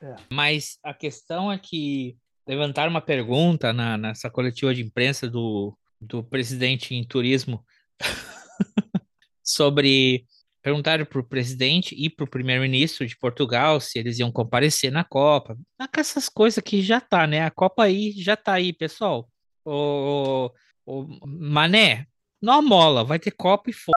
É. 0.00 0.14
Mas 0.30 0.78
a 0.84 0.94
questão 0.94 1.50
é 1.50 1.58
que 1.58 2.16
levantaram 2.46 2.90
uma 2.90 3.00
pergunta 3.00 3.72
na, 3.72 3.96
nessa 3.98 4.30
coletiva 4.30 4.74
de 4.74 4.82
imprensa 4.82 5.28
do, 5.28 5.76
do 6.00 6.22
presidente 6.22 6.94
em 6.94 7.04
turismo 7.04 7.64
sobre 9.42 10.24
perguntaram 10.62 11.04
para 11.04 11.20
o 11.20 11.24
presidente 11.24 11.94
e 11.96 12.10
para 12.10 12.24
o 12.24 12.30
primeiro-ministro 12.30 13.06
de 13.06 13.16
Portugal 13.16 13.80
se 13.80 13.98
eles 13.98 14.18
iam 14.18 14.32
comparecer 14.32 14.90
na 14.90 15.04
Copa. 15.04 15.56
Essas 15.96 16.28
coisas 16.28 16.62
que 16.62 16.82
já 16.82 17.00
tá, 17.00 17.26
né? 17.26 17.42
A 17.42 17.50
Copa 17.50 17.84
aí 17.84 18.12
já 18.12 18.36
tá 18.36 18.54
aí, 18.54 18.72
pessoal. 18.72 19.28
O, 19.64 20.50
o 20.84 21.06
Mané, 21.24 22.06
não 22.42 22.62
mola, 22.62 23.04
vai 23.04 23.18
ter 23.18 23.30
Copa 23.30 23.70
e 23.70 23.72
foda. 23.72 23.96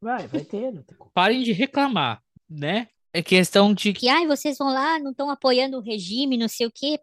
Vai, 0.00 0.26
vai 0.26 0.44
ter. 0.44 0.72
Não 0.72 0.82
tem... 0.82 0.96
Parem 1.12 1.42
de 1.42 1.52
reclamar, 1.52 2.22
né? 2.48 2.88
É 3.12 3.22
questão 3.22 3.74
de 3.74 3.92
que, 3.92 4.08
ai, 4.08 4.26
vocês 4.26 4.56
vão 4.56 4.72
lá, 4.72 4.98
não 4.98 5.10
estão 5.10 5.30
apoiando 5.30 5.76
o 5.76 5.82
regime, 5.82 6.38
não 6.38 6.48
sei 6.48 6.66
o 6.66 6.72
quê. 6.72 6.98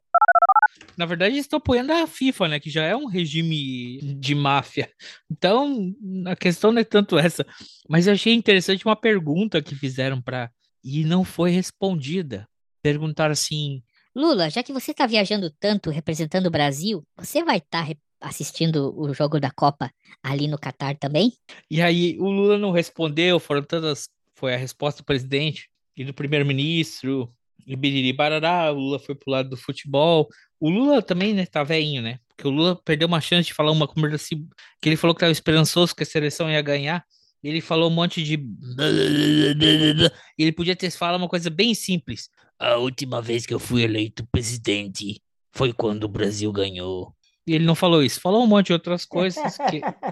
Na 0.96 1.06
verdade, 1.06 1.34
eles 1.36 1.46
estão 1.46 1.58
apoiando 1.58 1.92
a 1.92 2.08
FIFA, 2.08 2.48
né? 2.48 2.60
Que 2.60 2.70
já 2.70 2.84
é 2.84 2.96
um 2.96 3.06
regime 3.06 4.00
de 4.20 4.34
máfia. 4.34 4.90
Então, 5.30 5.94
a 6.26 6.36
questão 6.36 6.72
não 6.72 6.82
é 6.82 6.84
tanto 6.84 7.18
essa. 7.18 7.46
Mas 7.90 8.08
eu 8.08 8.14
achei 8.14 8.34
interessante 8.34 8.86
uma 8.86 8.96
pergunta 8.96 9.62
que 9.62 9.76
fizeram 9.76 10.22
para 10.22 10.50
e 10.84 11.04
não 11.04 11.24
foi 11.24 11.52
respondida. 11.52 12.48
Perguntaram 12.82 13.34
assim: 13.34 13.84
Lula, 14.16 14.50
já 14.50 14.64
que 14.64 14.74
você 14.74 14.92
está 14.92 15.06
viajando 15.06 15.52
tanto 15.60 15.90
representando 15.90 16.48
o 16.48 16.52
Brasil, 16.52 17.06
você 17.16 17.44
vai 17.44 17.58
estar 17.58 17.80
tá 17.80 17.84
assistindo 18.22 18.94
o 19.00 19.14
jogo 19.14 19.40
da 19.40 19.52
Copa 19.52 19.92
ali 20.24 20.48
no 20.48 20.58
Catar 20.58 20.96
também? 20.98 21.34
E 21.70 21.82
aí 21.82 22.18
o 22.20 22.30
Lula 22.30 22.58
não 22.58 22.72
respondeu, 22.72 23.40
foram 23.40 23.64
tantas. 23.64 24.10
Foi 24.36 24.54
a 24.54 24.58
resposta 24.58 25.02
do 25.02 25.06
presidente 25.06 25.70
e 25.96 26.06
do 26.06 26.14
primeiro-ministro, 26.14 27.34
e 27.66 27.76
biriri 27.76 28.14
barará, 28.14 28.72
o 28.72 28.80
Lula 28.80 29.00
foi 29.00 29.14
pro 29.14 29.32
lado 29.32 29.50
do 29.50 29.58
futebol. 29.58 30.30
O 30.60 30.70
Lula 30.70 31.02
também, 31.02 31.34
né, 31.34 31.46
tá 31.46 31.64
velhinho, 31.64 32.02
né? 32.02 32.20
Porque 32.30 32.48
o 32.48 32.52
Lula 32.52 32.76
perdeu 32.76 33.08
uma 33.08 33.20
chance 33.20 33.48
de 33.48 33.54
falar 33.54 33.72
uma 33.72 33.88
coisa 33.88 34.16
assim, 34.16 34.48
que 34.82 34.88
ele 34.88 34.96
falou 34.96 35.14
que 35.14 35.20
tava 35.20 35.32
esperançoso 35.32 35.94
que 35.94 36.04
a 36.04 36.06
seleção 36.06 36.50
ia 36.50 36.62
ganhar. 36.62 37.04
Ele 37.44 37.60
falou 37.60 37.90
um 37.90 37.94
monte 37.94 38.24
de. 38.24 38.40
Ele 40.38 40.52
podia 40.52 40.76
ter 40.76 40.90
falado 40.92 41.20
uma 41.20 41.28
coisa 41.28 41.50
bem 41.50 41.74
simples. 41.74 42.30
A 42.60 42.76
última 42.78 43.22
vez 43.22 43.46
que 43.46 43.54
eu 43.54 43.60
fui 43.60 43.84
eleito 43.84 44.26
presidente 44.32 45.22
foi 45.52 45.74
quando 45.74 46.06
o 46.06 46.10
Brasil 46.10 46.52
ganhou. 46.52 47.14
E 47.48 47.56
ele 47.56 47.66
não 47.66 47.76
falou 47.76 48.04
isso, 48.04 48.20
falou 48.20 48.44
um 48.44 48.48
monte 48.48 48.68
de 48.68 48.74
outras 48.74 49.06
coisas. 49.08 49.58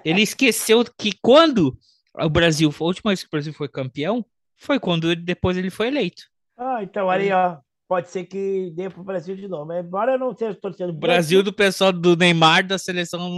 ele 0.04 0.22
esqueceu 0.22 0.86
que 0.98 1.12
quando 1.22 1.78
o 2.14 2.30
Brasil, 2.30 2.74
a 2.80 2.84
última 2.84 3.10
vez 3.12 3.22
que 3.22 3.28
o 3.28 3.32
Brasil 3.32 3.54
foi 3.54 3.68
campeão, 3.68 4.26
foi 4.56 4.80
quando 4.80 5.12
ele, 5.12 5.22
depois 5.22 5.58
ele 5.58 5.70
foi 5.70 5.88
eleito. 5.88 6.24
Ah, 6.58 6.82
então 6.82 7.10
aí, 7.10 7.30
ó, 7.32 7.58
pode 7.88 8.10
ser 8.10 8.24
que 8.24 8.72
dê 8.72 8.90
pro 8.90 9.04
Brasil 9.04 9.36
de 9.36 9.48
novo. 9.48 9.66
Mas 9.66 9.86
embora 9.86 10.14
eu 10.14 10.20
não 10.20 10.36
seja 10.36 10.56
torcendo 10.56 10.92
pro 10.92 11.00
Brasil 11.00 11.44
do 11.44 11.52
pessoal 11.52 11.92
do 11.92 12.16
Neymar 12.16 12.66
da 12.66 12.78
seleção 12.78 13.30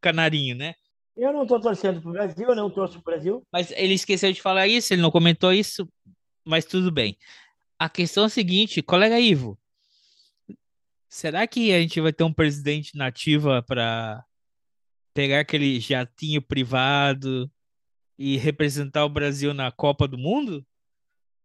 canarinho, 0.00 0.56
né? 0.56 0.74
Eu 1.14 1.32
não 1.32 1.46
tô 1.46 1.60
torcendo 1.60 2.00
pro 2.00 2.12
Brasil, 2.12 2.48
eu 2.48 2.56
não 2.56 2.70
torço 2.70 2.94
pro 3.02 3.12
Brasil. 3.12 3.46
Mas 3.52 3.70
ele 3.72 3.92
esqueceu 3.92 4.32
de 4.32 4.40
falar 4.40 4.66
isso, 4.66 4.94
ele 4.94 5.02
não 5.02 5.10
comentou 5.10 5.52
isso, 5.52 5.86
mas 6.44 6.64
tudo 6.64 6.90
bem. 6.90 7.18
A 7.78 7.88
questão 7.88 8.24
é 8.24 8.26
a 8.26 8.30
seguinte, 8.30 8.80
colega 8.80 9.20
Ivo, 9.20 9.58
será 11.12 11.46
que 11.46 11.74
a 11.74 11.78
gente 11.78 12.00
vai 12.00 12.10
ter 12.10 12.24
um 12.24 12.32
presidente 12.32 12.96
nativa 12.96 13.62
para 13.62 14.24
pegar 15.12 15.40
aquele 15.40 15.78
jatinho 15.78 16.40
privado 16.40 17.50
e 18.18 18.38
representar 18.38 19.04
o 19.04 19.10
Brasil 19.10 19.52
na 19.52 19.70
Copa 19.70 20.08
do 20.08 20.16
Mundo? 20.16 20.64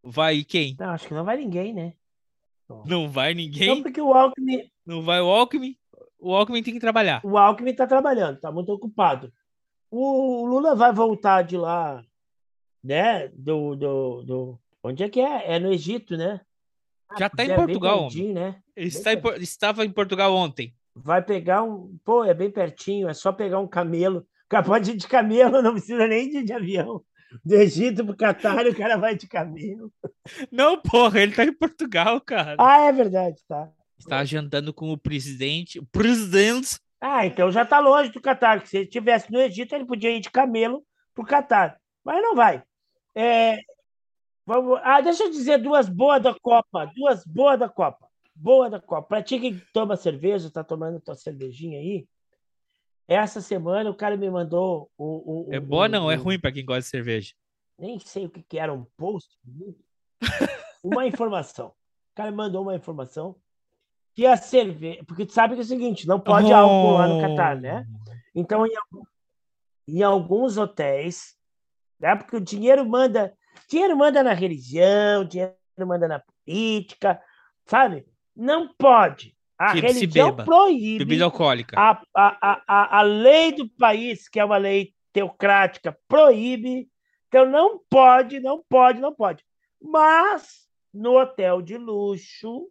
Vai 0.02 0.46
quem? 0.46 0.78
Não, 0.80 0.92
acho 0.92 1.06
que 1.06 1.14
não 1.14 1.26
vai 1.26 1.36
ninguém, 1.36 1.74
né? 1.74 1.94
Não 2.86 3.10
vai 3.10 3.34
ninguém? 3.34 3.68
Não, 3.68 3.84
porque 3.84 4.00
o 4.00 4.14
Alckmin. 4.14 4.72
Não 4.86 5.02
vai 5.02 5.20
o 5.20 5.30
Alckmin? 5.30 5.76
O 6.18 6.34
Alckmin 6.34 6.64
tem 6.64 6.74
que 6.74 6.80
trabalhar. 6.80 7.20
O 7.26 7.38
Alckmin 7.38 7.74
tá 7.74 7.86
trabalhando, 7.86 8.40
tá 8.40 8.50
muito 8.50 8.72
ocupado. 8.72 9.34
O 9.92 10.46
Lula 10.46 10.76
vai 10.76 10.94
voltar 10.94 11.42
de 11.42 11.58
lá, 11.58 12.02
né? 12.82 13.28
Do, 13.30 13.76
do, 13.76 14.24
do... 14.24 14.60
Onde 14.82 15.04
é 15.04 15.10
que 15.10 15.20
é? 15.20 15.56
É 15.56 15.60
no 15.60 15.74
Egito, 15.74 16.16
né? 16.16 16.40
Já 17.18 17.30
tá 17.30 17.46
em 17.46 17.52
é 17.52 17.56
Portugal. 17.56 18.10
Né? 18.34 18.56
Ele 18.76 18.88
está 18.88 19.14
em, 19.14 19.22
estava 19.40 19.86
em 19.86 19.92
Portugal 19.92 20.36
ontem. 20.36 20.74
Vai 20.96 21.22
pegar 21.22 21.64
um. 21.64 21.98
Pô, 22.04 22.24
é 22.24 22.34
bem 22.34 22.50
pertinho, 22.50 23.08
é 23.08 23.14
só 23.14 23.32
pegar 23.32 23.60
um 23.60 23.68
camelo. 23.68 24.26
Pode 24.66 24.92
ir 24.92 24.98
de 24.98 25.08
camelo, 25.08 25.62
não 25.62 25.74
precisa 25.74 26.08
nem 26.08 26.30
de, 26.30 26.44
de 26.44 26.54
avião. 26.54 27.04
Do 27.44 27.56
Egito 27.56 28.06
pro 28.06 28.16
Catar, 28.16 28.66
o 28.66 28.76
cara 28.76 28.98
vai 28.98 29.16
de 29.16 29.28
camelo. 29.28 29.92
Não, 30.52 30.82
porra, 30.82 31.20
ele 31.20 31.36
tá 31.36 31.44
em 31.44 31.54
Portugal, 31.54 32.22
cara. 32.22 32.56
Ah, 32.58 32.82
é 32.82 32.92
verdade, 32.92 33.38
tá. 33.48 33.70
Está 34.00 34.20
agendando 34.20 34.74
com 34.74 34.92
o 34.92 34.98
presidente. 34.98 35.80
O 35.80 35.86
presidente. 35.86 36.80
Ah, 37.02 37.26
então 37.26 37.52
já 37.52 37.66
tá 37.66 37.80
longe 37.80 38.12
do 38.12 38.22
Catar. 38.22 38.66
Se 38.66 38.78
ele 38.78 38.86
estivesse 38.86 39.32
no 39.32 39.40
Egito, 39.40 39.76
ele 39.76 39.86
podia 39.86 40.16
ir 40.16 40.20
de 40.20 40.32
camelo 40.32 40.84
pro 41.14 41.26
Catar. 41.26 41.78
Mas 42.04 42.22
não 42.22 42.36
vai. 42.36 42.64
É, 43.14 43.58
vamos, 44.48 44.80
ah, 44.82 45.02
deixa 45.02 45.26
eu 45.26 45.30
dizer 45.30 45.62
duas 45.62 45.90
boas 45.90 46.24
da 46.24 46.34
Copa. 46.34 46.92
Duas 46.96 47.24
boas 47.26 47.60
da 47.60 47.70
Copa. 47.70 48.08
Boa 48.34 48.70
da 48.70 48.80
Copa. 48.80 49.08
Pra 49.08 49.22
ti 49.22 49.40
que 49.40 49.62
toma 49.74 49.96
cerveja, 49.98 50.50
tá 50.50 50.64
tomando 50.64 51.02
tua 51.02 51.16
cervejinha 51.16 51.80
aí. 51.80 52.08
Essa 53.08 53.42
semana 53.42 53.90
o 53.90 53.96
cara 53.96 54.18
me 54.18 54.30
mandou 54.30 54.90
o. 54.98 55.48
o 55.48 55.54
é 55.54 55.60
boa, 55.60 55.88
não? 55.88 56.10
é 56.10 56.16
ruim 56.16 56.40
para 56.40 56.52
quem 56.52 56.66
gosta 56.66 56.82
de 56.82 56.88
cerveja. 56.88 57.34
Nem 57.78 58.00
sei 58.00 58.26
o 58.26 58.30
que, 58.30 58.42
que 58.42 58.58
era 58.58 58.74
um 58.74 58.86
post. 58.98 59.38
uma 60.84 61.06
informação. 61.06 61.68
O 61.68 62.16
cara 62.16 62.32
me 62.32 62.38
mandou 62.38 62.64
uma 62.64 62.76
informação 62.76 63.36
que 64.18 64.26
a 64.26 64.36
cerveja. 64.36 65.04
Porque 65.06 65.26
tu 65.26 65.34
sabe 65.34 65.54
que 65.54 65.62
é 65.62 65.64
o 65.64 65.68
seguinte: 65.68 66.08
não 66.08 66.20
pode 66.20 66.52
oh. 66.52 66.56
álcool 66.56 66.94
lá 66.94 67.08
no 67.08 67.22
Catar, 67.22 67.56
né? 67.56 67.88
Então, 68.34 68.66
em, 68.66 68.74
em 69.88 70.04
alguns 70.04 70.58
hotéis, 70.58 71.38
né? 72.00 72.16
porque 72.16 72.36
o 72.36 72.42
dinheiro 72.42 72.84
manda. 72.86 73.36
Dinheiro 73.68 73.98
manda 73.98 74.24
na 74.24 74.34
religião, 74.34 75.26
dinheiro 75.26 75.56
manda 75.80 76.08
na 76.08 76.20
política, 76.46 77.22
sabe? 77.66 78.06
Não 78.36 78.74
pode. 78.78 79.36
A 79.58 79.74
que 79.74 79.82
religião 79.82 80.32
beba. 80.32 80.46
proíbe. 80.46 81.00
Bebida 81.00 81.26
alcoólica. 81.26 81.76
A, 81.80 82.02
a, 82.16 82.64
a, 82.68 83.00
a 83.00 83.02
lei 83.02 83.52
do 83.52 83.68
país, 83.68 84.30
que 84.30 84.40
é 84.40 84.46
uma 84.46 84.58
lei 84.58 84.94
teocrática, 85.12 85.98
proíbe. 86.08 86.88
Então 87.28 87.46
não 87.46 87.80
pode, 87.90 88.40
não 88.40 88.64
pode, 88.70 89.02
não 89.02 89.14
pode. 89.14 89.44
Mas 89.82 90.68
no 90.94 91.20
hotel 91.20 91.62
de 91.62 91.78
luxo, 91.78 92.70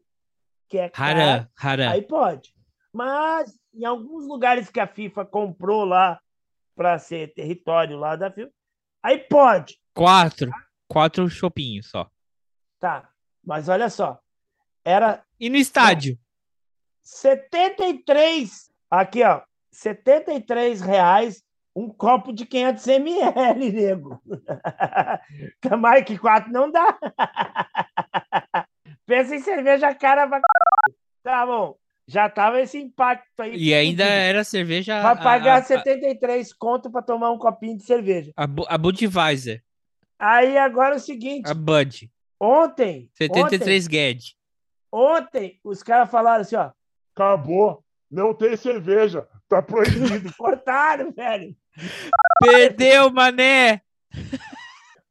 que 0.68 0.78
é 0.78 0.88
caro, 0.88 1.48
aí 1.90 2.02
pode. 2.02 2.54
Mas 2.92 3.58
em 3.74 3.84
alguns 3.84 4.26
lugares 4.26 4.70
que 4.70 4.80
a 4.80 4.86
FIFA 4.86 5.24
comprou 5.24 5.84
lá 5.84 6.20
para 6.74 6.98
ser 6.98 7.34
território 7.34 7.98
lá 7.98 8.16
da 8.16 8.30
FIFA, 8.30 8.50
aí 9.02 9.18
pode. 9.18 9.78
Quatro. 9.92 10.50
Quatro 10.88 11.28
chopinhos 11.28 11.90
só. 11.90 12.10
Tá. 12.78 13.08
Mas 13.44 13.68
olha 13.68 13.88
só. 13.88 14.18
Era. 14.84 15.22
E 15.38 15.48
no 15.48 15.56
estádio? 15.56 16.18
73, 17.02 18.70
aqui 18.90 19.22
ó, 19.22 19.42
73 19.70 20.80
reais 20.80 21.44
um 21.76 21.90
copo 21.90 22.32
de 22.32 22.46
500 22.46 22.86
ml, 22.88 23.70
nego. 23.70 24.22
Mais 25.78 26.04
que 26.04 26.18
4 26.18 26.50
não 26.50 26.70
dá. 26.70 26.98
Pensa 29.04 29.36
em 29.36 29.40
cerveja 29.40 29.94
cara 29.94 30.26
pra... 30.26 30.40
Tá 31.22 31.44
bom. 31.44 31.76
Já 32.08 32.30
tava 32.30 32.60
esse 32.60 32.78
impacto 32.78 33.40
aí. 33.40 33.56
E 33.56 33.74
ainda 33.74 34.04
era 34.04 34.42
cerveja. 34.44 35.02
Vai 35.02 35.16
pagar 35.16 35.56
a, 35.56 35.58
a, 35.58 35.62
73 35.62 36.52
conto 36.54 36.90
para 36.90 37.02
tomar 37.02 37.30
um 37.30 37.38
copinho 37.38 37.76
de 37.76 37.82
cerveja. 37.82 38.32
A, 38.36 38.44
a 38.44 38.78
Budweiser. 38.78 39.62
Aí 40.18 40.56
agora 40.56 40.94
é 40.94 40.96
o 40.96 41.00
seguinte. 41.00 41.50
A 41.50 41.54
Bud. 41.54 42.10
Ontem. 42.40 43.10
73 43.14 43.84
ontem, 43.84 43.90
Gued. 43.90 44.36
Ontem 44.92 45.60
os 45.64 45.82
caras 45.82 46.10
falaram 46.10 46.42
assim, 46.42 46.56
ó. 46.56 46.70
Acabou. 47.14 47.84
Não 48.10 48.34
tem 48.34 48.56
cerveja. 48.56 49.26
Tá 49.48 49.62
proibido. 49.62 50.32
Cortaram, 50.36 51.12
velho. 51.12 51.56
Perdeu, 52.40 53.10
mané. 53.10 53.82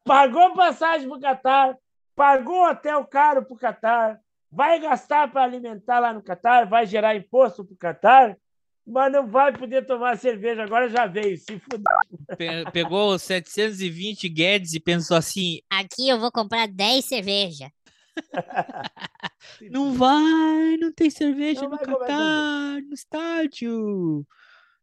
Pagou 0.03 0.53
passagem 0.53 1.09
pro 1.09 1.19
Catar, 1.19 1.75
pagou 2.15 2.69
hotel 2.69 3.03
caro 3.05 3.43
pro 3.43 3.55
Catar, 3.55 4.19
vai 4.51 4.79
gastar 4.79 5.31
para 5.31 5.43
alimentar 5.43 5.99
lá 5.99 6.13
no 6.13 6.21
Catar, 6.21 6.67
vai 6.67 6.85
gerar 6.85 7.15
imposto 7.15 7.65
pro 7.65 7.75
Catar, 7.75 8.37
mas 8.85 9.11
não 9.11 9.27
vai 9.27 9.51
poder 9.51 9.85
tomar 9.85 10.17
cerveja. 10.17 10.63
Agora 10.63 10.89
já 10.89 11.07
veio, 11.07 11.37
se 11.37 11.59
fudeu. 11.59 12.71
Pegou 12.71 13.17
720 13.17 14.29
Guedes 14.29 14.73
e 14.73 14.79
pensou 14.79 15.17
assim: 15.17 15.59
aqui 15.69 16.07
eu 16.07 16.19
vou 16.19 16.31
comprar 16.31 16.67
10 16.67 17.03
cerveja. 17.03 17.71
não 19.69 19.93
vai, 19.93 20.77
não 20.77 20.91
tem 20.93 21.09
cerveja 21.09 21.63
não 21.63 21.71
no 21.71 21.77
Catar, 21.77 22.81
no 22.81 22.93
estádio. 22.93 24.25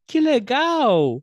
Que 0.06 0.20
legal! 0.20 1.22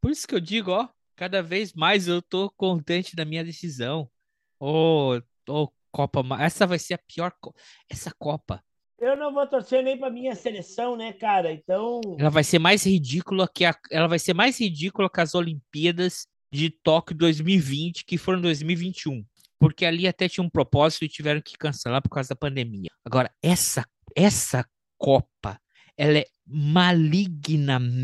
Por 0.00 0.10
isso 0.10 0.26
que 0.26 0.34
eu 0.34 0.40
digo, 0.40 0.70
ó, 0.70 0.88
cada 1.14 1.42
vez 1.42 1.72
mais 1.72 2.08
eu 2.08 2.22
tô 2.22 2.50
contente 2.50 3.14
da 3.14 3.24
minha 3.24 3.44
decisão. 3.44 4.10
Ô, 4.58 5.16
oh, 5.16 5.22
oh, 5.48 5.68
Copa, 5.90 6.22
essa 6.40 6.66
vai 6.66 6.78
ser 6.78 6.94
a 6.94 6.98
pior. 6.98 7.32
Essa 7.88 8.12
Copa. 8.18 8.64
Eu 9.00 9.16
não 9.16 9.32
vou 9.32 9.46
torcer 9.46 9.84
nem 9.84 9.96
para 9.96 10.10
minha 10.10 10.34
seleção, 10.34 10.96
né, 10.96 11.12
cara? 11.12 11.52
Então. 11.52 12.00
Ela 12.18 12.30
vai 12.30 12.42
ser 12.42 12.58
mais 12.58 12.84
ridícula 12.84 13.48
que 13.52 13.64
a, 13.64 13.74
ela 13.90 14.08
vai 14.08 14.18
ser 14.18 14.34
mais 14.34 14.58
ridícula 14.58 15.08
que 15.08 15.20
as 15.20 15.36
Olimpíadas 15.36 16.26
de 16.52 16.68
Tóquio 16.70 17.16
2020, 17.16 18.04
que 18.04 18.18
foram 18.18 18.40
2021, 18.40 19.24
porque 19.58 19.84
ali 19.84 20.08
até 20.08 20.28
tinha 20.28 20.42
um 20.42 20.50
propósito 20.50 21.04
e 21.04 21.08
tiveram 21.08 21.40
que 21.40 21.56
cancelar 21.56 22.02
por 22.02 22.10
causa 22.10 22.30
da 22.30 22.36
pandemia. 22.36 22.90
Agora 23.04 23.30
essa 23.42 23.86
essa 24.16 24.66
Copa, 24.96 25.60
ela 25.96 26.18
é 26.18 26.26
malignamente 26.44 27.94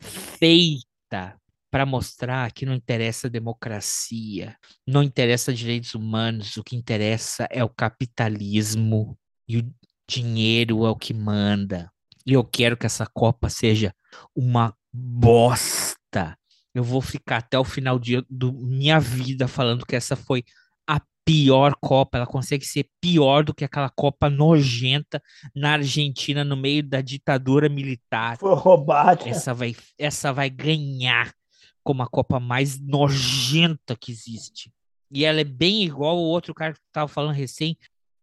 feita 0.00 1.36
para 1.68 1.84
mostrar 1.84 2.52
que 2.52 2.64
não 2.64 2.74
interessa 2.74 3.28
democracia, 3.28 4.56
não 4.86 5.02
interessa 5.02 5.52
direitos 5.52 5.96
humanos, 5.96 6.56
o 6.56 6.62
que 6.62 6.76
interessa 6.76 7.48
é 7.50 7.64
o 7.64 7.68
capitalismo 7.68 9.18
e 9.48 9.58
o 9.58 9.74
dinheiro 10.12 10.84
é 10.84 10.90
o 10.90 10.96
que 10.96 11.14
manda. 11.14 11.90
E 12.26 12.32
eu 12.32 12.44
quero 12.44 12.76
que 12.76 12.86
essa 12.86 13.06
Copa 13.06 13.48
seja 13.48 13.94
uma 14.36 14.74
bosta. 14.92 16.36
Eu 16.74 16.84
vou 16.84 17.00
ficar 17.00 17.38
até 17.38 17.58
o 17.58 17.64
final 17.64 17.98
de 17.98 18.24
do 18.28 18.52
minha 18.52 19.00
vida 19.00 19.48
falando 19.48 19.86
que 19.86 19.96
essa 19.96 20.14
foi 20.14 20.44
a 20.86 21.00
pior 21.24 21.74
Copa. 21.80 22.18
Ela 22.18 22.26
consegue 22.26 22.64
ser 22.64 22.88
pior 23.00 23.44
do 23.44 23.54
que 23.54 23.64
aquela 23.64 23.90
Copa 23.90 24.30
nojenta 24.30 25.22
na 25.54 25.72
Argentina 25.72 26.44
no 26.44 26.56
meio 26.56 26.82
da 26.82 27.00
ditadura 27.00 27.68
militar. 27.68 28.38
Foi 28.38 28.54
roubada. 28.54 29.28
Essa 29.28 29.52
vai, 29.52 29.74
essa 29.98 30.32
vai 30.32 30.48
ganhar 30.48 31.32
como 31.82 32.02
a 32.02 32.06
Copa 32.06 32.38
mais 32.38 32.78
nojenta 32.78 33.96
que 33.96 34.12
existe. 34.12 34.72
E 35.10 35.24
ela 35.24 35.40
é 35.40 35.44
bem 35.44 35.82
igual 35.82 36.16
o 36.16 36.22
outro 36.22 36.54
cara 36.54 36.72
que 36.72 36.80
tava 36.90 37.08
falando 37.08 37.34
recém. 37.34 37.76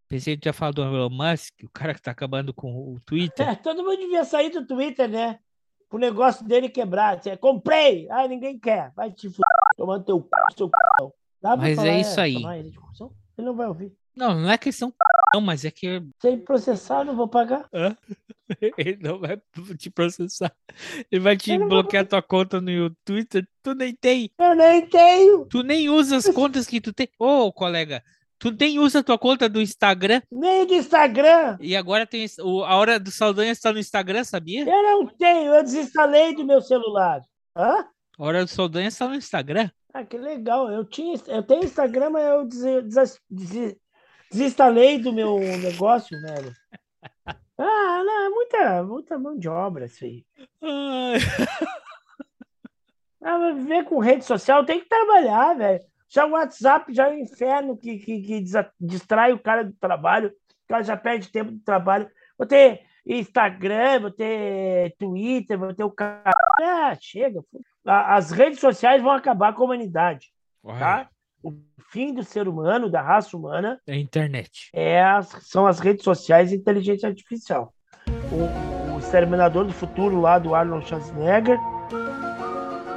Pensei 0.10 0.36
que 0.36 0.42
tinha 0.42 0.54
falado 0.54 0.76
do 0.76 0.82
Elon 0.82 1.10
Musk, 1.10 1.54
o 1.64 1.70
cara 1.70 1.94
que 1.94 2.02
tá 2.02 2.12
acabando 2.12 2.54
com 2.54 2.72
o 2.72 3.00
Twitter. 3.06 3.48
É, 3.48 3.54
todo 3.56 3.84
mundo 3.84 3.98
devia 3.98 4.26
sair 4.26 4.50
do 4.50 4.66
Twitter, 4.66 5.08
né? 5.08 5.40
O 5.92 5.98
negócio 5.98 6.46
dele 6.46 6.68
quebrar. 6.68 7.22
Você, 7.22 7.38
comprei! 7.38 8.08
Ah, 8.10 8.28
ninguém 8.28 8.60
quer. 8.60 8.92
Vai 8.96 9.12
te 9.12 9.30
fuder, 9.30 9.46
tomando 9.78 10.04
teu 10.04 10.20
c... 10.20 10.58
seu 10.58 10.68
c... 10.68 11.12
Mas 11.42 11.76
falar, 11.76 11.88
é 11.88 12.02
isso 12.02 12.20
aí. 12.20 12.36
Ele 12.36 12.74
não 13.38 13.56
vai 13.56 13.68
ouvir. 13.68 13.94
Não, 14.16 14.42
não 14.42 14.52
é 14.52 14.58
questão 14.58 14.94
não, 15.34 15.42
mas 15.42 15.64
é 15.64 15.72
que. 15.72 16.02
Sem 16.20 16.40
processar, 16.40 17.04
não 17.04 17.16
vou 17.16 17.28
pagar. 17.28 17.68
Hã? 17.74 17.96
Ele 18.78 18.98
não 19.02 19.20
vai 19.20 19.40
te 19.78 19.90
processar. 19.90 20.52
Ele 21.12 21.22
vai 21.22 21.38
te 21.38 21.58
bloquear 21.58 22.08
tua 22.08 22.22
conta 22.22 22.60
no 22.60 22.90
Twitter. 23.06 23.48
Tu 23.62 23.76
nem 23.76 23.94
tem. 23.94 24.32
Eu 24.40 24.56
nem 24.56 24.88
tenho. 24.88 25.46
Tu 25.46 25.62
nem 25.62 25.90
usa 25.90 26.18
as 26.18 26.28
contas 26.30 26.66
que 26.66 26.82
tu 26.82 26.92
tem. 26.92 27.10
Ô, 27.20 27.46
oh, 27.46 27.54
colega, 27.54 28.04
tu 28.40 28.52
nem 28.52 28.80
usa 28.80 29.00
a 29.00 29.04
tua 29.04 29.20
conta 29.20 29.48
do 29.48 29.62
Instagram? 29.62 30.22
Nem 30.32 30.66
do 30.66 30.74
Instagram. 30.74 31.58
E 31.60 31.76
agora 31.76 32.08
tem 32.08 32.26
o, 32.40 32.64
a 32.64 32.76
hora 32.76 33.00
do 33.00 33.12
Saldanha 33.12 33.52
está 33.52 33.72
no 33.72 33.80
Instagram, 33.80 34.24
sabia? 34.24 34.62
Eu 34.62 34.84
não 34.84 35.06
tenho, 35.06 35.54
eu 35.54 35.64
desinstalei 35.64 36.34
do 36.34 36.46
meu 36.46 36.62
celular. 36.62 37.22
Hã? 37.56 37.86
A 38.18 38.24
hora 38.24 38.44
do 38.44 38.50
Saldanha 38.50 38.88
está 38.88 39.08
no 39.08 39.16
Instagram. 39.16 39.70
Ah, 39.94 40.04
que 40.04 40.18
legal. 40.18 40.72
Eu 40.72 40.86
tinha, 40.86 41.20
eu 41.28 41.44
tenho 41.44 41.64
Instagram, 41.64 42.12
mas 42.12 42.24
eu 42.24 42.46
des, 42.46 42.86
des, 42.86 43.20
des, 43.30 43.76
Desinstalei 44.32 45.00
do 45.00 45.12
meu 45.12 45.40
negócio, 45.40 46.20
velho. 46.22 46.54
Ah, 47.62 48.04
não, 48.06 48.26
é 48.26 48.30
muita, 48.30 48.84
muita 48.84 49.20
mão 49.20 49.38
de 49.38 49.50
obra 49.50 49.86
isso 49.86 50.06
aí. 50.06 50.26
Ah, 53.22 53.52
viver 53.52 53.84
com 53.84 54.00
rede 54.00 54.24
social 54.24 54.66
tem 54.66 54.80
que 54.80 54.88
trabalhar, 54.88 55.54
velho. 55.54 55.84
Já 56.10 56.26
o 56.26 56.32
WhatsApp 56.32 56.92
já 56.92 57.08
é 57.08 57.12
um 57.12 57.20
inferno 57.20 57.78
que, 57.78 58.00
que, 58.00 58.22
que 58.22 58.44
distrai 58.80 59.32
o 59.32 59.40
cara 59.40 59.64
do 59.64 59.74
trabalho. 59.74 60.30
O 60.30 60.68
cara 60.68 60.84
já 60.84 60.98
perde 60.98 61.32
tempo 61.32 61.52
do 61.52 61.60
trabalho. 61.60 62.10
Vou 62.38 62.48
ter 62.48 62.82
Instagram, 63.06 64.02
vou 64.02 64.12
ter 64.12 64.96
Twitter, 64.98 65.58
vou 65.58 65.74
ter 65.74 65.84
o 65.84 65.92
cara. 65.92 66.32
Ah, 66.60 66.98
chega. 67.00 67.44
As 67.86 68.32
redes 68.32 68.60
sociais 68.60 69.02
vão 69.02 69.12
acabar 69.12 69.54
com 69.54 69.62
a 69.62 69.66
humanidade. 69.66 70.32
Tá? 70.64 71.10
O 71.44 71.54
fim 71.92 72.14
do 72.14 72.24
ser 72.24 72.48
humano, 72.48 72.90
da 72.90 73.02
raça 73.02 73.38
humana. 73.38 73.80
É 73.88 73.94
a 73.94 73.98
internet. 73.98 74.70
É 74.74 75.04
as, 75.04 75.28
são 75.44 75.68
as 75.68 75.80
redes 75.80 76.04
sociais 76.04 76.52
e 76.52 76.56
inteligência 76.56 77.08
artificial. 77.08 77.74
O, 78.32 78.96
o 78.96 79.00
Exterminador 79.00 79.66
do 79.66 79.74
Futuro 79.74 80.20
lá 80.20 80.40
do 80.40 80.56
Arnold 80.56 80.88
Schwarzenegger 80.88 81.60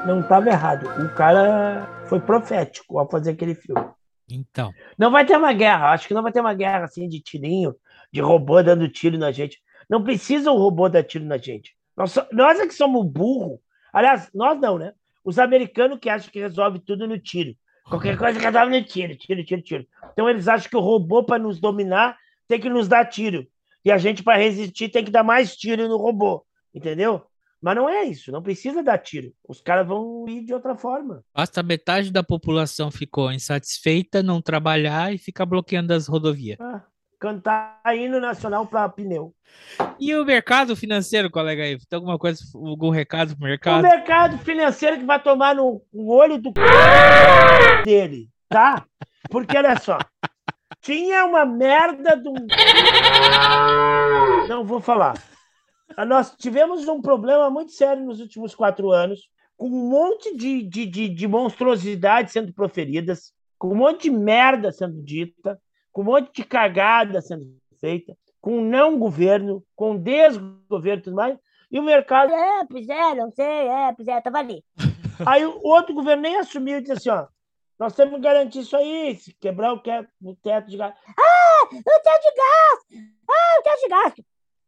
não 0.07 0.21
estava 0.21 0.49
errado. 0.49 0.87
O 1.05 1.15
cara 1.15 1.89
foi 2.07 2.21
profético 2.21 2.99
ao 2.99 3.09
fazer 3.09 3.33
aquele 3.33 3.55
filme. 3.55 3.85
Então. 4.31 4.73
Não 4.99 5.11
vai 5.11 5.25
ter 5.25 5.37
uma 5.37 5.53
guerra. 5.53 5.91
Acho 5.91 6.09
que 6.09 6.15
não 6.15 6.23
vai 6.23 6.33
ter 6.33 6.41
uma 6.41 6.55
guerra 6.55 6.85
assim 6.85 7.09
de 7.09 7.21
tirinho, 7.21 7.75
de 8.13 8.21
robô 8.21 8.63
dando 8.63 8.89
tiro 8.89 9.19
na 9.19 9.31
gente. 9.31 9.59
Não 9.89 10.03
precisa 10.03 10.51
um 10.51 10.57
robô 10.57 10.89
dar 10.89 11.03
tiro 11.03 11.25
na 11.25 11.37
gente. 11.37 11.75
Nós, 11.97 12.15
nós 12.33 12.61
é 12.61 12.67
que 12.67 12.75
somos 12.75 13.07
burro. 13.07 13.61
Aliás, 13.93 14.31
nós 14.35 14.59
não, 14.59 14.79
né? 14.79 14.93
Os 15.25 15.39
americanos 15.39 15.99
que 15.99 16.09
acham 16.09 16.31
que 16.31 16.41
resolve 16.41 16.79
tudo 16.81 17.07
no 17.07 17.19
tiro. 17.19 17.55
Qualquer 17.85 18.17
coisa 18.17 18.39
que 18.39 18.51
dava 18.51 18.71
no 18.71 18.83
tiro, 18.83 19.17
tiro, 19.17 19.45
tiro, 19.45 19.63
tiro. 19.63 19.87
Então 20.13 20.29
eles 20.29 20.49
acham 20.49 20.71
que 20.71 20.77
o 20.77 20.81
robô, 20.81 21.25
para 21.25 21.43
nos 21.43 21.61
dominar, 21.61 22.17
tem 22.49 22.61
que 22.61 22.69
nos 22.69 22.89
dar 22.89 23.05
tiro. 23.05 23.47
E 23.85 23.91
a 23.91 23.99
gente, 23.99 24.23
para 24.23 24.39
resistir, 24.39 24.89
tem 24.89 25.05
que 25.05 25.11
dar 25.11 25.25
mais 25.25 25.57
tiro 25.57 25.89
no 25.89 25.97
robô. 25.97 26.45
Entendeu? 26.75 27.27
Mas 27.63 27.77
não 27.77 27.89
é 27.89 28.03
isso, 28.03 28.33
não 28.33 28.43
precisa 28.43 28.83
dar 28.83 28.99
tiro. 28.99 29.33
Os 29.49 29.61
caras 29.61 29.87
vão 29.87 30.25
ir 30.29 30.45
de 30.45 30.53
outra 30.53 30.75
forma. 30.75 31.23
Basta 31.33 31.63
metade 31.63 32.11
da 32.11 32.25
população 32.25 32.91
ficou 32.91 33.31
insatisfeita, 33.31 34.21
não 34.21 34.43
trabalhar 34.43 35.15
e 35.15 35.19
ficar 35.19 35.47
bloqueando 35.47 35.95
as 35.95 36.09
rodovias. 36.09 36.59
Ah, 36.61 36.83
cantar 37.21 37.81
hino 37.95 38.19
nacional 38.19 38.67
para 38.67 38.89
pneu. 38.89 39.33
E 40.01 40.13
o 40.13 40.25
mercado 40.25 40.75
financeiro, 40.75 41.31
colega 41.31 41.63
aí? 41.63 41.79
Tem 41.79 41.97
alguma 41.97 42.19
coisa, 42.19 42.43
algum 42.53 42.91
recado 42.91 43.37
pro 43.37 43.47
mercado? 43.47 43.79
O 43.79 43.89
mercado 43.89 44.39
financeiro 44.39 44.99
que 44.99 45.05
vai 45.05 45.23
tomar 45.23 45.55
no, 45.55 45.81
olho 45.95 46.39
do 46.39 46.53
dele, 47.87 48.29
tá? 48.49 48.85
Porque 49.31 49.57
olha 49.57 49.79
só, 49.79 49.99
tinha 50.81 51.25
uma 51.27 51.47
merda 51.47 52.17
do. 52.17 52.33
Não 54.49 54.65
vou 54.65 54.81
falar. 54.81 55.15
Nós 56.07 56.35
tivemos 56.37 56.87
um 56.89 57.01
problema 57.01 57.51
muito 57.51 57.73
sério 57.73 58.05
nos 58.05 58.21
últimos 58.21 58.55
quatro 58.55 58.91
anos, 58.91 59.29
com 59.57 59.67
um 59.67 59.89
monte 59.89 60.37
de, 60.37 60.63
de, 60.63 60.87
de, 60.87 61.09
de 61.09 61.29
monstruosidades 61.29 62.33
sendo 62.33 62.53
proferidas, 62.53 63.33
com 63.59 63.69
um 63.69 63.77
monte 63.77 64.05
de 64.05 64.11
merda 64.11 64.73
sendo 64.73 65.03
dita, 65.03 65.61
com 65.93 66.03
um 66.03 66.07
monte 66.07 66.33
de 66.35 66.45
cagada 66.45 67.21
sendo 67.21 67.45
feita 67.81 68.17
com 68.43 68.61
não 68.61 68.99
governo, 68.99 69.65
com 69.77 69.97
desgoverno 69.97 71.01
e 71.01 71.03
tudo 71.03 71.17
mais, 71.17 71.39
e 71.71 71.79
o 71.79 71.83
mercado. 71.83 72.35
É, 72.35 72.67
pois 72.69 72.89
é, 72.89 73.15
não 73.15 73.31
sei, 73.31 73.47
é, 73.47 73.93
pois 73.95 74.09
é, 74.09 74.21
tava 74.21 74.39
ali. 74.39 74.63
Aí 75.25 75.47
o 75.47 75.61
outro 75.63 75.95
governo 75.95 76.23
nem 76.23 76.37
assumiu 76.37 76.79
e 76.79 76.81
disse 76.81 76.93
assim: 76.93 77.11
ó, 77.11 77.29
nós 77.79 77.95
temos 77.95 78.17
que 78.17 78.21
garantir 78.21 78.61
isso 78.61 78.77
aí, 78.77 79.15
se 79.15 79.33
quebrar 79.35 79.73
o, 79.73 79.79
teto, 79.79 80.09
o 80.23 80.35
teto 80.35 80.69
de 80.69 80.77
gás. 80.77 80.95
Ah, 81.17 81.65
o 81.65 82.01
teto 82.03 82.23
de 82.23 82.35
gás! 82.35 83.09
Ah, 83.31 83.61
o 83.61 83.63
teto 83.63 83.81
de 83.81 83.89
gás! 83.89 84.15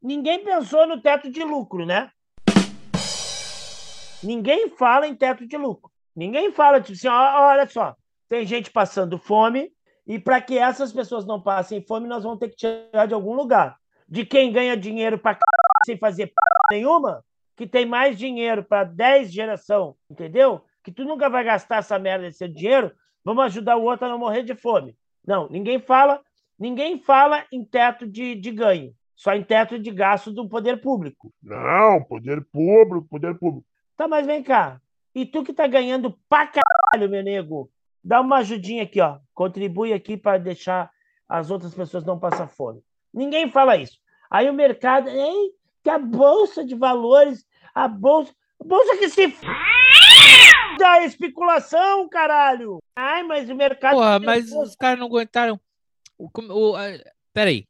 Ninguém 0.05 0.45
pensou 0.45 0.87
no 0.87 1.01
teto 1.01 1.31
de 1.31 1.43
lucro, 1.43 1.87
né? 1.87 2.11
Ninguém 4.23 4.69
fala 4.69 5.07
em 5.07 5.15
teto 5.15 5.47
de 5.47 5.57
lucro. 5.57 5.91
Ninguém 6.15 6.53
fala, 6.53 6.79
tipo 6.79 6.93
assim, 6.93 7.09
olha 7.09 7.67
só, 7.67 7.97
tem 8.29 8.45
gente 8.45 8.71
passando 8.71 9.17
fome, 9.17 9.73
e 10.07 10.19
para 10.19 10.43
que 10.43 10.59
essas 10.59 10.93
pessoas 10.93 11.25
não 11.25 11.41
passem 11.41 11.81
fome, 11.81 12.07
nós 12.07 12.23
vamos 12.23 12.39
ter 12.39 12.51
que 12.51 12.57
tirar 12.57 13.07
de 13.07 13.15
algum 13.15 13.33
lugar. 13.33 13.79
De 14.07 14.27
quem 14.27 14.53
ganha 14.53 14.77
dinheiro 14.77 15.19
para 15.19 15.39
sem 15.87 15.97
fazer 15.97 16.31
nenhuma, 16.71 17.25
que 17.57 17.67
tem 17.67 17.87
mais 17.87 18.19
dinheiro 18.19 18.63
para 18.63 18.85
10 18.85 19.33
geração, 19.33 19.97
entendeu? 20.11 20.63
Que 20.83 20.93
tu 20.93 21.07
nunca 21.07 21.31
vai 21.31 21.45
gastar 21.45 21.79
essa 21.79 21.99
merda 21.99 22.27
desse 22.27 22.47
dinheiro, 22.47 22.93
vamos 23.25 23.43
ajudar 23.45 23.77
o 23.77 23.85
outro 23.85 24.05
a 24.05 24.11
não 24.11 24.19
morrer 24.19 24.43
de 24.43 24.55
fome. 24.55 24.95
Não, 25.27 25.49
ninguém 25.49 25.81
fala, 25.81 26.21
ninguém 26.59 26.99
fala 26.99 27.43
em 27.51 27.65
teto 27.65 28.07
de, 28.07 28.35
de 28.35 28.51
ganho. 28.51 28.95
Só 29.17 29.35
em 29.35 29.43
teto 29.43 29.79
de 29.79 29.91
gasto 29.91 30.33
do 30.33 30.49
poder 30.49 30.81
público. 30.81 31.33
Não, 31.43 32.03
poder 32.03 32.45
público, 32.53 33.07
poder 33.09 33.39
público. 33.39 33.67
Tá, 33.97 34.09
mas 34.09 34.27
vem 34.27 34.43
cá. 34.43 34.81
E 35.15 35.25
tu 35.25 35.45
que 35.45 35.53
tá 35.53 35.67
ganhando 35.67 36.19
pra 36.29 36.47
caralho, 36.47 37.09
meu 37.09 37.23
nego, 37.23 37.71
dá 38.03 38.21
uma 38.21 38.39
ajudinha 38.39 38.83
aqui, 38.83 39.01
ó. 39.01 39.19
Contribui 39.33 39.93
aqui 39.93 40.17
para 40.17 40.39
deixar 40.39 40.91
as 41.29 41.51
outras 41.51 41.75
pessoas 41.75 42.05
não 42.05 42.19
passar 42.19 42.49
fome. 42.49 42.83
Ninguém 43.13 43.51
fala 43.51 43.77
isso. 43.77 43.99
Aí 44.29 44.51
o 44.51 44.55
mercado, 44.55 45.09
hein? 45.09 45.53
Que 45.83 45.91
a 45.91 45.99
bolsa 45.99 46.65
de 46.65 46.75
valores, 46.75 47.47
a 47.75 47.87
bolsa, 47.87 48.35
a 48.61 48.65
bolsa 48.65 48.97
que 48.97 49.09
se 49.09 49.25
f... 49.25 49.47
da 50.79 51.05
especulação, 51.05 52.09
caralho. 52.09 52.79
Ai, 52.97 53.23
mas 53.23 53.49
o 53.49 53.55
mercado. 53.55 53.95
Porra, 53.95 54.19
mas 54.19 54.51
os 54.51 54.75
caras 54.75 54.99
não 54.99 55.07
aguentaram. 55.07 55.61
O, 56.19 56.29
o, 56.51 56.77
a, 56.77 56.83
peraí. 57.33 57.69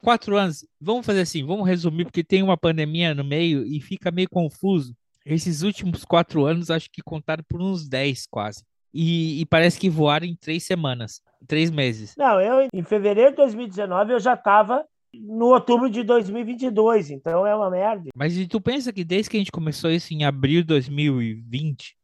Quatro 0.00 0.36
anos. 0.36 0.64
Vamos 0.80 1.04
fazer 1.04 1.20
assim, 1.20 1.44
vamos 1.44 1.66
resumir, 1.66 2.04
porque 2.04 2.24
tem 2.24 2.42
uma 2.42 2.56
pandemia 2.56 3.14
no 3.14 3.24
meio 3.24 3.64
e 3.64 3.80
fica 3.80 4.10
meio 4.10 4.28
confuso. 4.28 4.94
Esses 5.24 5.62
últimos 5.62 6.04
quatro 6.04 6.44
anos, 6.44 6.70
acho 6.70 6.90
que 6.90 7.02
contaram 7.02 7.44
por 7.48 7.60
uns 7.60 7.88
dez 7.88 8.26
quase. 8.26 8.64
E, 8.94 9.42
e, 9.42 9.46
parece 9.46 9.78
que 9.78 9.90
voaram 9.90 10.24
em 10.24 10.34
três 10.34 10.64
semanas, 10.64 11.20
três 11.46 11.70
meses. 11.70 12.14
Não, 12.16 12.40
eu 12.40 12.66
em 12.72 12.82
fevereiro 12.82 13.30
de 13.30 13.36
2019 13.36 14.14
eu 14.14 14.20
já 14.20 14.32
estava 14.32 14.86
no 15.12 15.46
outubro 15.46 15.90
de 15.90 16.02
2022, 16.02 17.10
então 17.10 17.46
é 17.46 17.54
uma 17.54 17.70
merda. 17.70 18.08
Mas 18.14 18.36
e 18.36 18.46
tu 18.46 18.60
pensa 18.60 18.92
que 18.92 19.04
desde 19.04 19.30
que 19.30 19.36
a 19.36 19.40
gente 19.40 19.52
começou 19.52 19.90
isso 19.90 20.14
em 20.14 20.24
abril 20.24 20.62
de 20.62 20.68
2020, 20.68 21.96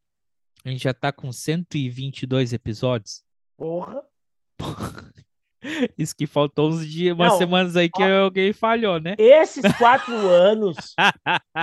a 0.64 0.70
gente 0.70 0.82
já 0.82 0.92
tá 0.92 1.10
com 1.12 1.32
122 1.32 2.52
episódios? 2.52 3.22
Porra! 3.56 4.02
Isso 5.96 6.14
que 6.14 6.26
faltou 6.26 6.68
uns 6.68 6.86
dias, 6.86 7.14
umas 7.14 7.32
Não, 7.32 7.38
semanas 7.38 7.76
aí 7.76 7.88
que 7.88 8.02
ó, 8.02 8.24
alguém 8.24 8.52
falhou, 8.52 9.00
né? 9.00 9.14
Esses 9.18 9.64
quatro 9.76 10.14
anos, 10.28 10.76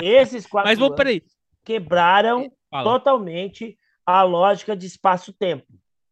esses 0.02 0.45
quatro 0.45 0.70
Mas 0.70 0.80
vamos, 0.80 0.95
peraí. 0.95 1.22
quebraram 1.64 2.52
Fala. 2.70 2.84
totalmente 2.84 3.78
a 4.06 4.24
lógica 4.24 4.76
de 4.76 4.88
espaço-tempo. 4.88 5.66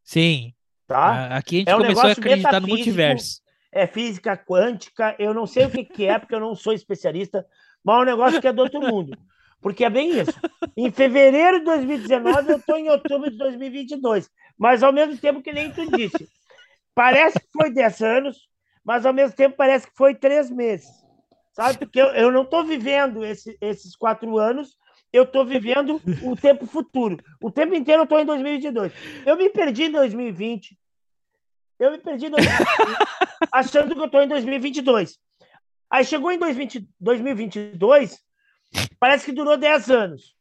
Sim. 0.03 0.53
Tá? 0.85 1.35
Aqui 1.35 1.57
a 1.57 1.59
gente 1.59 1.69
é 1.69 1.75
um 1.75 1.79
começou 1.79 2.09
a 2.09 2.11
acreditar 2.11 2.61
no 2.61 2.67
multiverso. 2.67 3.41
É 3.71 3.85
física 3.85 4.37
quântica, 4.37 5.15
eu 5.19 5.33
não 5.33 5.45
sei 5.45 5.65
o 5.65 5.69
que, 5.69 5.83
que 5.83 6.05
é, 6.05 6.17
porque 6.17 6.33
eu 6.33 6.39
não 6.39 6.55
sou 6.55 6.73
especialista, 6.73 7.45
mas 7.83 7.97
é 7.97 8.01
um 8.01 8.05
negócio 8.05 8.39
que 8.41 8.47
é 8.47 8.53
do 8.53 8.61
outro 8.61 8.79
mundo. 8.79 9.17
Porque 9.61 9.83
é 9.83 9.89
bem 9.89 10.19
isso. 10.19 10.33
Em 10.75 10.91
fevereiro 10.91 11.59
de 11.59 11.65
2019, 11.65 12.51
eu 12.51 12.57
estou 12.57 12.77
em 12.77 12.89
outubro 12.89 13.29
de 13.29 13.37
2022. 13.37 14.29
Mas 14.57 14.83
ao 14.83 14.93
mesmo 14.93 15.17
tempo 15.17 15.41
que 15.41 15.51
nem 15.51 15.71
tu 15.71 15.89
disse. 15.91 16.29
Parece 16.97 17.39
que 17.39 17.47
foi 17.53 17.69
10 17.69 18.01
anos, 18.01 18.49
mas 18.83 19.05
ao 19.05 19.13
mesmo 19.13 19.35
tempo 19.35 19.55
parece 19.55 19.85
que 19.85 19.95
foi 19.95 20.15
três 20.15 20.49
meses. 20.49 20.89
Sabe? 21.53 21.77
Porque 21.77 22.01
eu, 22.01 22.07
eu 22.07 22.31
não 22.31 22.41
estou 22.41 22.65
vivendo 22.65 23.23
esse, 23.23 23.55
esses 23.61 23.95
quatro 23.95 24.39
anos, 24.39 24.75
eu 25.13 25.21
estou 25.21 25.45
vivendo 25.45 26.01
o 26.23 26.35
tempo 26.35 26.65
futuro. 26.65 27.23
O 27.39 27.51
tempo 27.51 27.75
inteiro 27.75 28.01
eu 28.01 28.05
estou 28.05 28.19
em 28.19 28.25
2022. 28.25 28.91
Eu 29.27 29.37
me 29.37 29.47
perdi 29.47 29.83
em 29.83 29.91
2020. 29.91 30.75
Eu 31.77 31.91
me 31.91 31.99
perdi 31.99 32.25
em 32.25 32.31
2020, 32.31 32.67
achando 33.51 33.93
que 33.93 34.01
eu 34.01 34.05
estou 34.05 34.23
em 34.23 34.27
2022. 34.27 35.19
Aí 35.91 36.03
chegou 36.03 36.31
em 36.31 36.39
2020, 36.39 36.89
2022, 36.99 38.19
parece 38.99 39.23
que 39.23 39.31
durou 39.31 39.55
10 39.55 39.91
anos. 39.91 40.35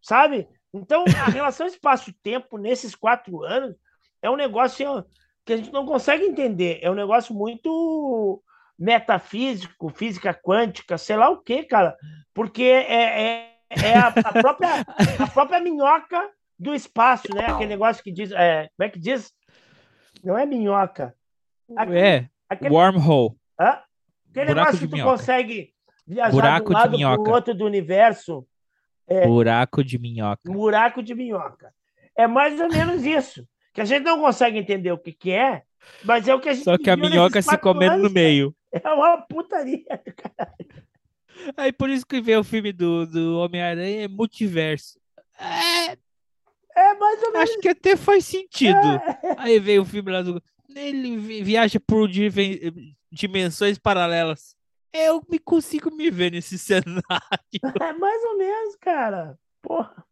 Sabe? 0.00 0.48
Então, 0.72 1.04
a 1.22 1.30
relação 1.30 1.66
espaço-tempo 1.66 2.56
nesses 2.56 2.94
quatro 2.94 3.44
anos 3.44 3.76
é 4.22 4.30
um 4.30 4.36
negócio 4.36 5.04
que 5.44 5.52
a 5.52 5.56
gente 5.56 5.72
não 5.72 5.84
consegue 5.84 6.24
entender. 6.24 6.78
É 6.82 6.90
um 6.90 6.94
negócio 6.94 7.34
muito 7.34 8.42
metafísico, 8.78 9.88
física 9.88 10.34
quântica, 10.34 10.98
sei 10.98 11.16
lá 11.16 11.28
o 11.30 11.42
que, 11.42 11.62
cara. 11.64 11.96
Porque 12.32 12.62
é, 12.62 13.22
é 13.22 13.54
é 13.82 13.98
a, 13.98 14.08
a, 14.08 14.32
própria, 14.32 14.80
a 15.18 15.26
própria 15.26 15.60
minhoca 15.60 16.30
do 16.58 16.74
espaço, 16.74 17.28
né? 17.34 17.46
Aquele 17.46 17.68
negócio 17.68 18.02
que 18.02 18.12
diz. 18.12 18.30
É, 18.32 18.68
como 18.76 18.86
é 18.86 18.88
que 18.88 18.98
diz? 18.98 19.32
Não 20.22 20.38
é 20.38 20.46
minhoca. 20.46 21.14
Aquele, 21.76 21.98
é, 21.98 22.28
aquele, 22.48 22.74
wormhole. 22.74 23.34
Hã? 23.58 23.80
Aquele 24.30 24.46
Buraco 24.46 24.54
negócio 24.54 24.78
que 24.80 24.88
tu 24.88 24.94
minhoca. 24.94 25.10
consegue 25.10 25.74
viajar 26.06 26.30
Buraco 26.30 26.68
de 26.68 26.70
um 26.70 26.78
lado 26.78 26.98
para 26.98 27.30
o 27.30 27.34
outro 27.34 27.54
do 27.54 27.64
universo. 27.64 28.46
É, 29.06 29.26
buraco 29.26 29.84
de 29.84 29.98
minhoca. 29.98 30.40
Buraco 30.50 31.02
de 31.02 31.14
minhoca. 31.14 31.74
É 32.16 32.26
mais 32.26 32.58
ou 32.58 32.68
menos 32.68 33.04
isso. 33.04 33.46
Que 33.74 33.80
a 33.80 33.84
gente 33.84 34.04
não 34.04 34.20
consegue 34.20 34.56
entender 34.56 34.92
o 34.92 34.98
que, 34.98 35.12
que 35.12 35.32
é, 35.32 35.64
mas 36.04 36.28
é 36.28 36.34
o 36.34 36.40
que 36.40 36.48
a 36.48 36.54
gente. 36.54 36.64
Só 36.64 36.78
que 36.78 36.88
a 36.88 36.96
minhoca 36.96 37.42
se 37.42 37.58
comendo 37.58 38.04
no 38.04 38.10
meio. 38.10 38.54
É 38.72 38.88
uma 38.88 39.18
putaria, 39.18 39.84
caralho. 39.86 40.84
Aí 41.56 41.72
por 41.72 41.90
isso 41.90 42.06
que 42.06 42.20
vê 42.20 42.36
o 42.36 42.44
filme 42.44 42.72
do, 42.72 43.06
do 43.06 43.38
Homem-Aranha 43.38 44.04
é 44.04 44.08
multiverso. 44.08 44.98
É, 45.38 45.92
é 46.76 46.94
mais 46.94 47.22
ou 47.22 47.32
menos. 47.32 47.50
Acho 47.50 47.58
que 47.60 47.68
até 47.68 47.96
faz 47.96 48.24
sentido. 48.24 48.76
É. 48.76 49.36
Aí 49.38 49.58
veio 49.58 49.82
o 49.82 49.86
filme 49.86 50.10
lá 50.10 50.22
do. 50.22 50.42
Ele 50.74 51.16
viaja 51.42 51.78
por 51.78 52.08
dimensões 53.10 53.78
paralelas. 53.78 54.56
Eu 54.92 55.20
me 55.28 55.38
consigo 55.40 55.94
me 55.94 56.10
ver 56.10 56.30
nesse 56.32 56.56
cenário. 56.58 57.02
É 57.80 57.92
mais 57.92 58.24
ou 58.24 58.38
menos, 58.38 58.76
cara. 58.76 59.38
Porra. 59.60 60.04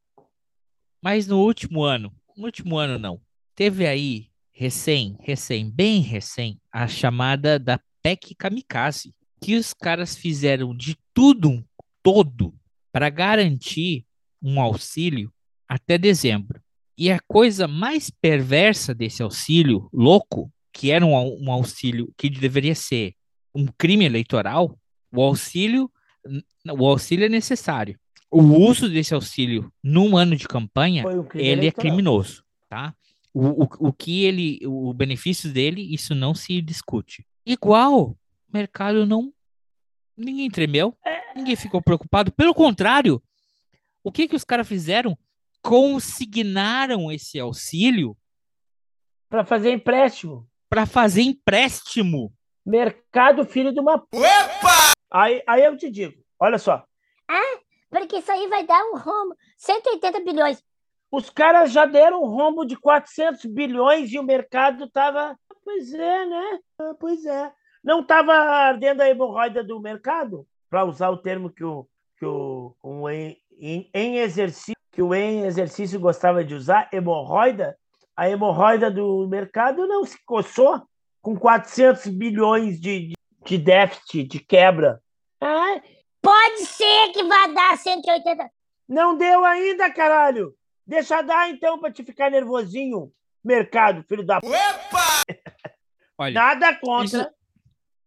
Mas 1.01 1.27
no 1.27 1.41
último 1.41 1.83
ano, 1.83 2.13
no 2.37 2.45
último 2.45 2.79
ano 2.79 2.99
não, 2.99 3.21
teve 3.55 3.87
aí 3.87 4.29
recém, 4.53 5.17
recém, 5.21 5.71
bem 5.71 6.01
recém, 6.01 6.61
a 6.71 6.87
chamada 6.87 7.59
da 7.59 7.81
PEC 8.03 8.35
Kamikaze 8.35 9.15
que 9.43 9.57
os 9.57 9.75
caras 9.75 10.15
fizeram 10.17 10.75
de 10.75 10.97
tudo 11.13 11.65
todo 12.03 12.55
para 12.93 13.11
garantir 13.11 14.05
um 14.41 14.61
auxílio 14.61 15.33
até 15.69 15.99
dezembro. 15.99 16.61
E 16.97 17.11
a 17.11 17.19
coisa 17.19 17.67
mais 17.67 18.09
perversa 18.09 18.95
desse 18.95 19.23
auxílio 19.23 19.89
louco, 19.93 20.53
que 20.73 20.91
era 20.91 21.05
um, 21.05 21.45
um 21.45 21.51
auxílio 21.51 22.13
que 22.17 22.31
deveria 22.31 22.75
ser 22.75 23.15
um 23.55 23.67
crime 23.67 24.05
eleitoral, 24.05 24.79
o 25.13 25.21
auxílio, 25.21 25.91
o 26.71 26.87
auxílio 26.87 27.27
é 27.27 27.29
necessário. 27.29 27.99
O 28.31 28.43
uso 28.43 28.89
desse 28.89 29.13
auxílio 29.13 29.73
num 29.83 30.17
ano 30.17 30.37
de 30.37 30.47
campanha, 30.47 31.07
um 31.07 31.27
ele 31.35 31.43
é 31.43 31.53
eleitoral. 31.53 31.67
é 31.67 31.91
criminoso, 31.91 32.45
tá? 32.69 32.95
O, 33.35 33.65
o, 33.65 33.89
o 33.89 33.93
que 33.93 34.25
ele, 34.25 34.61
o 34.67 34.93
benefício 34.93 35.53
dele, 35.53 35.95
isso 35.95 36.15
não 36.15 36.35
se 36.35 36.61
discute. 36.61 37.27
Igual 37.47 38.17
mercado 38.53 39.07
não. 39.07 39.33
Ninguém 40.17 40.51
tremeu, 40.51 40.95
ninguém 41.35 41.57
ficou 41.57 41.81
preocupado. 41.81 42.31
Pelo 42.33 42.55
contrário, 42.55 43.23
o 44.05 44.13
que 44.13 44.29
que 44.29 44.37
os 44.37 44.45
caras 44.45 44.69
fizeram? 44.69 45.17
Consignaram 45.63 47.11
esse 47.11 47.41
auxílio 47.41 48.17
para 49.33 49.47
fazer 49.47 49.73
empréstimo. 49.73 50.47
Para 50.69 50.85
fazer 50.85 51.23
empréstimo. 51.23 52.35
Mercado 52.67 53.47
filho 53.47 53.73
de 53.73 53.81
uma. 53.81 53.95
Opa! 53.95 54.93
Aí, 55.11 55.43
aí 55.49 55.65
eu 55.65 55.75
te 55.75 55.91
digo, 55.91 56.23
olha 56.39 56.59
só. 56.59 56.85
Ah, 57.27 57.59
porque 57.89 58.17
isso 58.17 58.31
aí 58.31 58.47
vai 58.49 58.67
dar 58.67 58.85
um 58.85 58.99
rombo. 58.99 59.35
180 59.57 60.21
bilhões. 60.21 60.63
Os 61.13 61.29
caras 61.29 61.71
já 61.71 61.85
deram 61.85 62.23
um 62.23 62.27
rombo 62.27 62.65
de 62.65 62.75
400 62.75 63.45
bilhões 63.45 64.11
e 64.11 64.19
o 64.19 64.23
mercado 64.23 64.89
tava. 64.89 65.39
Pois 65.63 65.93
é, 65.93 66.25
né? 66.25 66.59
Ah, 66.81 66.95
pois 66.99 67.27
é. 67.27 67.53
Não 67.85 68.01
estava 68.01 68.33
ardendo 68.33 69.03
a 69.03 69.09
hemorroida 69.09 69.63
do 69.63 69.79
mercado, 69.79 70.47
para 70.71 70.87
usar 70.87 71.11
o 71.11 71.19
termo 71.19 71.51
que 71.51 71.63
o, 71.63 71.87
que 72.17 72.25
o 72.25 72.75
um 72.83 73.09
em, 73.11 73.37
em, 73.59 73.91
em, 73.93 74.19
exercício 74.19 74.75
que 74.91 75.03
o 75.03 75.15
em 75.15 75.45
exercício 75.45 76.01
gostava 76.01 76.43
de 76.43 76.55
usar, 76.55 76.89
hemorroida. 76.91 77.77
A 78.17 78.31
hemorroida 78.31 78.91
do 78.91 79.27
mercado 79.29 79.87
não 79.87 80.05
se 80.05 80.17
coçou 80.25 80.83
com 81.21 81.37
400 81.37 82.07
bilhões 82.09 82.81
de, 82.81 83.13
de 83.45 83.59
déficit, 83.59 84.25
de 84.25 84.39
quebra. 84.39 85.03
Ah, 85.41 85.81
pode 86.23 86.65
ser 86.65 87.13
que 87.13 87.23
vá 87.25 87.49
dar 87.49 87.77
180. 87.77 88.51
Não 88.89 89.17
deu 89.17 89.45
ainda, 89.45 89.91
caralho. 89.91 90.55
Deixa 90.93 91.23
dar 91.23 91.49
então 91.49 91.79
para 91.79 91.91
te 91.91 92.05
ficar 92.05 92.31
nervosinho, 92.31 93.11
mercado, 93.43 94.05
filho 94.07 94.23
da. 94.23 94.37
Opa! 94.37 95.25
Olha, 96.19 96.35
Nada 96.35 96.75
contra. 96.75 97.21
Isso 97.23 97.31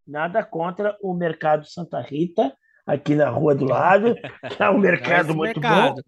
Nada 0.06 0.44
contra 0.44 0.96
o 1.02 1.12
Mercado 1.12 1.66
Santa 1.66 2.00
Rita, 2.00 2.56
aqui 2.86 3.16
na 3.16 3.28
rua 3.28 3.56
do 3.56 3.66
lado, 3.66 4.14
que 4.16 4.62
é 4.62 4.70
um 4.70 4.78
mercado 4.78 5.36
muito 5.36 5.60
mercado. 5.60 5.96
bom. 5.96 6.02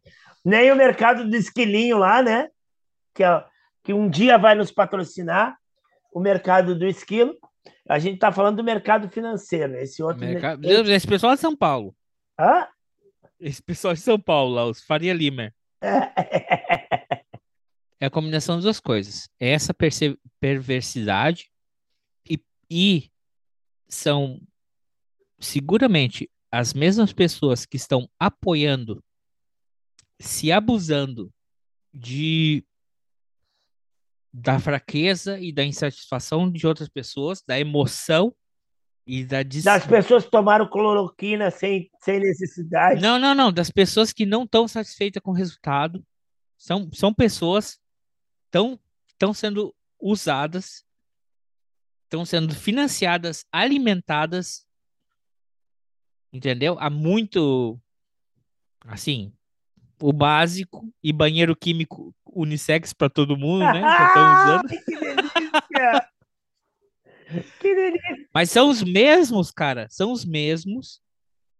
Nem 0.46 0.72
o 0.72 0.76
mercado 0.76 1.28
do 1.28 1.36
esquilinho 1.36 1.98
lá, 1.98 2.22
né? 2.22 2.48
Que, 3.16 3.24
é, 3.24 3.44
que 3.84 3.92
um 3.92 4.08
dia 4.08 4.38
vai 4.38 4.54
nos 4.54 4.72
patrocinar, 4.72 5.58
o 6.14 6.20
mercado 6.20 6.78
do 6.78 6.86
esquilo. 6.86 7.36
A 7.90 7.98
gente 7.98 8.16
está 8.16 8.32
falando 8.32 8.58
do 8.58 8.64
mercado 8.64 9.10
financeiro. 9.10 9.76
Esse 9.78 10.04
outro. 10.04 10.24
Mercado... 10.24 10.64
Esse 10.64 11.08
pessoal 11.08 11.34
é 11.34 11.36
de 11.36 11.42
São 11.42 11.56
Paulo. 11.56 11.96
Hã? 12.40 12.68
Esse 13.40 13.64
pessoal 13.64 13.96
de 13.96 14.00
São 14.00 14.20
Paulo, 14.20 14.54
lá, 14.54 14.66
os 14.66 14.80
Faria 14.84 15.16
Limer. 15.16 15.57
é 18.00 18.06
a 18.06 18.10
combinação 18.10 18.56
das 18.56 18.64
duas 18.64 18.80
coisas. 18.80 19.30
É 19.40 19.50
essa 19.50 19.74
perversidade 20.40 21.52
e, 22.30 22.40
e 22.70 23.12
são 23.88 24.40
seguramente 25.40 26.30
as 26.52 26.74
mesmas 26.74 27.14
pessoas 27.14 27.66
que 27.66 27.78
estão 27.78 28.10
apoiando, 28.20 29.04
se 30.20 30.52
abusando 30.52 31.32
de 31.94 32.64
da 34.34 34.60
fraqueza 34.60 35.40
e 35.40 35.52
da 35.52 35.64
insatisfação 35.64 36.52
de 36.52 36.68
outras 36.68 36.88
pessoas, 36.88 37.42
da 37.42 37.60
emoção 37.60 38.36
e 39.08 39.24
da 39.24 39.42
dis... 39.42 39.64
das 39.64 39.88
pessoas 39.88 40.26
que 40.26 40.32
tomaram 40.32 40.70
cloroquina 40.70 41.50
sem, 41.50 41.90
sem 42.02 42.20
necessidade. 42.20 43.02
Não, 43.02 43.18
não, 43.18 43.34
não, 43.34 43.54
das 43.54 43.72
pessoas 43.72 44.12
que 44.12 44.26
não 44.26 44.44
estão 44.44 44.68
satisfeitas 44.68 45.24
com 45.24 45.32
o 45.32 45.34
resultado. 45.34 46.06
São, 46.58 46.90
são 46.92 47.14
pessoas 47.14 47.80
estão 48.46 48.78
estão 49.08 49.34
sendo 49.34 49.74
usadas, 50.00 50.86
estão 52.04 52.24
sendo 52.24 52.54
financiadas, 52.54 53.46
alimentadas, 53.52 54.66
entendeu? 56.32 56.78
Há 56.80 56.90
muito 56.90 57.80
assim, 58.86 59.34
o 60.02 60.12
básico 60.12 60.94
e 61.02 61.12
banheiro 61.14 61.56
químico 61.56 62.14
unissex 62.26 62.94
para 62.94 63.10
todo 63.10 63.38
mundo, 63.38 63.64
né? 63.64 63.82
Ah, 63.84 64.62
usando. 64.62 64.68
que 64.84 65.00
delícia! 65.00 66.10
que 67.60 67.76
delícia! 67.76 68.28
Mas 68.34 68.50
são 68.50 68.70
os 68.70 68.84
mesmos, 68.84 69.52
cara, 69.52 69.88
são 69.90 70.12
os 70.12 70.26
mesmos 70.26 71.02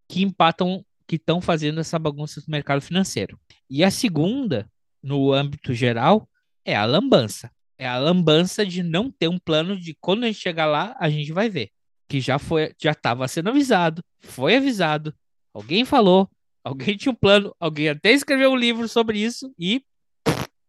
que 0.08 0.22
empatam, 0.22 0.86
que 1.08 1.16
estão 1.16 1.42
fazendo 1.42 1.80
essa 1.80 2.00
bagunça 2.00 2.42
no 2.42 2.52
mercado 2.52 2.82
financeiro. 2.82 3.40
E 3.70 3.84
a 3.84 3.92
segunda, 3.92 4.70
no 5.02 5.32
âmbito 5.32 5.74
geral, 5.74 6.28
é 6.66 6.76
a 6.76 6.86
lambança. 6.86 7.52
É 7.78 7.88
a 7.88 7.98
lambança 7.98 8.66
de 8.66 8.82
não 8.82 9.12
ter 9.12 9.28
um 9.28 9.38
plano 9.38 9.80
de 9.80 9.96
quando 10.02 10.24
a 10.24 10.28
gente 10.28 10.40
chegar 10.40 10.66
lá, 10.66 10.96
a 11.00 11.10
gente 11.10 11.32
vai 11.32 11.50
ver. 11.50 11.70
Que 12.08 12.20
já 12.20 12.40
foi, 12.40 12.74
já 12.82 12.92
estava 12.92 13.28
sendo 13.28 13.50
avisado, 13.50 14.02
foi 14.20 14.56
avisado, 14.56 15.14
alguém 15.54 15.84
falou, 15.84 16.30
Alguém 16.68 16.98
tinha 16.98 17.14
um 17.14 17.16
plano, 17.16 17.56
alguém 17.62 17.88
até 17.88 18.12
escreveu 18.12 18.52
um 18.52 18.56
livro 18.58 18.90
sobre 18.90 19.18
isso 19.18 19.54
e 19.58 19.82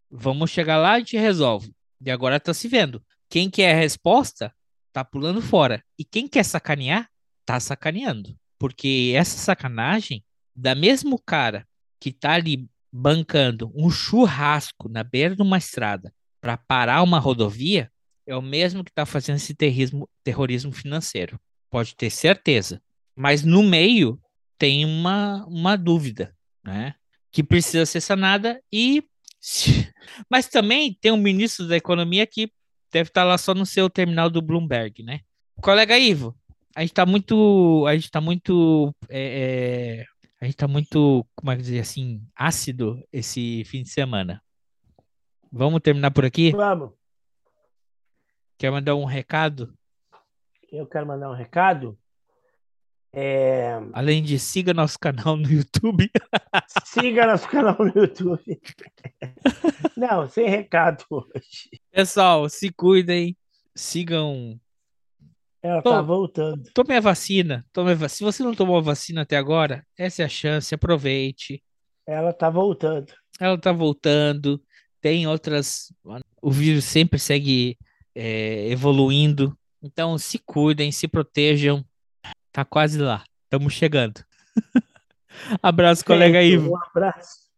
vamos 0.09 0.49
chegar 0.49 0.77
lá 0.77 0.95
e 0.95 1.01
gente 1.01 1.17
resolve. 1.17 1.75
E 1.99 2.09
agora 2.09 2.39
tá 2.39 2.53
se 2.53 2.69
vendo. 2.69 3.03
Quem 3.29 3.49
quer 3.49 3.73
a 3.73 3.77
resposta 3.77 4.55
tá 4.99 5.05
pulando 5.05 5.41
fora. 5.41 5.83
E 5.97 6.03
quem 6.03 6.27
quer 6.27 6.43
sacanear, 6.43 7.09
tá 7.45 7.59
sacaneando. 7.59 8.35
Porque 8.57 9.13
essa 9.15 9.37
sacanagem, 9.37 10.23
da 10.55 10.75
mesmo 10.75 11.17
cara 11.17 11.65
que 11.99 12.11
tá 12.11 12.33
ali 12.33 12.67
bancando 12.91 13.71
um 13.73 13.89
churrasco 13.89 14.89
na 14.89 15.03
beira 15.03 15.35
de 15.35 15.41
uma 15.41 15.57
estrada 15.57 16.13
para 16.41 16.57
parar 16.57 17.03
uma 17.03 17.19
rodovia, 17.19 17.91
é 18.27 18.35
o 18.35 18.41
mesmo 18.41 18.83
que 18.83 18.91
tá 18.91 19.05
fazendo 19.05 19.37
esse 19.37 19.55
terrorismo, 19.55 20.09
terrorismo 20.23 20.71
financeiro. 20.71 21.39
Pode 21.69 21.95
ter 21.95 22.09
certeza. 22.09 22.81
Mas 23.15 23.43
no 23.43 23.63
meio 23.63 24.19
tem 24.57 24.85
uma, 24.85 25.45
uma 25.45 25.77
dúvida, 25.77 26.35
né? 26.63 26.95
Que 27.31 27.43
precisa 27.43 27.85
ser 27.85 28.01
sanada 28.01 28.61
e. 28.71 29.03
Mas 30.29 30.47
também 30.47 30.97
tem 30.99 31.11
um 31.11 31.17
ministro 31.17 31.67
da 31.67 31.77
Economia 31.77 32.25
que 32.27 32.51
deve 32.91 33.09
estar 33.09 33.23
lá 33.23 33.37
só 33.37 33.53
no 33.53 33.65
seu 33.65 33.89
terminal 33.89 34.29
do 34.29 34.41
Bloomberg, 34.41 35.03
né? 35.03 35.21
Colega 35.61 35.97
Ivo, 35.97 36.35
a 36.75 36.81
gente 36.81 36.91
está 36.91 37.05
muito. 37.05 37.85
A 37.87 37.93
gente 37.93 38.05
está 38.05 38.21
muito. 38.21 38.93
É, 39.09 39.19
é, 39.19 40.05
a 40.41 40.45
gente 40.45 40.55
está 40.55 40.67
muito, 40.67 41.25
como 41.35 41.51
é 41.51 41.55
que 41.55 41.61
dizer 41.61 41.79
assim, 41.79 42.25
ácido 42.35 43.03
esse 43.11 43.63
fim 43.65 43.83
de 43.83 43.89
semana. 43.89 44.41
Vamos 45.51 45.81
terminar 45.81 46.11
por 46.11 46.23
aqui? 46.23 46.51
Vamos. 46.51 46.91
Quer 48.57 48.71
mandar 48.71 48.95
um 48.95 49.05
recado? 49.05 49.73
Eu 50.71 50.85
quero 50.85 51.05
mandar 51.05 51.29
um 51.29 51.35
recado. 51.35 51.97
É... 53.11 53.79
Além 53.93 54.21
de 54.21 54.37
siga 54.37 54.73
nosso 54.73 54.99
canal 54.99 55.35
no 55.35 55.49
YouTube. 55.49 56.09
siga 56.85 57.25
nosso 57.25 57.47
canal 57.47 57.77
no 57.79 57.91
YouTube. 57.95 58.61
Não, 59.97 60.27
sem 60.27 60.47
recado 60.47 61.03
hoje. 61.09 61.69
Pessoal, 61.91 62.47
se 62.49 62.71
cuidem, 62.71 63.35
sigam. 63.75 64.59
Ela 65.61 65.81
Tô, 65.81 65.89
tá 65.91 66.01
voltando. 66.01 66.69
Tome 66.73 66.95
a 66.95 67.01
vacina. 67.01 67.65
Tome 67.73 67.91
a 67.91 67.95
vacina. 67.95 68.09
Se 68.09 68.23
você 68.23 68.43
não 68.43 68.53
tomou 68.53 68.77
a 68.77 68.81
vacina 68.81 69.23
até 69.23 69.35
agora, 69.35 69.85
essa 69.97 70.21
é 70.21 70.25
a 70.25 70.29
chance, 70.29 70.73
aproveite. 70.73 71.61
Ela 72.07 72.31
tá 72.31 72.49
voltando. 72.49 73.11
Ela 73.39 73.57
tá 73.57 73.71
voltando. 73.71 74.61
Tem 75.01 75.27
outras. 75.27 75.91
O 76.41 76.51
vírus 76.51 76.85
sempre 76.85 77.19
segue 77.19 77.77
é, 78.15 78.69
evoluindo. 78.69 79.57
Então 79.81 80.17
se 80.17 80.37
cuidem, 80.39 80.91
se 80.91 81.07
protejam 81.07 81.85
Tá 82.51 82.65
quase 82.65 82.99
lá. 82.99 83.23
Estamos 83.43 83.73
chegando. 83.73 84.23
abraço, 85.61 86.05
colega 86.05 86.41
Ivo. 86.41 86.71
Um 86.71 86.77
abraço. 86.77 87.49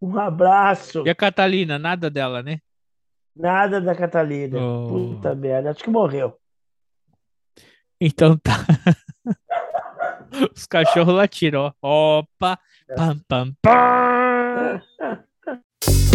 Um 0.00 0.18
abraço. 0.18 1.02
E 1.06 1.10
a 1.10 1.14
Catalina, 1.14 1.78
nada 1.78 2.08
dela, 2.08 2.42
né? 2.42 2.60
Nada 3.34 3.80
da 3.80 3.94
Catalina. 3.94 4.58
Oh. 4.58 4.88
Puta 4.88 5.34
merda, 5.34 5.70
acho 5.70 5.84
que 5.84 5.90
morreu. 5.90 6.38
Então 8.00 8.36
tá. 8.36 8.54
Os 10.54 10.66
cachorros 10.66 11.14
latiram, 11.14 11.74
ó. 11.82 12.20
Opa! 12.20 12.58
Pam, 12.96 13.18
pam, 13.28 13.56
pam! 13.62 14.82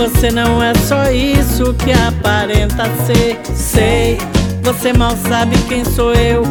você 0.00 0.30
não 0.30 0.62
é 0.62 0.72
só 0.88 1.10
isso 1.10 1.74
que 1.74 1.92
aparenta 1.92 2.84
ser. 3.04 3.38
Sei, 3.54 4.16
você 4.62 4.94
mal 4.94 5.14
sabe 5.28 5.54
quem 5.68 5.84
sou 5.84 6.14
eu, 6.14 6.42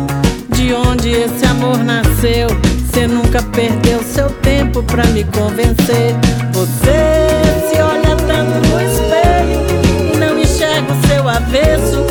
de 0.50 0.72
onde 0.72 1.10
esse 1.10 1.46
amor 1.48 1.80
nasceu. 1.80 2.48
Você 2.86 3.08
nunca 3.08 3.42
perdeu 3.42 4.04
seu 4.04 4.30
tempo 4.30 4.84
pra 4.84 5.04
me 5.06 5.24
convencer. 5.24 6.16
Você 6.54 7.72
se 7.72 7.82
olha 7.82 8.16
tanto 8.28 8.68
no 8.68 8.82
espelho 8.82 10.14
e 10.14 10.18
não 10.18 10.38
enxerga 10.38 10.94
o 10.94 11.08
seu 11.08 11.28
avesso, 11.28 12.06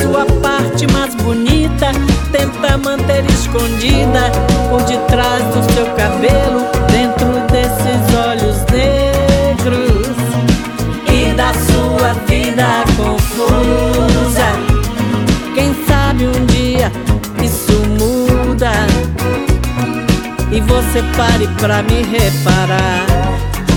sua 0.00 0.24
parte 0.40 0.86
mais 0.92 1.12
bonita. 1.16 1.90
Tenta 2.30 2.78
manter 2.78 3.24
escondida 3.30 4.30
por 4.70 4.80
detrás 4.82 5.42
do 5.54 5.72
seu 5.72 5.86
cabelo, 5.96 6.73
você 20.74 21.02
pare 21.16 21.46
pra 21.60 21.82
me 21.84 22.02
reparar. 22.02 23.06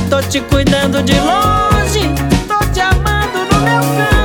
Tô 0.09 0.19
te 0.19 0.41
cuidando 0.41 1.03
de 1.03 1.13
longe, 1.13 2.09
tô 2.47 2.57
te 2.73 2.79
amando 2.79 3.45
no 3.51 3.61
meu 3.61 3.81
canto. 3.81 4.16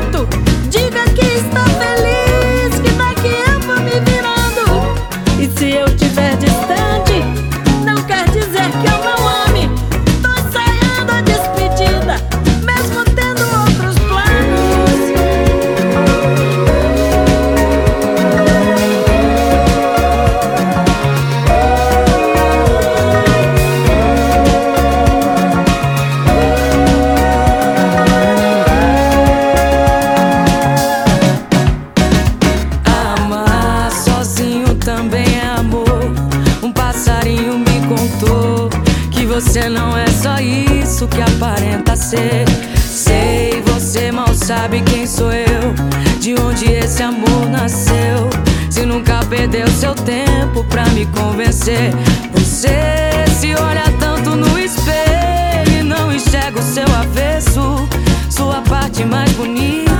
Você 39.52 39.68
não 39.68 39.94
é 39.94 40.06
só 40.06 40.38
isso 40.38 41.06
que 41.06 41.20
aparenta 41.20 41.94
ser. 41.94 42.46
Sei, 42.74 43.62
você 43.66 44.10
mal 44.10 44.32
sabe 44.34 44.80
quem 44.80 45.06
sou 45.06 45.30
eu, 45.30 45.74
de 46.18 46.34
onde 46.40 46.72
esse 46.72 47.02
amor 47.02 47.50
nasceu. 47.50 48.30
Se 48.70 48.86
nunca 48.86 49.22
perdeu 49.28 49.66
seu 49.68 49.94
tempo 49.94 50.64
pra 50.70 50.86
me 50.86 51.04
convencer. 51.04 51.92
Você 52.32 53.26
se 53.38 53.54
olha 53.54 53.84
tanto 54.00 54.34
no 54.34 54.58
espelho 54.58 55.80
e 55.80 55.82
não 55.82 56.10
enxerga 56.10 56.58
o 56.58 56.62
seu 56.62 56.86
avesso. 56.94 57.86
Sua 58.30 58.62
parte 58.62 59.04
mais 59.04 59.30
bonita. 59.32 59.92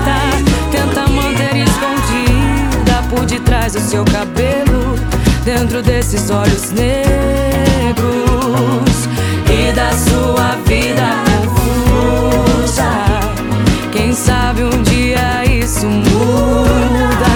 Tenta 0.70 1.06
manter 1.08 1.58
escondida 1.58 3.02
por 3.10 3.26
detrás 3.26 3.74
do 3.74 3.80
seu 3.80 4.02
cabelo. 4.06 4.96
Dentro 5.44 5.82
desses 5.82 6.30
olhos 6.30 6.70
negros 6.70 7.52
da 9.82 9.90
sua 9.98 10.56
vida 10.64 11.08
confusa. 11.44 12.90
Quem 13.90 14.12
sabe 14.12 14.62
um 14.62 14.82
dia 14.82 15.44
isso 15.44 15.86
muda 15.86 17.34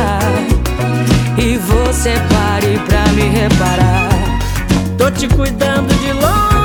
e 1.36 1.56
você 1.56 2.14
pare 2.30 2.78
pra 2.86 3.02
me 3.14 3.28
reparar. 3.28 4.08
Tô 4.96 5.10
te 5.10 5.26
cuidando 5.28 5.92
de 6.00 6.12
longe, 6.12 6.55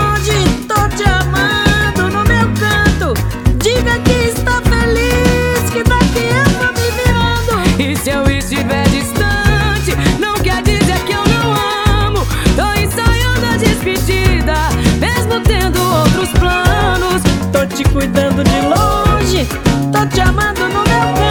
te 17.84 17.89
cuidando 17.89 18.43
de 18.43 18.61
longe, 18.61 19.47
tô 19.91 20.05
te 20.07 20.21
amando 20.21 20.67
no 20.67 20.84
meu 20.84 21.13
canto. 21.15 21.30